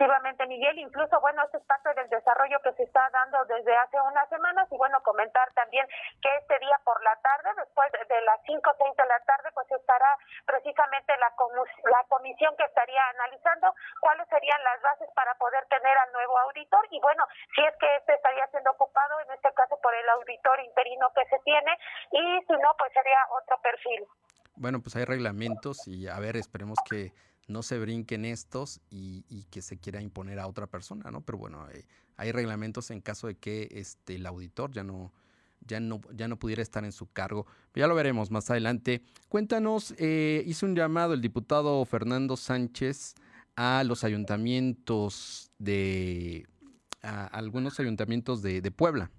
Efectivamente, 0.00 0.46
Miguel, 0.46 0.78
incluso, 0.78 1.20
bueno, 1.20 1.44
esto 1.44 1.58
es 1.58 1.64
parte 1.64 1.92
del 1.92 2.08
desarrollo 2.08 2.56
que 2.64 2.72
se 2.72 2.84
está 2.84 3.04
dando 3.12 3.44
desde 3.44 3.76
hace 3.76 4.00
unas 4.00 4.26
semanas 4.30 4.66
y 4.72 4.76
bueno, 4.78 4.96
comentar 5.04 5.52
también 5.52 5.86
que 6.22 6.30
este 6.40 6.58
día 6.58 6.80
por 6.84 6.96
la 7.04 7.14
tarde, 7.20 7.50
después 7.60 7.92
de 7.92 8.20
las 8.22 8.40
5 8.46 8.64
o 8.64 8.74
6 8.80 8.96
de 8.96 9.04
la 9.04 9.20
tarde, 9.28 9.50
pues 9.52 9.70
estará 9.70 10.16
precisamente 10.46 11.12
la, 11.20 11.28
la 11.92 12.02
comisión 12.08 12.56
que 12.56 12.64
estaría 12.64 13.02
analizando 13.12 13.74
cuáles 14.00 14.26
serían 14.28 14.64
las 14.64 14.80
bases 14.80 15.08
para 15.14 15.34
poder 15.34 15.68
tener 15.68 15.92
al 15.92 16.12
nuevo 16.12 16.38
auditor 16.48 16.80
y 16.88 16.98
bueno, 17.00 17.28
si 17.54 17.60
es 17.60 17.76
que 17.76 17.96
este 17.96 18.14
estaría 18.14 18.46
siendo 18.56 18.70
ocupado, 18.70 19.20
en 19.20 19.36
este 19.36 19.52
caso 19.52 19.76
por 19.84 19.94
el 19.94 20.08
auditor 20.16 20.60
interino 20.64 21.12
que 21.12 21.28
se 21.28 21.38
tiene 21.44 21.76
y 22.12 22.40
si 22.48 22.56
no, 22.56 22.72
pues 22.80 22.90
sería 22.96 23.20
otro 23.36 23.60
perfil. 23.60 24.08
Bueno, 24.56 24.80
pues 24.80 24.96
hay 24.96 25.04
reglamentos 25.04 25.86
y 25.86 26.08
a 26.08 26.18
ver, 26.18 26.36
esperemos 26.36 26.78
que 26.88 27.12
no 27.50 27.62
se 27.62 27.78
brinquen 27.78 28.24
estos 28.24 28.80
y, 28.90 29.44
que 29.50 29.62
se 29.62 29.78
quiera 29.78 30.00
imponer 30.00 30.38
a 30.38 30.46
otra 30.46 30.66
persona, 30.66 31.10
¿no? 31.10 31.20
Pero 31.20 31.38
bueno, 31.38 31.66
hay 32.16 32.32
reglamentos 32.32 32.90
en 32.90 33.00
caso 33.00 33.26
de 33.26 33.36
que 33.36 33.68
este, 33.72 34.14
el 34.14 34.26
auditor 34.26 34.70
ya 34.70 34.84
no, 34.84 35.12
ya 35.66 35.80
no, 35.80 36.00
ya 36.12 36.28
no 36.28 36.36
pudiera 36.36 36.62
estar 36.62 36.84
en 36.84 36.92
su 36.92 37.10
cargo. 37.12 37.46
Ya 37.74 37.86
lo 37.86 37.94
veremos 37.94 38.30
más 38.30 38.50
adelante. 38.50 39.02
Cuéntanos, 39.28 39.94
eh, 39.98 40.42
hizo 40.46 40.66
un 40.66 40.74
llamado 40.74 41.14
el 41.14 41.20
diputado 41.20 41.84
Fernando 41.84 42.36
Sánchez 42.36 43.14
a 43.56 43.84
los 43.84 44.04
ayuntamientos 44.04 45.52
de, 45.58 46.46
a 47.02 47.26
algunos 47.26 47.78
ayuntamientos 47.80 48.42
de, 48.42 48.70
Puebla. 48.70 49.10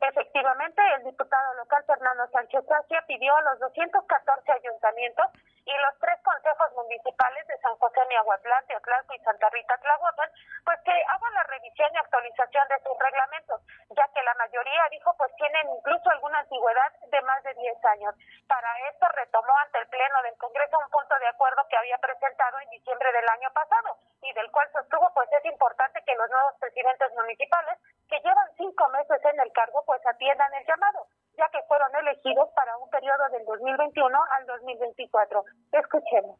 Efectivamente, 0.00 0.80
el 0.98 1.04
diputado 1.04 1.54
local 1.54 1.82
Fernando 1.86 2.28
Sánchez 2.32 2.64
Sacia 2.68 3.04
pidió 3.08 3.34
a 3.36 3.42
los 3.42 3.60
214 3.60 4.52
ayuntamientos 4.52 5.26
y 5.68 5.76
los 5.84 5.94
tres 6.00 6.16
consejos 6.24 6.72
municipales 6.72 7.46
de 7.46 7.58
San 7.58 7.76
José 7.76 8.00
Miahuatlán, 8.08 8.64
Teotlalco 8.66 9.12
y 9.12 9.18
Santa 9.20 9.50
Rita 9.50 9.76
Tlahuapan, 9.76 10.30
pues 10.64 10.80
que 10.80 10.92
hagan 10.92 11.34
la 11.34 11.44
revisión 11.44 11.92
y 11.92 11.98
actualización 11.98 12.68
de 12.68 12.80
sus 12.80 12.96
reglamentos, 12.98 13.60
ya 13.90 14.08
que 14.14 14.22
la 14.22 14.34
mayoría, 14.34 14.88
dijo, 14.90 15.14
pues 15.18 15.30
tienen 15.36 15.68
incluso 15.68 16.08
alguna 16.08 16.38
antigüedad 16.38 16.92
de 17.12 17.20
más 17.20 17.42
de 17.42 17.52
10 17.52 17.84
años. 17.84 18.14
Para 18.48 18.88
esto 18.88 19.06
retomó 19.12 19.52
ante 19.58 19.78
el 19.78 19.88
Pleno 19.88 20.22
del 20.22 20.38
Congreso 20.38 20.78
un 20.78 20.88
punto 20.88 21.14
de 21.20 21.28
acuerdo 21.28 21.60
que 21.68 21.76
había 21.76 21.98
presentado 21.98 22.60
en 22.60 22.70
diciembre 22.70 23.12
del 23.12 23.28
año 23.28 23.52
pasado 23.52 23.98
y 24.22 24.32
del 24.32 24.50
cual 24.50 24.72
sostuvo 24.72 25.12
pues 25.12 25.28
es 25.32 25.44
importante 25.44 26.00
que 26.00 26.16
los 26.16 26.30
nuevos 26.30 26.54
presidentes 26.60 27.12
municipales 27.12 27.76
que 28.08 28.20
llevan 28.20 28.48
cinco 28.56 28.88
meses 28.88 29.20
en 29.22 29.38
el 29.40 29.52
cargo 29.52 29.84
pues 29.84 30.00
atiendan 30.06 30.52
el 30.54 30.64
llamado 30.64 31.06
ya 31.38 31.48
que 31.50 31.62
fueron 31.68 31.88
elegidos 32.02 32.48
para 32.54 32.76
un 32.78 32.90
periodo 32.90 33.28
del 33.32 33.46
2021 33.46 34.18
al 34.38 34.46
2024. 34.46 35.44
Escuchemos. 35.72 36.38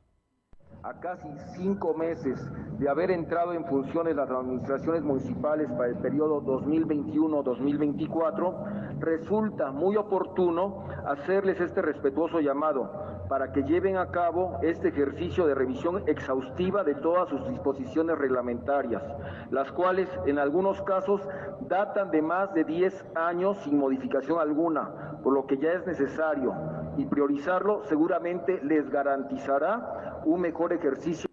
A 0.83 0.93
casi 1.01 1.29
cinco 1.57 1.95
meses 1.95 2.39
de 2.79 2.89
haber 2.89 3.11
entrado 3.11 3.53
en 3.53 3.65
funciones 3.65 4.15
las 4.15 4.31
administraciones 4.31 5.03
municipales 5.03 5.69
para 5.73 5.89
el 5.89 5.97
periodo 5.97 6.41
2021-2024, 6.43 9.01
resulta 9.01 9.73
muy 9.73 9.97
oportuno 9.97 10.85
hacerles 11.05 11.61
este 11.61 11.83
respetuoso 11.83 12.39
llamado 12.41 13.09
para 13.29 13.51
que 13.53 13.65
lleven 13.65 13.97
a 13.97 14.11
cabo 14.11 14.59
este 14.63 14.89
ejercicio 14.89 15.47
de 15.47 15.55
revisión 15.55 16.03
exhaustiva 16.07 16.83
de 16.85 16.95
todas 16.95 17.29
sus 17.29 17.47
disposiciones 17.49 18.17
reglamentarias, 18.17 19.03
las 19.51 19.71
cuales 19.73 20.09
en 20.27 20.39
algunos 20.39 20.81
casos 20.83 21.21
datan 21.69 22.11
de 22.11 22.23
más 22.23 22.55
de 22.55 22.65
10 22.65 23.05
años 23.17 23.59
sin 23.59 23.79
modificación 23.79 24.41
alguna, 24.41 25.19
por 25.23 25.35
lo 25.35 25.47
que 25.47 25.59
ya 25.59 25.73
es 25.73 25.87
necesario 25.87 26.55
y 26.97 27.05
priorizarlo 27.07 27.83
seguramente 27.85 28.61
les 28.63 28.89
garantizará 28.89 30.23
un 30.25 30.41
mejor 30.41 30.73
ejercicio 30.73 31.28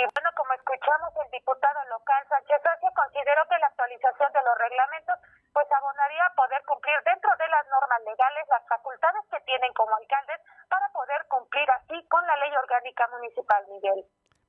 y 0.00 0.04
bueno, 0.08 0.32
como 0.32 0.56
escuchamos, 0.56 1.12
el 1.20 1.28
diputado 1.28 1.76
local 1.92 2.24
Sánchez 2.32 2.56
Sánchez 2.64 2.88
consideró 2.96 3.44
que 3.52 3.60
la 3.60 3.68
actualización 3.68 4.32
de 4.32 4.40
los 4.40 4.56
reglamentos 4.56 5.16
pues 5.52 5.68
abonaría 5.68 6.24
a 6.24 6.32
poder 6.32 6.60
cumplir 6.64 6.96
dentro 7.04 7.28
de 7.36 7.48
las 7.52 7.64
normas 7.68 8.00
legales 8.08 8.48
las 8.48 8.64
facultades 8.64 9.22
que 9.28 9.40
tienen 9.44 9.68
como 9.76 9.92
alcaldes 9.92 10.40
para 10.72 10.88
poder 10.96 11.20
cumplir 11.28 11.68
así 11.68 11.96
con 12.08 12.24
la 12.24 12.36
ley 12.40 12.52
orgánica 12.56 13.04
municipal, 13.12 13.60
Miguel. 13.68 14.00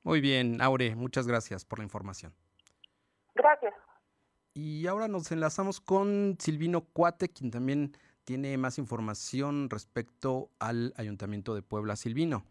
Muy 0.07 0.23
bien, 0.23 0.61
Aure, 0.63 0.95
muchas 0.95 1.27
gracias 1.27 1.67
por 1.67 1.79
la 1.79 1.83
información. 1.83 2.31
Gracias. 3.35 3.75
Y 4.55 4.87
ahora 4.87 5.11
nos 5.11 5.31
enlazamos 5.35 5.83
con 5.83 6.39
Silvino 6.39 6.87
Cuate, 6.95 7.27
quien 7.27 7.51
también 7.51 7.91
tiene 8.23 8.55
más 8.57 8.77
información 8.77 9.69
respecto 9.69 10.47
al 10.59 10.93
Ayuntamiento 10.95 11.55
de 11.55 11.61
Puebla. 11.61 11.95
Silvino, 11.95 12.43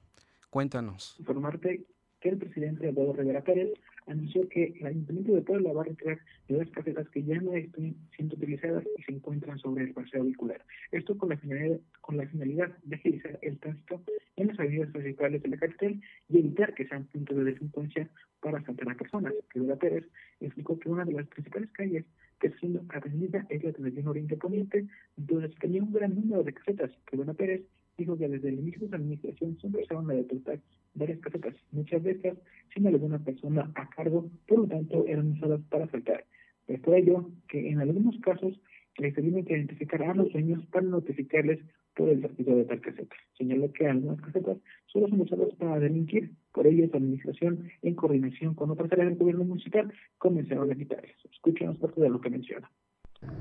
cuéntanos. 0.51 1.16
Informarte 1.18 1.86
que 2.21 2.29
el 2.29 2.39
presidente 2.39 2.89
Eduardo 2.89 3.14
Rivera 3.14 3.43
Pérez 3.43 3.73
anunció 4.07 4.49
que 4.49 4.75
el 4.81 4.87
Ayuntamiento 4.87 5.35
de 5.35 5.43
Puebla 5.43 5.73
va 5.73 5.83
a 5.83 5.85
retirar 5.85 6.18
las 6.49 6.71
casetas 6.71 7.09
que 7.11 7.23
ya 7.23 7.41
no 7.41 7.55
están 7.55 7.95
siendo 8.16 8.37
utilizadas 8.37 8.85
y 8.99 9.03
se 9.03 9.12
encuentran 9.12 9.59
sobre 9.59 9.85
el 9.85 9.93
paseo 9.93 10.25
vehicular. 10.25 10.64
Esto 10.91 11.16
con 11.16 11.29
la 11.29 11.37
finalidad, 11.37 11.79
con 12.01 12.16
la 12.16 12.27
finalidad 12.27 12.77
de 12.83 12.97
agilizar 12.97 13.39
el 13.43 13.59
tránsito 13.59 14.03
en 14.37 14.49
las 14.49 14.59
avenidas 14.59 14.91
principales 14.91 15.43
de 15.43 15.49
la 15.49 15.57
capital 15.59 16.01
y 16.29 16.39
evitar 16.39 16.75
que 16.75 16.87
sean 16.89 17.05
puntos 17.07 17.37
de 17.37 17.45
delincuencia 17.45 18.09
para 18.41 18.59
asaltar 18.59 18.91
a 18.91 18.95
personas. 18.97 19.35
Rivera 19.55 19.77
Pérez 19.77 20.05
explicó 20.41 20.79
que 20.79 20.89
una 20.89 21.05
de 21.05 21.12
las 21.12 21.27
principales 21.29 21.71
calles 21.73 22.05
que 22.41 22.49
está 22.49 22.59
siendo 22.59 22.85
atendida 22.89 23.47
es 23.49 23.62
la 23.62 23.73
televisión 23.73 24.09
Oriente 24.09 24.37
Poniente, 24.37 24.87
donde 25.16 25.49
se 25.49 25.57
tenía 25.57 25.83
un 25.83 25.93
gran 25.93 26.14
número 26.14 26.43
de 26.43 26.53
casetas. 26.53 26.91
Rivera 27.07 27.35
Pérez 27.35 27.62
dijo 27.99 28.16
que 28.16 28.29
desde 28.29 28.49
el 28.49 28.61
inicio 28.61 28.87
de 28.87 28.91
la 28.91 28.97
administración 28.97 29.59
se 29.61 29.66
empezaron 29.66 30.11
a 30.11 30.14
detectar 30.14 30.59
varias 30.95 31.20
casetas, 31.20 31.55
muchas 31.72 32.03
de 32.03 32.12
estas 32.12 32.38
sin 32.74 32.86
alguna 32.86 33.18
persona 33.18 33.70
a 33.74 33.88
cargo, 33.91 34.30
por 34.47 34.61
lo 34.61 34.66
tanto 34.66 35.07
eran 35.07 35.32
usadas 35.32 35.61
para 35.70 35.84
asaltar. 35.84 36.24
Es 36.68 36.80
por 36.80 36.95
ello 36.95 37.30
que 37.49 37.68
en 37.70 37.80
algunos 37.80 38.18
casos 38.20 38.61
les 38.99 39.14
tienen 39.14 39.45
que 39.45 39.55
identificar 39.55 40.03
a 40.03 40.14
los 40.14 40.32
dueños 40.32 40.64
para 40.66 40.86
notificarles 40.86 41.61
por 41.97 42.09
el 42.09 42.20
servicio 42.20 42.57
de 42.57 42.64
tal 42.64 42.80
caseta. 42.80 43.16
Señaló 43.36 43.72
que 43.72 43.86
algunas 43.86 44.20
casetas 44.20 44.59
solo 44.86 45.09
son 45.09 45.20
usadas 45.22 45.55
para 45.59 45.80
delinquir, 45.80 46.30
por 46.53 46.66
ello 46.66 46.88
la 46.93 46.99
administración, 46.99 47.70
en 47.82 47.95
coordinación 47.95 48.55
con 48.55 48.70
otras 48.70 48.93
áreas 48.93 49.09
del 49.09 49.18
gobierno 49.18 49.45
municipal, 49.45 49.93
comenzaron 50.18 50.70
a 50.70 50.74
quitarlas. 50.74 51.16
Escuchen 51.32 51.76
parte 51.76 52.01
de 52.01 52.11
lo 52.11 52.20
que 52.20 52.30
menciona. 52.30 52.70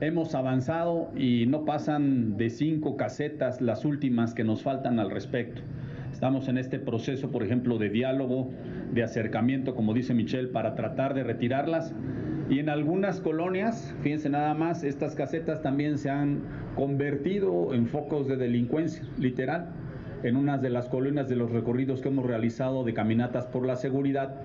Hemos 0.01 0.35
avanzado 0.35 1.09
y 1.15 1.45
no 1.45 1.63
pasan 1.63 2.37
de 2.37 2.49
cinco 2.49 2.97
casetas 2.97 3.61
las 3.61 3.85
últimas 3.85 4.33
que 4.33 4.43
nos 4.43 4.63
faltan 4.63 4.99
al 4.99 5.09
respecto. 5.09 5.61
Estamos 6.19 6.49
en 6.49 6.57
este 6.57 6.79
proceso, 6.79 7.31
por 7.31 7.43
ejemplo, 7.43 7.77
de 7.77 7.89
diálogo, 7.89 8.51
de 8.91 9.03
acercamiento, 9.03 9.73
como 9.73 9.93
dice 9.93 10.13
Michelle, 10.13 10.49
para 10.49 10.75
tratar 10.75 11.13
de 11.13 11.23
retirarlas. 11.23 11.95
Y 12.49 12.59
en 12.59 12.67
algunas 12.67 13.21
colonias, 13.21 13.95
fíjense 14.01 14.29
nada 14.29 14.53
más, 14.53 14.83
estas 14.83 15.15
casetas 15.15 15.61
también 15.61 15.97
se 15.97 16.09
han 16.09 16.41
convertido 16.75 17.73
en 17.73 17.87
focos 17.87 18.27
de 18.27 18.35
delincuencia, 18.35 19.01
literal. 19.17 19.69
En 20.23 20.35
unas 20.35 20.61
de 20.61 20.69
las 20.69 20.89
colonias 20.89 21.29
de 21.29 21.37
los 21.37 21.51
recorridos 21.51 22.01
que 22.01 22.09
hemos 22.09 22.25
realizado 22.25 22.83
de 22.83 22.93
caminatas 22.93 23.47
por 23.47 23.65
la 23.65 23.77
seguridad, 23.77 24.41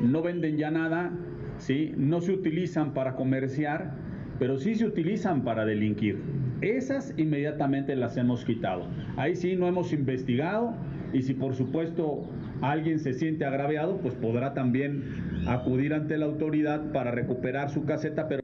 no 0.00 0.22
venden 0.22 0.56
ya 0.56 0.70
nada, 0.70 1.12
¿sí? 1.58 1.92
no 1.98 2.22
se 2.22 2.32
utilizan 2.32 2.94
para 2.94 3.14
comerciar 3.14 3.92
pero 4.38 4.58
sí 4.58 4.74
se 4.74 4.84
utilizan 4.84 5.44
para 5.44 5.64
delinquir. 5.64 6.20
Esas 6.60 7.14
inmediatamente 7.16 7.94
las 7.94 8.16
hemos 8.16 8.44
quitado. 8.44 8.86
Ahí 9.16 9.36
sí 9.36 9.54
no 9.56 9.68
hemos 9.68 9.92
investigado 9.92 10.74
y 11.14 11.22
si 11.22 11.32
por 11.32 11.54
supuesto 11.54 12.28
alguien 12.60 12.98
se 12.98 13.14
siente 13.14 13.44
agraviado, 13.44 13.98
pues 13.98 14.14
podrá 14.14 14.52
también 14.52 15.46
acudir 15.46 15.94
ante 15.94 16.18
la 16.18 16.26
autoridad 16.26 16.92
para 16.92 17.12
recuperar 17.12 17.70
su 17.70 17.84
caseta, 17.84 18.26
pero... 18.28 18.42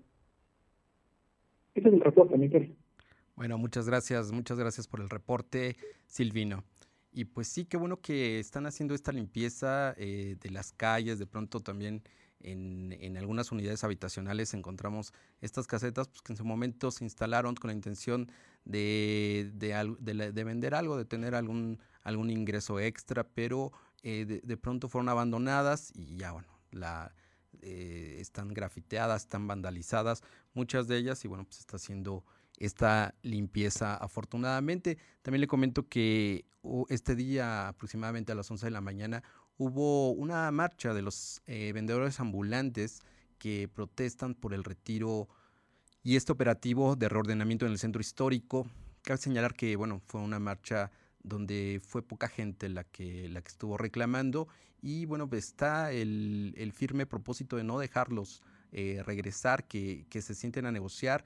Este 1.74 1.88
es 1.88 1.94
el 1.94 2.00
reporte, 2.00 2.38
Miguel. 2.38 2.76
Bueno, 3.34 3.58
muchas 3.58 3.86
gracias, 3.86 4.30
muchas 4.32 4.58
gracias 4.58 4.86
por 4.86 5.00
el 5.00 5.10
reporte, 5.10 5.76
Silvino. 6.06 6.62
Y 7.12 7.24
pues 7.24 7.48
sí, 7.48 7.64
qué 7.64 7.76
bueno 7.76 8.00
que 8.00 8.38
están 8.38 8.66
haciendo 8.66 8.94
esta 8.94 9.10
limpieza 9.10 9.94
eh, 9.96 10.36
de 10.40 10.50
las 10.50 10.72
calles, 10.72 11.18
de 11.18 11.26
pronto 11.26 11.58
también 11.60 12.02
en, 12.42 13.16
algunas 13.16 13.52
unidades 13.52 13.84
habitacionales 13.84 14.54
encontramos 14.54 15.12
estas 15.40 15.66
casetas 15.66 16.08
pues, 16.08 16.22
que 16.22 16.32
en 16.32 16.36
su 16.36 16.44
momento 16.44 16.90
se 16.90 17.04
instalaron 17.04 17.54
con 17.54 17.68
la 17.68 17.74
intención 17.74 18.30
de, 18.64 19.50
de, 19.54 20.44
vender 20.44 20.74
algo, 20.74 20.96
de 20.96 21.04
tener 21.04 21.34
algún, 21.34 21.78
algún 22.02 22.30
ingreso 22.30 22.80
extra, 22.80 23.24
pero 23.24 23.72
eh, 24.02 24.40
de, 24.42 24.56
pronto 24.56 24.88
fueron 24.88 25.08
abandonadas 25.08 25.92
y 25.94 26.16
ya 26.16 26.32
bueno, 26.32 26.48
la, 26.70 27.14
eh, 27.62 28.16
están 28.20 28.48
grafiteadas, 28.48 29.22
están 29.22 29.46
vandalizadas, 29.46 30.22
muchas 30.54 30.88
de 30.88 30.96
ellas, 30.96 31.24
y 31.24 31.28
bueno, 31.28 31.44
pues 31.44 31.60
está 31.60 31.76
haciendo 31.76 32.24
esta 32.56 33.14
limpieza 33.22 33.94
afortunadamente. 33.96 34.98
También 35.22 35.40
le 35.40 35.46
comento 35.46 35.88
que 35.88 36.44
uh, 36.62 36.84
este 36.88 37.16
día 37.16 37.68
aproximadamente 37.68 38.32
a 38.32 38.34
las 38.34 38.50
11 38.50 38.66
de 38.66 38.70
la 38.70 38.80
mañana 38.80 39.22
hubo 39.56 40.12
una 40.12 40.50
marcha 40.50 40.94
de 40.94 41.02
los 41.02 41.42
eh, 41.46 41.72
vendedores 41.74 42.20
ambulantes 42.20 43.02
que 43.38 43.68
protestan 43.68 44.34
por 44.34 44.54
el 44.54 44.64
retiro 44.64 45.28
y 46.02 46.16
este 46.16 46.32
operativo 46.32 46.96
de 46.96 47.08
reordenamiento 47.08 47.66
en 47.66 47.72
el 47.72 47.78
centro 47.78 48.00
histórico. 48.00 48.66
Cabe 49.02 49.18
señalar 49.18 49.54
que 49.54 49.76
bueno, 49.76 50.00
fue 50.06 50.20
una 50.20 50.38
marcha 50.38 50.90
donde 51.22 51.80
fue 51.84 52.02
poca 52.02 52.28
gente 52.28 52.68
la 52.68 52.84
que, 52.84 53.28
la 53.28 53.42
que 53.42 53.48
estuvo 53.48 53.76
reclamando 53.76 54.48
y 54.82 55.04
bueno, 55.06 55.28
pues 55.28 55.46
está 55.46 55.92
el, 55.92 56.72
firme 56.74 57.06
propósito 57.06 57.56
de 57.56 57.64
no 57.64 57.78
dejarlos 57.78 58.42
eh, 58.72 59.02
regresar, 59.04 59.64
que, 59.64 60.06
se 60.10 60.34
sienten 60.34 60.66
a 60.66 60.72
negociar. 60.72 61.24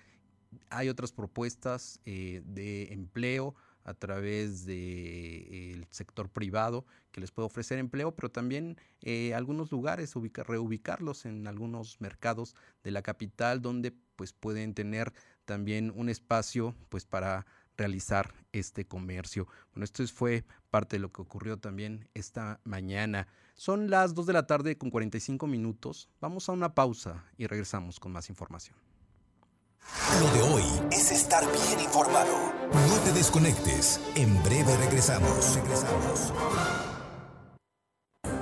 Hay 0.70 0.88
otras 0.88 1.12
propuestas 1.12 2.00
eh, 2.04 2.42
de 2.44 2.92
empleo, 2.92 3.54
a 3.84 3.92
través 3.92 4.64
del 4.64 5.86
sector 5.90 6.30
privado 6.30 6.86
que 7.12 7.20
les 7.20 7.30
puede 7.30 7.46
ofrecer 7.46 7.78
empleo, 7.78 8.14
pero 8.16 8.30
también 8.30 8.78
eh, 9.02 9.34
algunos 9.34 9.70
lugares, 9.70 10.14
reubicarlos 10.14 11.26
en 11.26 11.46
algunos 11.46 12.00
mercados 12.00 12.56
de 12.82 12.90
la 12.90 13.02
capital 13.02 13.60
donde 13.60 13.92
pues 14.16 14.32
pueden 14.32 14.72
tener 14.72 15.12
también 15.44 15.92
un 15.94 16.08
espacio 16.08 16.74
pues 16.88 17.04
para 17.04 17.46
realizar 17.76 18.32
este 18.52 18.86
comercio. 18.86 19.46
Bueno, 19.72 19.84
esto 19.84 20.06
fue 20.08 20.44
parte 20.70 20.96
de 20.96 21.00
lo 21.00 21.12
que 21.12 21.22
ocurrió 21.22 21.58
también 21.58 22.08
esta 22.14 22.60
mañana. 22.64 23.26
Son 23.54 23.90
las 23.90 24.14
2 24.14 24.26
de 24.26 24.32
la 24.32 24.46
tarde 24.46 24.76
con 24.76 24.90
45 24.90 25.46
minutos. 25.46 26.08
Vamos 26.20 26.48
a 26.48 26.52
una 26.52 26.74
pausa 26.74 27.24
y 27.36 27.46
regresamos 27.46 28.00
con 28.00 28.12
más 28.12 28.28
información. 28.28 28.76
Lo 30.20 30.30
de 30.32 30.42
hoy 30.42 30.64
es 30.90 31.12
estar 31.12 31.44
bien 31.44 31.80
informado. 31.80 32.52
No 32.72 32.96
te 33.04 33.12
desconectes. 33.12 34.00
En 34.14 34.42
breve 34.42 34.76
regresamos. 34.78 35.54
Regresamos. 35.54 36.32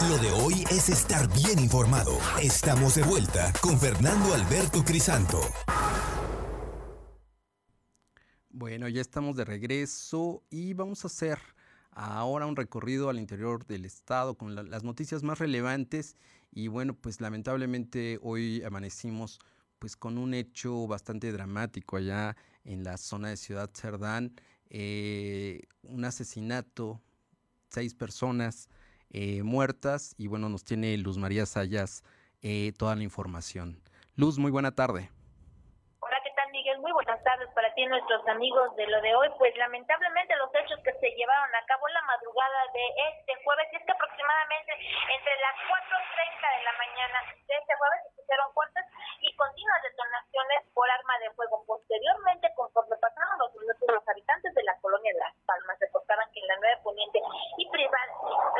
Lo 0.00 0.18
de 0.18 0.30
hoy 0.32 0.64
es 0.70 0.88
estar 0.88 1.28
bien 1.32 1.58
informado. 1.58 2.18
Estamos 2.42 2.94
de 2.94 3.02
vuelta 3.02 3.52
con 3.60 3.78
Fernando 3.78 4.34
Alberto 4.34 4.82
Crisanto. 4.84 5.40
Bueno, 8.50 8.88
ya 8.88 9.00
estamos 9.00 9.36
de 9.36 9.44
regreso 9.44 10.42
y 10.50 10.72
vamos 10.74 11.04
a 11.04 11.08
hacer 11.08 11.38
ahora 11.92 12.46
un 12.46 12.56
recorrido 12.56 13.10
al 13.10 13.18
interior 13.18 13.66
del 13.66 13.84
estado 13.84 14.36
con 14.36 14.54
la, 14.54 14.62
las 14.62 14.82
noticias 14.82 15.22
más 15.22 15.38
relevantes 15.38 16.16
y 16.50 16.68
bueno, 16.68 16.94
pues 16.94 17.20
lamentablemente 17.20 18.18
hoy 18.22 18.62
amanecimos 18.64 19.38
pues 19.78 19.96
con 19.96 20.18
un 20.18 20.34
hecho 20.34 20.86
bastante 20.86 21.32
dramático 21.32 21.96
allá 21.96 22.36
en 22.64 22.82
la 22.82 22.96
zona 22.96 23.28
de 23.28 23.36
Ciudad 23.36 23.70
Cerdán, 23.72 24.32
eh, 24.70 25.62
un 25.82 26.04
asesinato, 26.04 27.00
seis 27.68 27.94
personas 27.94 28.68
eh, 29.12 29.42
muertas 29.44 30.14
y 30.16 30.26
bueno, 30.26 30.48
nos 30.48 30.64
tiene 30.64 30.96
Luz 30.96 31.18
María 31.18 31.44
Sayas 31.44 32.02
eh, 32.40 32.72
toda 32.78 32.96
la 32.96 33.04
información. 33.04 33.76
Luz, 34.16 34.38
muy 34.38 34.50
buena 34.50 34.72
tarde. 34.74 35.12
Hola, 36.00 36.18
¿qué 36.24 36.32
tal 36.34 36.50
Miguel? 36.50 36.80
Muy 36.80 36.92
buenas 36.92 37.22
tardes 37.22 37.48
para 37.54 37.72
ti 37.74 37.86
nuestros 37.86 38.26
amigos 38.28 38.74
de 38.76 38.86
lo 38.88 39.00
de 39.00 39.14
hoy. 39.14 39.28
Pues 39.38 39.56
lamentablemente 39.56 40.34
los 40.36 40.50
hechos 40.56 40.80
que 40.82 40.92
se 40.96 41.12
llevaron 41.12 41.54
a 41.54 41.64
cabo 41.68 41.86
en 41.88 41.94
la 41.94 42.02
madrugada 42.02 42.60
de 42.72 42.84
este 43.14 43.32
jueves, 43.44 43.68
y 43.72 43.76
es 43.76 43.84
que 43.84 43.92
aproximadamente 43.92 44.72
entre 45.06 45.34
las 45.44 45.56
4.30 45.68 46.56
de 46.56 46.62
la 46.64 46.74
mañana 46.80 47.18
de 47.36 47.54
este 47.54 47.74
jueves 47.76 47.98
se 48.02 48.08
escucharon 48.16 48.48
fuertes 48.56 48.84
y 49.20 49.28
continuas 49.36 49.82
detonaciones 49.86 50.60
por 50.74 50.90
arma 50.90 51.14
de 51.20 51.30
fuego. 51.36 51.62
Posteriormente, 51.68 52.48
conforme 52.56 52.96
pasaron 52.96 53.38
los 53.38 53.54
minutos, 53.54 53.86
los 53.86 54.08
habitantes 54.08 54.52
de 54.52 54.64
la 54.64 54.74
colonia 54.80 55.12
de 55.12 55.20
Las 55.20 55.36
Palmas 55.46 55.78
reportaban 55.78 56.26
que 56.32 56.40
en 56.40 56.48
la 56.48 56.56
9 56.58 56.80
Poniente 56.82 57.20
y 57.58 57.64
privada, 57.70 58.12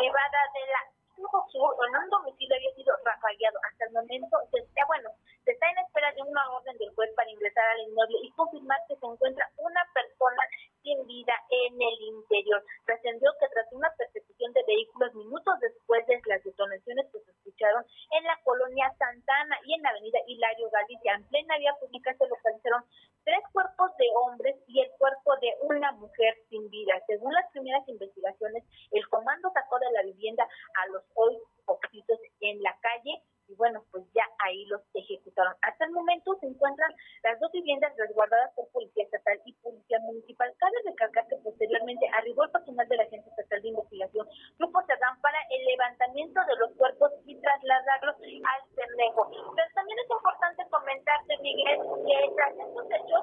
privada 0.03 0.41
de 0.55 0.67
la 0.67 0.83
en 1.23 1.95
un 1.95 2.11
domicilio 2.11 2.57
había 2.57 2.75
sido 2.75 2.97
rafagueado. 3.05 3.59
Hasta 3.71 3.85
el 3.87 3.93
momento, 3.93 4.35
se 4.51 4.59
está, 4.59 4.83
bueno, 4.87 5.11
se 5.45 5.53
está 5.53 5.71
en 5.71 5.79
espera 5.79 6.11
de 6.13 6.23
una 6.23 6.43
orden 6.51 6.77
del 6.79 6.93
juez 6.95 7.11
para 7.15 7.31
ingresar 7.31 7.63
al 7.63 7.87
inmueble 7.87 8.19
y 8.23 8.33
confirmar 8.33 8.79
que 8.89 8.97
se 8.97 9.07
encuentra 9.07 9.47
una 9.59 9.87
persona 9.95 10.43
sin 10.83 11.07
vida 11.07 11.35
en 11.51 11.75
el 11.75 11.97
interior. 12.03 12.63
Trascendió 12.85 13.31
que 13.41 13.49
tras 13.49 13.67
una 13.73 13.91
persecución 13.97 14.53
de 14.53 14.63
vehículos 14.67 15.15
minutos 15.15 15.55
después 15.61 16.07
de 16.07 16.21
las 16.27 16.43
detonaciones 16.45 17.07
que 17.13 17.21
se 17.21 17.31
escucharon 17.31 17.85
en 18.11 18.25
la 18.25 18.39
colonia 18.45 18.93
Santana 18.99 19.57
y 19.65 19.75
en 19.75 19.83
la 19.83 19.91
avenida 19.91 20.19
Hilario 20.27 20.71
Galicia, 20.71 21.15
en 21.15 21.29
plena 21.29 21.59
vía 21.59 21.75
pública 21.81 22.15
se 22.15 22.27
localizaron 22.27 22.85
tres 23.25 23.41
cuerpos 23.53 23.91
de 23.99 24.07
hombres 24.15 24.57
y 24.67 24.81
el 24.81 24.91
cuerpo 24.99 25.37
de 25.41 25.55
una 25.63 25.93
mujer 25.93 26.35
sin 26.51 26.69
vida. 26.71 26.95
Según 27.07 27.33
las 27.33 27.51
primeras 27.53 27.89
investigaciones, 27.89 28.65
el 28.91 29.09
comando 29.09 29.51
sacó 29.55 29.79
de 29.79 29.93
la 29.93 30.03
vivienda 30.03 30.49
a 30.75 30.87
los 30.89 31.05
hoy 31.15 31.39
oxitos 31.67 32.19
en 32.41 32.63
la 32.63 32.77
calle 32.81 33.23
y 33.53 33.55
bueno, 33.57 33.85
pues 33.91 34.05
ya 34.15 34.25
ahí 34.39 34.65
los 34.67 34.81
ejecutaron. 34.95 35.55
Hasta 35.61 35.85
el 35.85 35.93
momento 35.93 36.35
se 36.41 36.47
encuentran 36.47 36.91
las 37.23 37.39
dos 37.39 37.53
viviendas 37.53 37.93
resguardadas 37.99 38.51
por 38.55 38.69
Policía 38.73 39.05
Estatal 39.05 39.41
y 39.45 39.53
Policía 39.61 40.01
Municipal. 40.01 40.53
Cabe 40.59 40.77
recalcar 40.87 41.27
que 41.29 41.37
posteriormente 41.37 42.09
arribó 42.15 42.45
el 42.45 42.51
personal 42.51 42.89
de 42.89 42.97
la 42.97 43.03
Agencia 43.05 43.31
Estatal 43.31 43.61
de 43.61 43.69
Investigación, 43.69 44.27
Grupo 44.59 44.83
Cerdán, 44.87 45.21
para 45.21 45.39
el 45.51 45.65
levantamiento 45.67 46.41
de 46.49 46.57
los 46.57 46.73
cuerpos 46.81 47.13
y 47.27 47.37
trasladarlos 47.41 48.17
al 48.17 48.61
Cernejo. 48.75 49.29
Pero 49.29 49.69
también 49.75 49.99
es 50.01 50.11
importante 50.11 50.65
comentarte, 50.71 51.37
Miguel, 51.43 51.79
que 52.09 52.17
tras 52.35 52.57
estos 52.57 52.87
hechos 52.89 53.23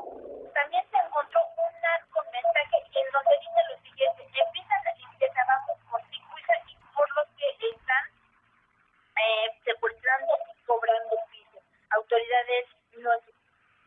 también 0.53 0.83
se 0.93 0.97
encontró 0.97 1.39
un 1.41 1.73
narcomensaje 1.81 2.77
en 2.85 3.07
donde 3.09 3.33
dice 3.41 3.61
lo 3.65 3.75
siguiente, 3.81 4.21
empieza 4.29 4.73
la 4.85 4.93
limpieza, 4.93 5.39
vamos 5.49 5.77
con 5.89 6.01
y 6.69 6.75
por 6.93 7.07
los 7.17 7.27
que 7.33 7.47
están 7.65 8.05
eh, 9.19 9.51
secuestrando 9.63 10.33
y 10.53 10.65
cobrando 10.65 11.15
piso. 11.31 11.61
Autoridades 11.91 12.67
no 12.97 13.11
es 13.13 13.21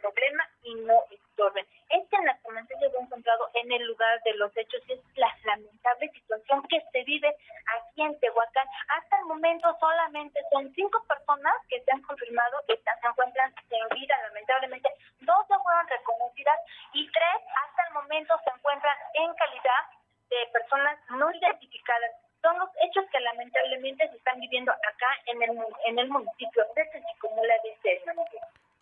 problema 0.02 0.44
y 0.62 0.74
no 0.74 0.98
estorben. 1.10 1.66
Este 1.88 2.18
narcomensaje 2.18 2.90
fue 2.90 3.00
encontrado 3.00 3.48
en 3.54 3.70
el 3.70 3.86
lugar 3.86 4.20
de 4.24 4.34
los 4.34 4.54
hechos 4.56 4.82
y 4.88 4.92
es 4.94 5.00
la 5.16 5.32
lamentable 5.44 6.10
situación 6.10 6.62
que 6.68 6.82
se 6.92 7.04
vive 7.04 7.28
aquí 7.28 8.02
en 8.02 8.18
Tehuacán. 8.18 8.68
Hasta 8.88 9.18
el 9.18 9.24
momento 9.26 9.74
solamente 9.78 10.40
son 10.50 10.72
cinco 10.74 11.02
personas 11.06 11.54
que 11.68 11.80
se 11.80 11.92
han 11.92 12.02
confirmado 12.02 12.58
que 12.66 12.76
se 12.76 13.06
encuentran 13.06 13.54
en 13.70 13.88
vida, 13.96 14.16
lamentablemente. 14.28 14.88
Dos 15.20 15.46
ya 15.48 15.58
fueron 15.60 15.86
reconocidas 15.86 16.58
y 16.92 17.10
tres 17.10 17.38
hasta 17.64 17.86
el 17.88 17.94
momento 17.94 18.38
se 18.44 18.50
encuentran 18.50 18.96
en 19.14 19.34
calidad 19.34 19.82
de 20.28 20.46
personas 20.52 20.98
no 21.10 21.30
identificadas 21.30 22.10
son 22.42 22.58
los 22.58 22.68
hechos 22.82 23.04
que 23.10 23.20
lamentablemente 23.20 23.51
están 23.88 24.40
viviendo 24.40 24.72
acá 24.72 25.06
en 25.32 25.42
el, 25.42 25.58
en 25.86 25.98
el 25.98 26.08
municipio 26.08 26.62
de 26.74 26.82
de 26.82 27.76
Sesma. 27.82 28.22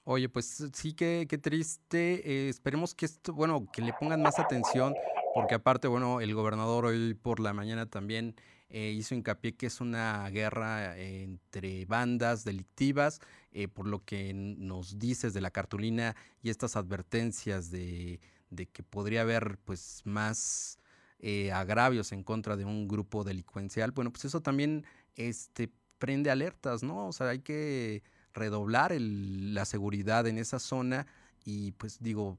Oye, 0.05 0.29
pues 0.29 0.71
sí, 0.73 0.95
qué, 0.95 1.27
qué 1.29 1.39
triste. 1.39 2.23
Eh, 2.25 2.49
esperemos 2.49 2.95
que 2.95 3.07
esto, 3.07 3.33
bueno, 3.33 3.69
que 3.73 3.83
le 3.83 3.93
pongan 3.93 4.23
más 4.23 4.39
atención, 4.39 4.95
porque 5.35 5.55
aparte, 5.55 5.89
bueno, 5.89 6.21
el 6.21 6.35
gobernador 6.35 6.87
hoy 6.87 7.15
por 7.15 7.39
la 7.39 7.53
mañana 7.53 7.87
también 7.87 8.35
eh, 8.71 8.91
hizo 8.91 9.15
hincapié 9.15 9.57
que 9.57 9.67
es 9.67 9.81
una 9.81 10.29
guerra 10.31 10.97
entre 10.97 11.85
bandas 11.85 12.45
delictivas, 12.45 13.21
eh, 13.53 13.69
por 13.69 13.87
lo 13.87 14.05
que 14.05 14.33
nos 14.35 14.99
dices 14.99 15.35
de 15.35 15.41
la 15.41 15.51
cartulina 15.51 16.17
y 16.43 16.51
estas 16.51 16.77
advertencias 16.77 17.71
de, 17.71 18.21
de 18.49 18.67
que 18.67 18.83
podría 18.83 19.21
haber 19.21 19.59
pues 19.65 20.03
más 20.05 20.80
eh, 21.21 21.53
agravios 21.53 22.13
en 22.13 22.23
contra 22.25 22.57
de 22.57 22.65
un 22.65 22.89
grupo 22.89 23.25
delincuencial, 23.25 23.93
bueno, 23.93 24.11
pues 24.11 24.25
eso 24.25 24.41
también 24.41 24.85
este, 25.17 25.71
prende 25.99 26.31
alertas, 26.31 26.83
¿no? 26.83 27.07
O 27.07 27.13
sea, 27.13 27.29
hay 27.29 27.41
que 27.41 28.03
redoblar 28.33 28.93
la 28.99 29.65
seguridad 29.65 30.27
en 30.27 30.39
esa 30.39 30.59
zona 30.59 31.07
y 31.45 31.73
pues 31.73 31.99
digo, 32.01 32.39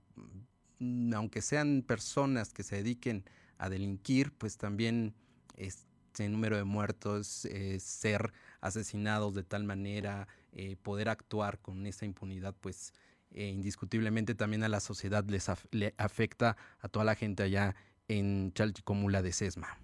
mm, 0.79 1.13
aunque 1.13 1.41
sean 1.41 1.83
personas 1.85 2.53
que 2.53 2.63
se 2.63 2.77
dediquen 2.77 3.23
a 3.57 3.69
delinquir, 3.69 4.33
pues 4.33 4.57
también 4.57 5.13
este 5.55 6.27
número 6.27 6.57
de 6.57 6.63
muertos, 6.63 7.45
eh, 7.45 7.79
ser 7.79 8.33
asesinados 8.61 9.35
de 9.35 9.43
tal 9.43 9.63
manera, 9.63 10.27
eh, 10.53 10.75
poder 10.81 11.09
actuar 11.09 11.59
con 11.59 11.85
esa 11.85 12.05
impunidad, 12.05 12.55
pues 12.59 12.93
eh, 13.31 13.47
indiscutiblemente 13.47 14.35
también 14.35 14.63
a 14.63 14.69
la 14.69 14.79
sociedad 14.79 15.23
les 15.25 15.47
af 15.47 15.65
le 15.71 15.93
afecta 15.97 16.57
a 16.79 16.89
toda 16.89 17.05
la 17.05 17.15
gente 17.15 17.43
allá 17.43 17.75
en 18.07 18.53
Chalchicomula 18.53 19.21
de 19.21 19.31
Sesma. 19.31 19.79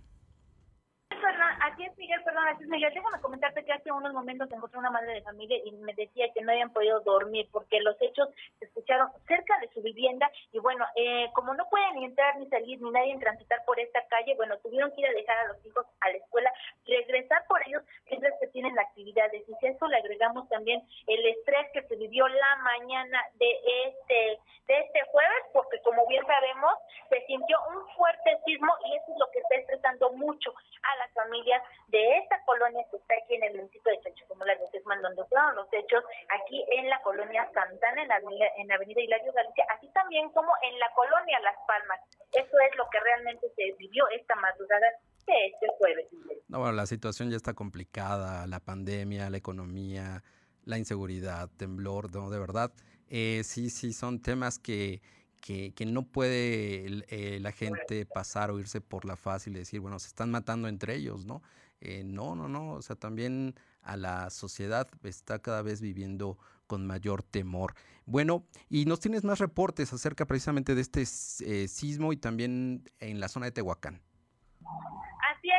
Perdón, 2.38 2.54
así 2.54 2.66
déjame 2.70 3.20
comentarte 3.22 3.66
que 3.66 3.74
hace 3.74 3.92
unos 3.92 4.14
momentos 4.14 4.52
encontré 4.52 4.78
una 4.78 4.92
madre 4.92 5.14
de 5.14 5.22
familia 5.24 5.58
y 5.66 5.72
me 5.72 5.94
decía 5.96 6.32
que 6.34 6.42
no 6.42 6.52
habían 6.52 6.72
podido 6.72 7.00
dormir 7.00 7.50
porque 7.52 7.80
los 7.80 8.00
hechos 8.00 8.30
se 8.60 8.66
escucharon 8.66 9.10
cerca 9.28 9.58
de 9.60 9.70
su 9.70 9.82
vivienda 9.82 10.30
y 10.52 10.60
bueno, 10.60 10.86
eh, 10.96 11.32
como 11.34 11.56
no 11.56 11.68
pueden 11.70 12.04
entrar 12.04 12.38
ni 12.38 12.48
salir 12.48 12.80
ni 12.80 12.92
nadie 12.92 13.18
transitar 13.18 13.66
por 13.66 13.80
esta 13.80 14.06
calle, 14.08 14.36
bueno, 14.36 14.56
tuvieron 14.58 14.92
que 14.92 15.02
ir 15.02 15.08
a 15.08 15.14
dejar 15.14 15.38
a 15.40 15.48
los 15.48 15.66
hijos 15.66 15.88
a 16.02 16.10
la 16.10 16.18
escuela, 16.18 16.54
regresar 16.86 17.44
por 17.48 17.60
ellos 17.68 17.82
mientras 18.06 18.34
que 18.40 18.48
tienen 18.48 18.76
la 18.76 18.84
actividad. 18.84 19.32
Y 19.34 19.66
a 19.66 19.70
eso 19.70 19.88
le 19.88 19.98
agregamos 19.98 20.48
también 20.50 20.84
el 21.08 21.26
estrés 21.26 21.72
que 21.74 21.82
se 21.88 21.96
vivió 21.96 22.28
la 22.28 22.56
mañana 22.58 23.20
de 23.40 23.60
este, 23.88 24.40
de 24.68 24.80
este 24.80 25.02
jueves, 25.10 25.44
porque 25.54 25.82
como 25.82 26.06
bien 26.06 26.24
sabemos, 26.28 26.74
se 27.10 27.26
sintió 27.26 27.58
un 27.70 27.88
fuerte 27.96 28.38
sismo 28.46 28.72
y 28.86 28.96
eso 28.96 29.12
es 29.12 29.18
lo 29.18 29.32
que 29.32 29.40
está 29.40 29.56
estresando 29.56 30.12
mucho 30.12 30.54
a 30.84 30.96
las 30.98 31.12
familias 31.14 31.64
de 31.88 32.18
esta 32.28 32.44
colonia 32.44 32.84
que 32.92 32.98
está 32.98 33.16
aquí 33.24 33.36
en 33.36 33.44
el 33.44 33.56
municipio 33.56 33.92
de 33.92 34.02
Chachicomula 34.04 34.54
de 34.56 34.68
Sesman, 34.68 35.02
donde 35.02 35.24
fueron 35.26 35.56
los 35.56 35.68
hechos 35.72 36.04
aquí 36.30 36.64
en 36.76 36.90
la 36.90 37.02
colonia 37.02 37.48
Santana, 37.54 38.02
en 38.04 38.08
la 38.10 38.16
avenida, 38.16 38.46
en 38.58 38.68
la 38.68 38.76
avenida 38.76 39.02
Hilario 39.02 39.32
Galicia, 39.32 39.66
así 39.72 39.88
también 39.94 40.30
como 40.32 40.52
en 40.62 40.78
la 40.80 40.92
colonia 40.94 41.40
Las 41.40 41.56
Palmas. 41.66 42.00
Eso 42.34 42.60
es 42.60 42.76
lo 42.76 42.88
que 42.90 43.00
realmente 43.00 43.48
se 43.56 43.72
vivió 43.80 44.04
esta 44.10 44.36
madrugada 44.36 44.88
de 45.26 45.48
este 45.48 45.68
jueves. 45.78 46.08
No, 46.50 46.60
bueno, 46.60 46.74
la 46.74 46.86
situación 46.86 47.30
ya 47.30 47.38
está 47.38 47.54
complicada, 47.54 48.46
la 48.48 48.60
pandemia, 48.60 49.30
la 49.30 49.38
economía, 49.38 50.24
la 50.66 50.78
inseguridad, 50.78 51.50
temblor, 51.58 52.14
no, 52.14 52.30
de 52.30 52.40
verdad, 52.40 52.72
eh, 53.10 53.42
sí, 53.46 53.70
sí, 53.70 53.94
son 53.94 54.22
temas 54.22 54.60
que, 54.60 55.02
que, 55.42 55.74
que 55.74 55.86
no 55.86 56.04
puede 56.04 57.06
eh, 57.08 57.40
la 57.40 57.52
gente 57.54 58.06
pasar 58.06 58.52
o 58.52 58.60
irse 58.60 58.82
por 58.82 59.06
la 59.06 59.16
fácil 59.16 59.56
y 59.56 59.60
decir, 59.60 59.80
bueno, 59.80 59.98
se 60.00 60.08
están 60.08 60.30
matando 60.30 60.68
entre 60.68 60.96
ellos, 60.96 61.26
¿no? 61.26 61.42
Eh, 61.82 62.04
no, 62.04 62.36
no, 62.36 62.48
no, 62.48 62.74
o 62.74 62.82
sea, 62.82 62.96
también 62.96 63.56
a 63.82 63.98
la 63.98 64.30
sociedad 64.30 64.88
está 65.04 65.40
cada 65.40 65.62
vez 65.62 65.82
viviendo 65.82 66.38
con 66.66 66.86
mayor 66.86 67.24
temor. 67.24 67.76
Bueno, 68.06 68.46
y 68.70 68.86
nos 68.86 69.00
tienes 69.00 69.24
más 69.24 69.40
reportes 69.40 69.94
acerca 69.94 70.26
precisamente 70.26 70.76
de 70.76 70.82
este 70.82 71.02
eh, 71.02 71.68
sismo 71.68 72.14
y 72.14 72.18
también 72.18 72.90
en 73.00 73.20
la 73.20 73.28
zona 73.28 73.48
de 73.48 73.52
Tehuacán. 73.52 74.02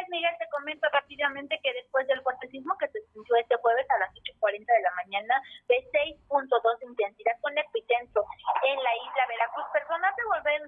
Miguel, 0.09 0.35
te 0.39 0.49
comento 0.49 0.89
rápidamente 0.93 1.61
que 1.63 1.73
después 1.73 2.07
del 2.07 2.23
fuerte 2.23 2.49
sismo 2.49 2.77
que 2.79 2.89
se 2.89 3.01
sintió 3.13 3.37
este 3.37 3.57
jueves 3.57 3.87
a 3.91 3.99
las 3.99 4.11
8.40 4.15 4.65
de 4.65 4.83
la 4.83 4.93
mañana 4.97 5.35
de 5.69 5.77
6.2 5.93 6.79
de 6.81 6.87
intensidad 6.87 7.37
con 7.41 7.57
epicentro 7.57 8.25
en 8.65 8.77
la 8.83 8.93
isla 8.97 9.27
Veracruz, 9.29 9.67
personas 9.73 10.15
de 10.17 10.23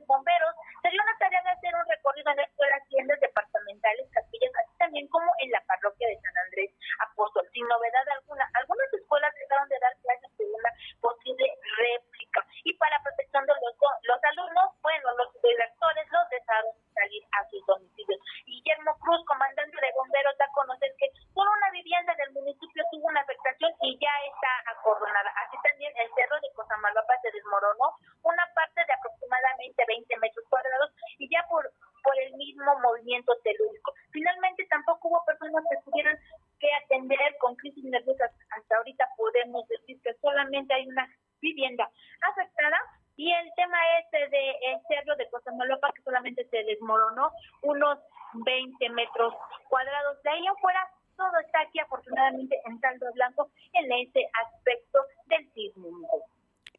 bomberos 0.07 0.55
se 0.83 0.91
dio 0.91 1.01
una 1.03 1.19
tarea 1.19 1.43
de 1.43 1.51
hacer 1.51 1.73
un 1.75 1.89
recorrido 1.89 2.31
en 2.33 2.41
escuelas, 2.41 2.89
tiendas 2.89 3.21
departamentales, 3.21 4.09
capillas, 4.13 4.53
así 4.61 4.73
también 4.79 5.09
como 5.09 5.31
en 5.41 5.51
la 5.51 5.61
parroquia 5.65 6.09
de 6.09 6.21
San 6.21 6.37
Andrés 6.45 6.71
Apóstol. 7.11 7.49
Sin 7.53 7.67
novedad 7.67 8.09
alguna, 8.21 8.49
algunas 8.55 8.93
escuelas 8.93 9.35
dejaron 9.35 9.69
de 9.69 9.79
dar 9.81 9.95
clases 10.03 10.31
de 10.37 10.45
una 10.45 10.71
posible 11.01 11.47
réplica 11.79 12.20
y 12.65 12.73
para 12.75 13.03
protección 13.03 13.45
de 13.47 13.55
los, 13.59 13.75
los 14.05 14.21
alumnos, 14.23 14.67
bueno, 14.83 15.07
los 15.17 15.31
directores 15.43 16.07
los 16.13 16.29
dejaron 16.31 16.75
salir 16.95 17.23
a 17.33 17.49
sus 17.49 17.65
domicilios. 17.67 18.21
Guillermo 18.47 18.93
Cruz, 19.01 19.25
comandante 19.27 19.77
de 19.77 19.93
bomberos, 19.97 20.37
da 20.39 20.47
a 20.47 20.53
conocer 20.53 20.93
que 20.99 21.11
solo 21.33 21.51
una 21.51 21.71
vivienda 21.71 22.15
del 22.15 22.33
municipio 22.33 22.85
tuvo 22.91 23.09
una 23.09 23.21
afectación 23.21 23.73
y 23.83 23.99
ya 23.99 24.13
está 24.29 24.53
acordonada. 24.71 25.31
Así 25.47 25.57
también 25.63 25.93
el 25.97 26.11
cerro 26.15 26.37
de 26.41 26.53
Cosamalapa 26.55 27.15
se 27.23 27.33
desmoronó 27.33 27.97
una 28.23 28.45
parte 28.55 28.85
de 28.85 28.93
aproximadamente 28.93 29.85
20 29.87 30.17
metros 30.19 30.45
cuadrados 30.49 30.91
y 31.19 31.29
ya 31.31 31.47
por, 31.49 31.65
por 32.03 32.15
el 32.21 32.35
mismo 32.35 32.79
movimiento 32.81 33.33
telúrico. 33.43 33.95
Finalmente 34.13 34.67
tampoco 34.69 35.09
hubo 35.09 35.25
personas 35.25 35.65
que 35.71 35.83
tuvieran 35.85 36.19
que 36.59 36.69
atender 36.85 37.37
con 37.39 37.57
crisis 37.57 37.85
nerviosas. 37.85 38.31
Hasta 38.51 38.77
ahorita 38.77 39.09
podemos 39.17 39.67
decir 39.69 40.01
que 40.03 40.15
solamente 40.21 40.75
hay 40.75 40.87
una 40.87 41.09
vivienda 41.41 41.91
afectada 42.23 42.79
y 43.17 43.31
el 43.33 43.53
tema 43.55 43.77
este 44.03 44.29
de 44.29 44.51
el 44.73 44.81
cerro 44.89 45.17
de 45.17 45.29
Cosamalopa 45.29 45.93
que 45.93 46.03
solamente 46.03 46.47
se 46.49 46.65
desmoronó 46.65 47.31
unos 47.63 47.99
20 48.33 48.89
metros 48.91 49.35
cuadrados. 49.69 50.23
De 50.23 50.31
ahí 50.31 50.47
afuera 50.47 50.89
todo 51.17 51.39
está 51.45 51.61
aquí 51.61 51.79
afortunadamente 51.81 52.59
en 52.65 52.81
saldo 52.81 53.13
blanco 53.13 53.51
en 53.75 53.93
ese 53.93 54.27
aspecto 54.47 55.01
del 55.27 55.53
sismo. 55.53 55.89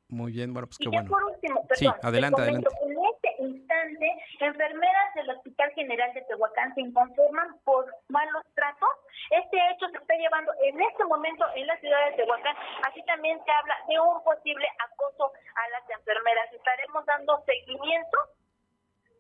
Muy 0.10 0.32
bien, 0.34 0.52
bueno, 0.52 0.68
pues 0.68 0.78
qué 0.78 0.86
y 0.86 0.88
bueno. 0.88 1.10
por 1.10 1.24
último, 1.24 1.62
Sí, 1.74 1.86
perdón, 1.86 2.00
adelante, 2.04 2.42
te 2.42 2.48
comento, 2.48 2.70
adelante. 2.70 2.96
En 2.98 3.16
este 3.16 3.31
instante, 3.42 4.08
enfermeras 4.40 5.14
del 5.16 5.30
Hospital 5.32 5.72
General 5.74 6.14
de 6.14 6.22
Tehuacán 6.22 6.74
se 6.76 6.82
inconforman 6.82 7.60
por 7.64 7.86
malos 8.10 8.44
tratos. 8.56 8.90
Este 9.30 9.58
hecho 9.72 9.90
se 9.90 9.98
está 9.98 10.16
llevando 10.16 10.52
en 10.64 10.80
este 10.82 11.04
momento 11.06 11.46
en 11.56 11.68
la 11.68 11.78
ciudad 11.80 12.10
de 12.10 12.18
Tehuacán. 12.18 12.56
Así 12.88 13.04
también 13.06 13.40
se 13.44 13.52
habla 13.52 13.76
de 13.88 14.00
un 14.00 14.24
posible 14.24 14.68
acoso 14.80 15.32
a 15.56 15.70
las 15.70 15.90
enfermeras. 15.90 16.54
Estaremos 16.54 17.06
dando 17.06 17.44
seguimiento 17.46 18.18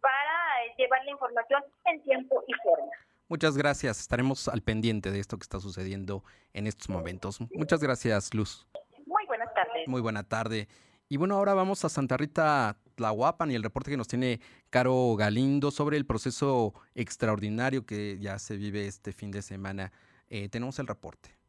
para 0.01 0.65
eh, 0.65 0.73
llevar 0.77 1.03
la 1.05 1.11
información 1.11 1.63
en 1.85 2.03
tiempo 2.03 2.43
y 2.47 2.53
forma. 2.63 2.91
Muchas 3.29 3.57
gracias. 3.57 4.01
Estaremos 4.01 4.49
al 4.49 4.61
pendiente 4.61 5.09
de 5.09 5.19
esto 5.19 5.37
que 5.37 5.43
está 5.43 5.59
sucediendo 5.59 6.23
en 6.53 6.67
estos 6.67 6.89
momentos. 6.89 7.39
Muchas 7.53 7.81
gracias, 7.81 8.33
Luz. 8.33 8.67
Muy 9.05 9.25
buenas 9.25 9.53
tardes. 9.53 9.87
Muy 9.87 10.01
buena 10.01 10.23
tarde. 10.23 10.67
Y 11.11 11.17
bueno, 11.17 11.35
ahora 11.35 11.53
vamos 11.53 11.83
a 11.83 11.89
Santa 11.89 12.15
Rita 12.15 12.77
Tlahuapan 12.95 13.51
y 13.51 13.55
el 13.55 13.63
reporte 13.63 13.91
que 13.91 13.97
nos 13.97 14.07
tiene 14.07 14.39
Caro 14.69 15.17
Galindo 15.17 15.69
sobre 15.69 15.97
el 15.97 16.05
proceso 16.05 16.73
extraordinario 16.95 17.85
que 17.85 18.17
ya 18.21 18.39
se 18.39 18.55
vive 18.55 18.87
este 18.87 19.11
fin 19.11 19.29
de 19.29 19.41
semana. 19.41 19.91
Eh, 20.29 20.47
tenemos 20.47 20.79
el 20.79 20.87
reporte. 20.87 21.40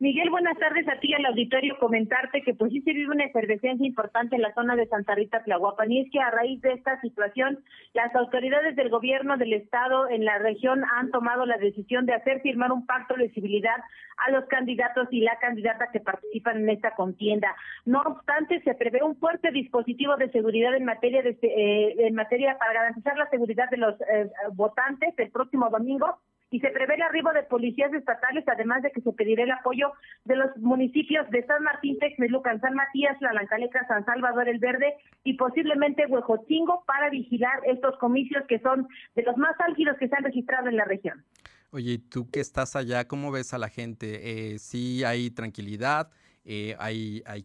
Miguel, 0.00 0.30
buenas 0.30 0.56
tardes 0.58 0.86
a 0.86 1.00
ti 1.00 1.12
al 1.12 1.26
auditorio. 1.26 1.76
Comentarte 1.80 2.42
que 2.42 2.54
pues 2.54 2.70
sí 2.70 2.82
se 2.82 2.92
vive 2.92 3.10
una 3.10 3.24
efervescencia 3.24 3.84
importante 3.84 4.36
en 4.36 4.42
la 4.42 4.54
zona 4.54 4.76
de 4.76 4.86
Santa 4.86 5.16
Rita 5.16 5.42
Tlahuapan 5.42 5.90
es 5.90 6.08
que 6.12 6.20
a 6.20 6.30
raíz 6.30 6.60
de 6.60 6.74
esta 6.74 7.00
situación 7.00 7.58
las 7.94 8.14
autoridades 8.14 8.76
del 8.76 8.90
gobierno 8.90 9.36
del 9.36 9.54
estado 9.54 10.08
en 10.08 10.24
la 10.24 10.38
región 10.38 10.84
han 10.96 11.10
tomado 11.10 11.46
la 11.46 11.58
decisión 11.58 12.06
de 12.06 12.14
hacer 12.14 12.40
firmar 12.42 12.70
un 12.70 12.86
pacto 12.86 13.16
de 13.16 13.30
civilidad 13.30 13.74
a 14.18 14.30
los 14.30 14.44
candidatos 14.44 15.08
y 15.10 15.22
la 15.22 15.36
candidata 15.40 15.90
que 15.92 15.98
participan 15.98 16.58
en 16.58 16.68
esta 16.68 16.94
contienda. 16.94 17.56
No 17.84 18.00
obstante, 18.02 18.60
se 18.62 18.74
prevé 18.74 19.02
un 19.02 19.16
fuerte 19.16 19.50
dispositivo 19.50 20.16
de 20.16 20.30
seguridad 20.30 20.76
en 20.76 20.84
materia 20.84 21.22
de 21.22 21.36
eh, 21.42 22.06
en 22.06 22.14
materia 22.14 22.56
para 22.56 22.72
garantizar 22.72 23.16
la 23.18 23.28
seguridad 23.30 23.68
de 23.68 23.78
los 23.78 24.00
eh, 24.02 24.30
votantes 24.52 25.12
el 25.18 25.32
próximo 25.32 25.68
domingo 25.70 26.20
y 26.50 26.60
se 26.60 26.70
prevé 26.70 26.94
el 26.94 27.02
arribo 27.02 27.32
de 27.32 27.42
policías 27.42 27.92
estatales, 27.92 28.44
además 28.46 28.82
de 28.82 28.90
que 28.90 29.00
se 29.00 29.12
pedirá 29.12 29.44
el 29.44 29.50
apoyo 29.50 29.92
de 30.24 30.36
los 30.36 30.56
municipios 30.56 31.28
de 31.30 31.44
San 31.46 31.62
Martín, 31.62 31.98
Texmelucan, 31.98 32.60
San 32.60 32.74
Matías, 32.74 33.16
La 33.20 33.32
Lancaleca, 33.32 33.86
San 33.86 34.04
Salvador 34.04 34.48
el 34.48 34.58
Verde 34.58 34.94
y 35.24 35.34
posiblemente 35.34 36.06
Huejotzingo 36.06 36.84
para 36.86 37.10
vigilar 37.10 37.60
estos 37.66 37.96
comicios 37.98 38.44
que 38.48 38.60
son 38.60 38.88
de 39.14 39.22
los 39.22 39.36
más 39.36 39.54
álgidos 39.60 39.96
que 39.98 40.08
se 40.08 40.16
han 40.16 40.24
registrado 40.24 40.68
en 40.68 40.76
la 40.76 40.84
región. 40.84 41.24
Oye, 41.70 41.92
¿y 41.92 41.98
tú 41.98 42.30
que 42.30 42.40
estás 42.40 42.76
allá, 42.76 43.06
cómo 43.06 43.30
ves 43.30 43.52
a 43.52 43.58
la 43.58 43.68
gente? 43.68 44.52
Eh, 44.54 44.58
¿Sí 44.58 45.04
hay 45.04 45.30
tranquilidad? 45.30 46.10
Eh, 46.44 46.74
hay, 46.78 47.22
hay, 47.26 47.44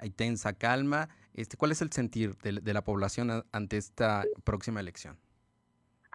hay, 0.00 0.10
tensa 0.10 0.52
calma? 0.54 1.08
Este, 1.32 1.56
¿Cuál 1.56 1.70
es 1.70 1.80
el 1.80 1.92
sentir 1.92 2.36
de, 2.38 2.72
la 2.72 2.82
población 2.82 3.44
ante 3.52 3.76
esta 3.76 4.24
próxima 4.42 4.80
elección? 4.80 5.16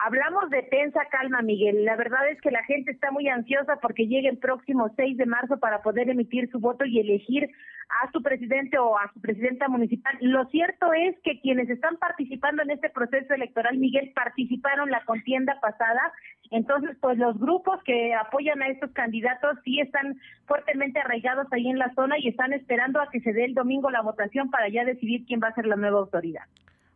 Hablamos 0.02 0.50
de 0.50 0.64
tensa 0.64 1.02
calma, 1.12 1.42
Miguel. 1.42 1.84
La 1.84 1.98
verdad 1.98 2.30
es 2.30 2.40
que 2.40 2.52
la 2.52 2.64
gente 2.64 2.92
está 2.92 3.12
muy 3.12 3.28
ansiosa 3.28 3.76
porque 3.82 4.08
llega 4.08 4.30
el 4.30 4.38
próximo 4.38 4.90
6 4.96 5.18
de 5.18 5.26
marzo 5.26 5.60
para 5.60 5.82
poder 5.82 6.10
emitir 6.10 6.50
su 6.52 6.60
voto 6.60 6.86
y 6.86 7.00
elegir 7.00 7.52
a 7.90 8.10
su 8.14 8.22
presidente 8.22 8.78
o 8.78 8.98
a 8.98 9.12
su 9.14 9.20
presidenta 9.20 9.68
municipal. 9.68 10.18
Lo 10.22 10.46
cierto 10.46 10.94
es 10.94 11.18
que 11.22 11.42
quienes 11.42 11.70
están 11.70 11.98
participando 11.98 12.64
en 12.64 12.72
este 12.72 12.90
proceso 12.90 13.34
electoral, 13.34 13.78
Miguel, 13.78 14.14
participaron 14.16 14.90
la 14.90 15.04
contienda 15.04 15.60
pasada. 15.60 16.14
Entonces, 16.50 16.96
pues 17.02 17.18
los 17.18 17.38
grupos 17.38 17.84
que 17.84 18.14
apoyan 18.14 18.62
a 18.62 18.70
estos 18.70 18.92
candidatos 18.92 19.58
sí 19.66 19.82
están 19.82 20.18
fuertemente 20.46 21.02
arraigados 21.02 21.48
ahí 21.52 21.68
en 21.68 21.78
la 21.78 21.94
zona 21.94 22.18
y 22.20 22.30
están 22.30 22.54
esperando 22.54 23.02
a 23.02 23.10
que 23.10 23.20
se 23.20 23.34
dé 23.34 23.44
el 23.44 23.54
domingo 23.54 23.92
la 23.92 24.02
votación 24.02 24.50
para 24.50 24.70
ya 24.70 24.86
decidir 24.86 25.26
quién 25.26 25.42
va 25.44 25.50
a 25.50 25.56
ser 25.56 25.66
la 25.66 25.76
nueva 25.76 26.00
autoridad. 26.00 26.44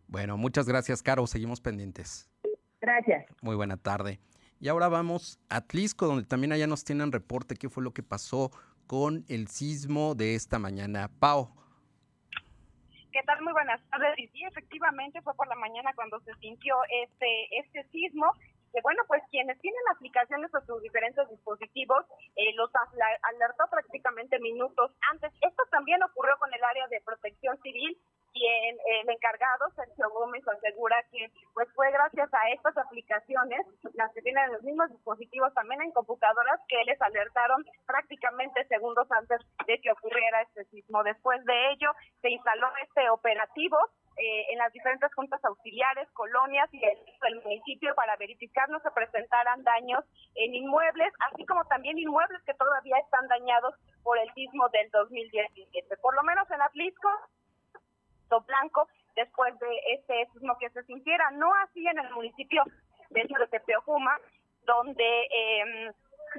Bueno, 0.08 0.38
muchas 0.38 0.70
gracias, 0.70 1.04
Caro. 1.04 1.28
Seguimos 1.28 1.60
pendientes. 1.60 2.33
Gracias. 2.94 3.26
Muy 3.42 3.56
buena 3.56 3.78
tarde. 3.78 4.20
Y 4.60 4.70
ahora 4.70 4.88
vamos 4.88 5.40
a 5.50 5.62
Tlisco, 5.62 6.06
donde 6.06 6.26
también 6.26 6.54
allá 6.54 6.68
nos 6.68 6.84
tienen 6.84 7.12
reporte 7.12 7.56
qué 7.56 7.70
fue 7.70 7.84
lo 7.84 7.92
que 7.92 8.04
pasó 8.04 8.52
con 8.86 9.26
el 9.30 9.48
sismo 9.48 10.14
de 10.14 10.36
esta 10.36 10.60
mañana. 10.60 11.10
Pau. 11.20 11.50
¿Qué 13.12 13.22
tal? 13.26 13.42
Muy 13.42 13.52
buenas 13.54 13.82
tardes. 13.90 14.14
Y 14.20 14.28
sí, 14.28 14.44
efectivamente 14.44 15.22
fue 15.24 15.34
por 15.34 15.48
la 15.48 15.56
mañana 15.56 15.92
cuando 15.96 16.20
se 16.20 16.36
sintió 16.36 16.76
este, 17.04 17.58
este 17.58 17.84
sismo. 17.90 18.32
Que 18.72 18.82
bueno, 18.82 19.02
pues 19.08 19.24
quienes 19.32 19.60
tienen 19.60 19.82
aplicaciones 19.96 20.54
a 20.54 20.66
sus 20.66 20.82
diferentes 20.84 21.28
dispositivos 21.30 22.06
eh, 22.36 22.54
los 22.56 22.70
alertó 23.24 23.64
prácticamente 23.72 24.40
minutos 24.40 24.92
antes. 25.12 25.32
Esto 25.42 25.64
también 25.72 26.02
ocurrió 26.04 26.34
con 26.38 26.54
el 26.54 26.64
área 26.64 26.88
de 26.88 27.02
protección 27.02 27.58
civil, 27.62 27.98
quien 28.34 28.78
el 28.86 29.10
encargado, 29.10 29.70
Sergio 29.76 30.10
Gómez, 30.10 30.44
asegura 30.48 31.02
que 31.12 31.32
pues 31.54 31.68
fue 31.76 31.92
gracias 31.92 32.34
a 32.34 32.50
estas 32.50 32.78
aplicaciones, 32.78 33.66
las 33.94 34.12
que 34.14 34.22
tienen 34.22 34.52
los 34.52 34.64
mismos 34.64 34.90
dispositivos 34.90 35.54
también 35.54 35.82
en 35.82 35.92
computadoras, 35.92 36.60
que 36.68 36.84
les 36.86 37.02
alertaron 37.02 37.64
prácticamente 37.86 38.66
segundos 38.68 39.08
antes 39.12 39.40
de 39.68 39.80
que 39.80 39.92
ocurriera 39.92 40.42
este 40.42 40.66
sismo. 40.66 41.04
Después 41.04 41.44
de 41.46 41.72
ello, 41.72 41.92
se 42.22 42.30
instaló 42.30 42.68
este 42.82 43.10
operativo 43.10 43.78
eh, 44.16 44.46
en 44.52 44.60
las 44.60 44.72
diferentes 44.72 45.12
juntas 45.16 45.44
auxiliares, 45.44 46.08
colonias 46.12 46.70
y 46.72 46.82
el, 46.84 47.42
municipio 47.44 47.96
para 47.96 48.16
verificar 48.18 48.70
no 48.70 48.80
se 48.80 48.92
presentaran 48.92 49.64
daños 49.64 50.04
en 50.36 50.54
inmuebles, 50.54 51.12
así 51.32 51.46
como 51.46 51.66
también 51.66 51.98
inmuebles 51.98 52.42
que 52.44 52.54
todavía 52.54 52.98
están 53.00 53.28
dañados 53.28 53.74
por 54.04 54.20
el 54.20 54.32
sismo 54.34 54.70
del 54.70 54.90
2017. 54.92 55.98
Por 55.98 56.16
lo 56.16 56.22
menos 56.24 56.50
en 56.52 56.62
Atlisco, 56.62 57.10
Blanco, 58.42 58.88
después 59.16 59.58
de 59.60 59.80
este 59.94 60.28
sismo 60.34 60.58
que 60.60 60.70
se 60.70 60.84
sintiera, 60.84 61.30
no 61.32 61.54
así 61.64 61.88
en 61.88 62.00
el 62.00 62.10
municipio 62.12 62.64
de 63.10 63.48
Tepeojuma, 63.52 64.18
donde 64.66 65.04
eh, 65.04 65.92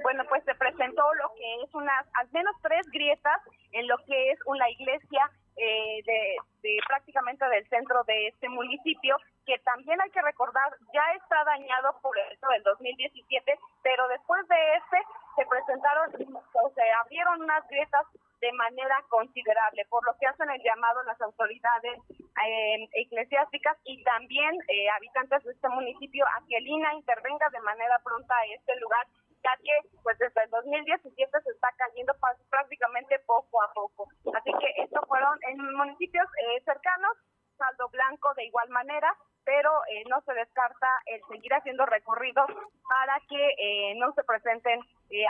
bueno, 0.03 0.23
pues 0.27 0.43
se 0.43 0.55
presentó 0.55 1.03
lo 1.13 1.33
que 1.35 1.63
es 1.63 1.73
unas, 1.73 2.05
al 2.15 2.29
menos 2.31 2.55
tres 2.61 2.85
grietas 2.91 3.41
en 3.71 3.87
lo 3.87 3.97
que 4.05 4.31
es 4.31 4.39
una 4.45 4.69
iglesia 4.69 5.29
eh, 5.57 6.01
de, 6.05 6.77
prácticamente 6.87 7.45
del 7.47 7.67
centro 7.69 8.03
de 8.03 8.27
este 8.27 8.49
municipio, 8.49 9.15
que 9.45 9.57
también 9.59 10.01
hay 10.01 10.09
que 10.09 10.21
recordar, 10.21 10.75
ya 10.93 11.13
está 11.15 11.43
dañado 11.45 11.97
por 12.01 12.17
eso 12.17 12.47
del 12.49 12.63
2017, 12.63 13.57
pero 13.83 14.07
después 14.09 14.45
de 14.47 14.75
este 14.75 14.97
se 15.35 15.45
presentaron, 15.45 16.11
o 16.53 16.69
se 16.71 16.91
abrieron 17.03 17.41
unas 17.41 17.65
grietas 17.67 18.05
de 18.45 18.53
manera 18.53 19.01
considerable, 19.09 19.85
por 19.89 20.05
lo 20.05 20.13
que 20.19 20.27
hacen 20.27 20.49
el 20.51 20.61
llamado 20.61 21.01
las 21.03 21.19
autoridades 21.19 21.97
eh, 22.45 22.87
eclesiásticas 22.93 23.75
y 23.85 24.03
también 24.03 24.53
eh, 24.67 24.87
habitantes 24.89 25.43
de 25.43 25.51
este 25.51 25.69
municipio 25.69 26.23
a 26.27 26.45
que 26.47 26.57
el 26.57 26.67
INA 26.67 26.93
intervenga 26.93 27.49
de 27.49 27.59
manera 27.61 27.97
pronta 28.03 28.35
a 28.37 28.45
este 28.53 28.75
lugar 28.79 29.07
ya 29.45 29.53
que 29.61 29.89
pues 30.01 30.17
desde 30.17 30.43
el 30.43 30.49
2017 30.49 31.41
se 31.41 31.49
está 31.51 31.69
cayendo 31.77 32.13
prácticamente 32.49 33.19
poco 33.25 33.61
a 33.61 33.71
poco. 33.73 34.09
Así 34.33 34.51
que 34.59 34.81
estos 34.81 35.05
fueron 35.07 35.37
en 35.49 35.57
municipios 35.75 36.25
eh, 36.25 36.61
cercanos, 36.65 37.13
Saldo 37.57 37.89
Blanco 37.89 38.33
de 38.35 38.45
igual 38.45 38.69
manera, 38.69 39.15
pero 39.45 39.69
eh, 39.89 40.03
no 40.09 40.21
se 40.21 40.33
descarta 40.33 40.87
el 41.05 41.21
seguir 41.29 41.53
haciendo 41.53 41.85
recorridos 41.85 42.47
para 42.89 43.19
que 43.29 43.53
eh, 43.57 43.95
no 43.97 44.11
se 44.13 44.23
presenten 44.23 44.81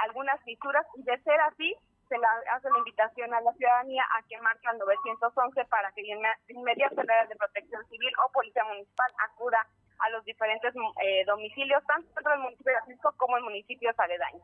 algunas 0.04 0.42
fisuras 0.44 0.86
y 0.96 1.04
de 1.04 1.22
ser 1.22 1.40
así, 1.42 1.76
se 2.08 2.18
le 2.18 2.26
hace 2.52 2.70
la 2.70 2.78
invitación 2.78 3.34
a 3.34 3.42
la 3.42 3.54
ciudadanía 3.54 4.04
a 4.18 4.24
que 4.28 4.40
marque 4.42 4.68
al 4.68 4.78
911 4.78 5.66
para 5.66 5.92
que 5.92 6.02
inmediatamente 6.50 7.14
de 7.30 7.36
protección 7.36 7.86
civil 7.90 8.12
o 8.26 8.32
policía 8.32 8.64
municipal 8.66 9.12
acuda 9.30 9.68
a 10.00 10.10
los 10.10 10.24
diferentes 10.26 10.74
eh, 11.04 11.24
domicilios, 11.26 11.84
tanto 11.88 12.08
dentro 12.16 12.32
del 12.32 12.42
municipio 12.42 12.72
de 12.72 12.78
Atlisco 12.78 13.14
como 13.18 13.38
en 13.38 13.44
municipios 13.44 13.98
aledaños. 13.98 14.44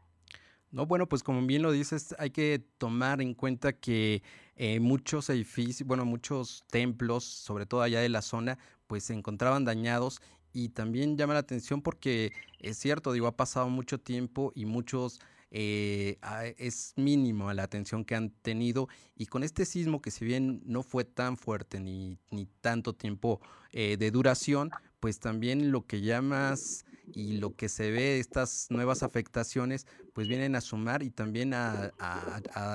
No, 0.71 0.85
bueno, 0.85 1.05
pues 1.05 1.21
como 1.21 1.45
bien 1.45 1.63
lo 1.63 1.71
dices, 1.71 2.15
hay 2.17 2.29
que 2.31 2.61
tomar 2.77 3.21
en 3.21 3.33
cuenta 3.33 3.73
que 3.73 4.23
eh, 4.55 4.79
muchos 4.79 5.29
edificios, 5.29 5.85
bueno, 5.85 6.05
muchos 6.05 6.63
templos, 6.71 7.25
sobre 7.25 7.65
todo 7.65 7.81
allá 7.81 7.99
de 7.99 8.07
la 8.07 8.21
zona, 8.21 8.57
pues 8.87 9.03
se 9.03 9.13
encontraban 9.13 9.65
dañados 9.65 10.21
y 10.53 10.69
también 10.69 11.17
llama 11.17 11.33
la 11.33 11.39
atención 11.39 11.81
porque 11.81 12.31
es 12.59 12.77
cierto, 12.77 13.11
digo, 13.11 13.27
ha 13.27 13.35
pasado 13.35 13.67
mucho 13.67 13.99
tiempo 13.99 14.53
y 14.55 14.65
muchos 14.65 15.19
eh, 15.51 16.17
es 16.57 16.93
mínimo 16.95 17.51
la 17.53 17.63
atención 17.63 18.05
que 18.05 18.15
han 18.15 18.31
tenido 18.31 18.87
y 19.15 19.27
con 19.27 19.43
este 19.43 19.65
sismo 19.65 20.01
que 20.01 20.11
si 20.11 20.25
bien 20.25 20.61
no 20.65 20.81
fue 20.81 21.03
tan 21.03 21.37
fuerte 21.37 21.79
ni, 21.79 22.17
ni 22.31 22.47
tanto 22.61 22.93
tiempo 22.93 23.41
de 23.71 24.11
duración, 24.11 24.69
pues 24.99 25.19
también 25.19 25.71
lo 25.71 25.85
que 25.85 26.01
llamas 26.01 26.83
y 27.13 27.37
lo 27.37 27.55
que 27.55 27.69
se 27.69 27.91
ve, 27.91 28.19
estas 28.19 28.67
nuevas 28.69 29.03
afectaciones, 29.03 29.87
pues 30.13 30.27
vienen 30.27 30.55
a 30.55 30.61
sumar 30.61 31.03
y 31.03 31.09
también 31.09 31.53
a, 31.53 31.91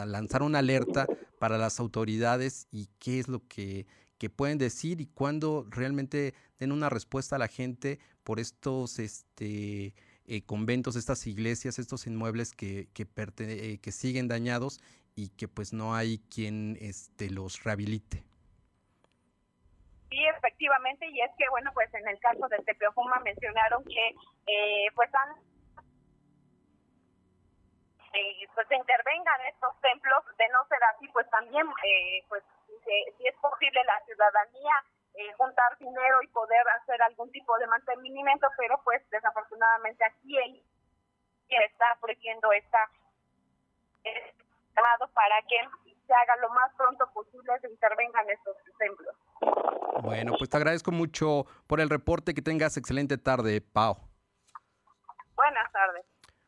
lanzar 0.06 0.42
una 0.42 0.58
alerta 0.58 1.06
para 1.38 1.58
las 1.58 1.80
autoridades 1.80 2.66
y 2.70 2.88
qué 2.98 3.18
es 3.18 3.28
lo 3.28 3.46
que, 3.46 3.86
pueden 4.34 4.58
decir 4.58 5.00
y 5.00 5.06
cuándo 5.06 5.66
realmente 5.70 6.34
den 6.58 6.72
una 6.72 6.88
respuesta 6.88 7.36
a 7.36 7.38
la 7.38 7.46
gente 7.46 8.00
por 8.24 8.40
estos 8.40 8.98
este, 8.98 9.94
eh, 10.26 10.44
conventos, 10.44 10.96
estas 10.96 11.26
iglesias, 11.26 11.78
estos 11.78 12.06
inmuebles 12.06 12.54
que, 12.54 12.88
que, 12.94 13.06
eh, 13.38 13.78
que 13.80 13.92
siguen 13.92 14.28
dañados 14.28 14.80
y 15.14 15.30
que 15.30 15.48
pues 15.48 15.72
no 15.72 15.94
hay 15.94 16.18
quien 16.34 16.76
este, 16.80 17.30
los 17.30 17.64
rehabilite. 17.64 18.24
Sí, 20.10 20.24
efectivamente, 20.36 21.06
y 21.08 21.20
es 21.20 21.30
que, 21.36 21.48
bueno, 21.50 21.70
pues 21.74 21.92
en 21.94 22.06
el 22.08 22.18
caso 22.20 22.48
de 22.48 22.58
Tepeofuma 22.58 23.20
mencionaron 23.20 23.84
que, 23.84 24.14
eh, 24.46 24.86
pues 24.94 25.10
han 25.14 25.36
pues 28.56 28.68
se 28.68 28.76
intervengan 28.76 29.40
estos 29.52 29.78
templos, 29.82 30.24
de 30.38 30.48
no 30.48 30.66
ser 30.68 30.82
así, 30.84 31.06
pues 31.08 31.28
también, 31.30 31.66
eh, 31.84 32.24
pues 32.28 32.42
si, 32.84 33.26
es 33.26 33.36
posible 33.36 33.80
la 33.84 34.00
ciudadanía 34.06 34.84
eh, 35.16 35.32
juntar 35.36 35.76
dinero 35.78 36.22
y 36.22 36.28
poder 36.28 36.62
hacer 36.80 37.00
algún 37.02 37.30
tipo 37.32 37.58
de 37.58 37.66
mantenimiento, 37.66 38.48
pero 38.56 38.80
pues 38.84 39.02
desafortunadamente 39.10 40.04
aquí 40.04 40.36
él 40.38 40.62
está 41.48 41.92
ofreciendo 42.00 42.52
esta 42.52 42.90
para 45.16 45.40
que 45.48 45.56
se 46.06 46.12
haga 46.12 46.36
lo 46.40 46.50
más 46.50 46.72
pronto 46.76 47.10
posible, 47.12 47.52
se 47.60 47.70
intervengan 47.70 48.28
estos 48.30 48.56
templos. 48.78 49.16
Bueno, 50.02 50.34
pues 50.38 50.50
te 50.50 50.56
agradezco 50.56 50.92
mucho 50.92 51.46
por 51.66 51.80
el 51.80 51.90
reporte. 51.90 52.34
Que 52.34 52.42
tengas 52.42 52.76
excelente 52.76 53.18
tarde, 53.18 53.60
Pau. 53.60 53.96
Buenas 55.34 55.72
tardes. 55.72 56.04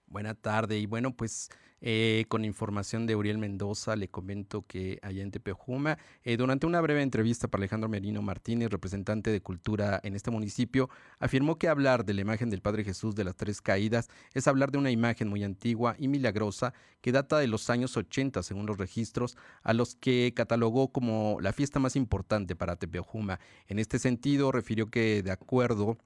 Buena 0.06 0.34
tarde. 0.34 0.76
Y 0.76 0.86
bueno, 0.86 1.10
pues 1.10 1.50
eh, 1.80 2.24
con 2.28 2.44
información 2.44 3.06
de 3.06 3.16
Uriel 3.16 3.38
Mendoza, 3.38 3.96
le 3.96 4.08
comento 4.08 4.64
que 4.66 4.98
allá 5.02 5.22
en 5.22 5.30
Tepejuma, 5.30 5.98
eh, 6.24 6.36
durante 6.36 6.66
una 6.66 6.80
breve 6.80 7.02
entrevista 7.02 7.48
para 7.48 7.60
Alejandro 7.60 7.88
Merino 7.88 8.22
Martínez, 8.22 8.70
representante 8.70 9.30
de 9.30 9.40
Cultura 9.40 10.00
en 10.02 10.16
este 10.16 10.30
municipio, 10.30 10.90
afirmó 11.18 11.56
que 11.56 11.68
hablar 11.68 12.04
de 12.04 12.14
la 12.14 12.20
imagen 12.22 12.50
del 12.50 12.62
Padre 12.62 12.84
Jesús 12.84 13.14
de 13.14 13.24
las 13.24 13.36
Tres 13.36 13.60
Caídas 13.60 14.08
es 14.34 14.48
hablar 14.48 14.70
de 14.70 14.78
una 14.78 14.90
imagen 14.90 15.28
muy 15.28 15.44
antigua 15.44 15.94
y 15.98 16.08
milagrosa 16.08 16.74
que 17.00 17.12
data 17.12 17.38
de 17.38 17.46
los 17.46 17.70
años 17.70 17.96
80, 17.96 18.42
según 18.42 18.66
los 18.66 18.78
registros, 18.78 19.36
a 19.62 19.72
los 19.72 19.94
que 19.94 20.32
catalogó 20.34 20.92
como 20.92 21.38
la 21.40 21.52
fiesta 21.52 21.78
más 21.78 21.96
importante 21.96 22.56
para 22.56 22.76
Tepejuma. 22.76 23.38
En 23.68 23.78
este 23.78 23.98
sentido, 23.98 24.52
refirió 24.52 24.90
que 24.90 25.22
de 25.22 25.30
acuerdo 25.30 25.98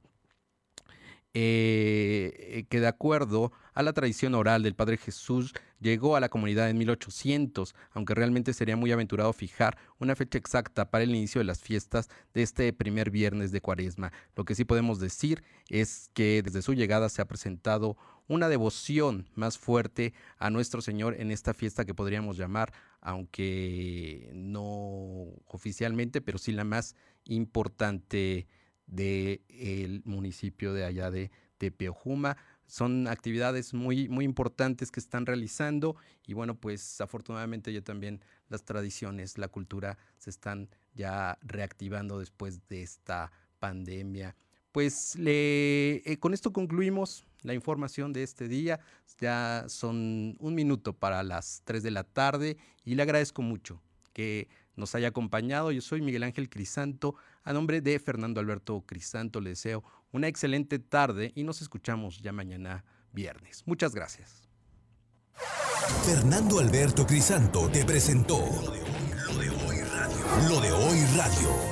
eh, 1.34 2.66
que 2.68 2.80
de 2.80 2.86
acuerdo 2.86 3.52
a 3.72 3.82
la 3.82 3.92
tradición 3.92 4.34
oral 4.34 4.62
del 4.62 4.74
Padre 4.74 4.98
Jesús 4.98 5.54
llegó 5.80 6.14
a 6.14 6.20
la 6.20 6.28
comunidad 6.28 6.68
en 6.68 6.76
1800, 6.78 7.74
aunque 7.92 8.14
realmente 8.14 8.52
sería 8.52 8.76
muy 8.76 8.92
aventurado 8.92 9.32
fijar 9.32 9.78
una 9.98 10.14
fecha 10.14 10.38
exacta 10.38 10.90
para 10.90 11.04
el 11.04 11.10
inicio 11.10 11.38
de 11.40 11.46
las 11.46 11.60
fiestas 11.60 12.08
de 12.34 12.42
este 12.42 12.72
primer 12.72 13.10
viernes 13.10 13.50
de 13.50 13.60
Cuaresma. 13.60 14.12
Lo 14.36 14.44
que 14.44 14.54
sí 14.54 14.64
podemos 14.64 15.00
decir 15.00 15.42
es 15.68 16.10
que 16.12 16.42
desde 16.44 16.62
su 16.62 16.74
llegada 16.74 17.08
se 17.08 17.22
ha 17.22 17.26
presentado 17.26 17.96
una 18.28 18.48
devoción 18.48 19.28
más 19.34 19.58
fuerte 19.58 20.14
a 20.38 20.50
nuestro 20.50 20.82
Señor 20.82 21.14
en 21.18 21.30
esta 21.30 21.54
fiesta 21.54 21.84
que 21.84 21.94
podríamos 21.94 22.36
llamar, 22.36 22.72
aunque 23.00 24.30
no 24.34 25.28
oficialmente, 25.46 26.20
pero 26.20 26.38
sí 26.38 26.52
la 26.52 26.64
más 26.64 26.94
importante 27.24 28.46
del 28.92 30.02
municipio 30.04 30.72
de 30.72 30.84
allá 30.84 31.10
de 31.10 31.30
Tepeojuma. 31.58 32.36
Son 32.66 33.08
actividades 33.08 33.74
muy, 33.74 34.08
muy 34.08 34.24
importantes 34.24 34.90
que 34.90 35.00
están 35.00 35.26
realizando 35.26 35.96
y 36.26 36.34
bueno, 36.34 36.54
pues 36.54 37.00
afortunadamente 37.00 37.72
ya 37.72 37.82
también 37.82 38.20
las 38.48 38.64
tradiciones, 38.64 39.38
la 39.38 39.48
cultura 39.48 39.98
se 40.18 40.30
están 40.30 40.68
ya 40.94 41.38
reactivando 41.42 42.18
después 42.18 42.66
de 42.68 42.82
esta 42.82 43.32
pandemia. 43.58 44.36
Pues 44.70 45.16
le, 45.16 45.96
eh, 46.10 46.18
con 46.18 46.32
esto 46.32 46.52
concluimos 46.52 47.26
la 47.42 47.54
información 47.54 48.12
de 48.12 48.22
este 48.22 48.48
día. 48.48 48.80
Ya 49.20 49.64
son 49.68 50.36
un 50.40 50.54
minuto 50.54 50.94
para 50.94 51.22
las 51.22 51.62
3 51.64 51.82
de 51.82 51.90
la 51.90 52.04
tarde 52.04 52.56
y 52.84 52.94
le 52.94 53.02
agradezco 53.02 53.42
mucho 53.42 53.82
que 54.12 54.48
nos 54.76 54.94
haya 54.94 55.08
acompañado. 55.08 55.70
Yo 55.72 55.80
soy 55.80 56.00
Miguel 56.00 56.22
Ángel 56.22 56.48
Crisanto. 56.48 57.14
A 57.44 57.52
nombre 57.52 57.80
de 57.80 57.98
Fernando 57.98 58.40
Alberto 58.40 58.82
Crisanto 58.86 59.40
le 59.40 59.50
deseo 59.50 59.82
una 60.12 60.28
excelente 60.28 60.78
tarde 60.78 61.32
y 61.34 61.44
nos 61.44 61.62
escuchamos 61.62 62.20
ya 62.20 62.32
mañana 62.32 62.84
viernes. 63.12 63.62
Muchas 63.66 63.94
gracias. 63.94 64.48
Fernando 66.04 66.58
Alberto 66.58 67.06
Crisanto 67.06 67.68
te 67.70 67.84
presentó 67.84 68.38
lo 68.38 69.38
de 69.38 69.50
hoy 69.50 69.80
radio. 69.80 70.48
Lo 70.48 70.60
de 70.60 70.72
hoy 70.72 71.04
radio. 71.16 71.71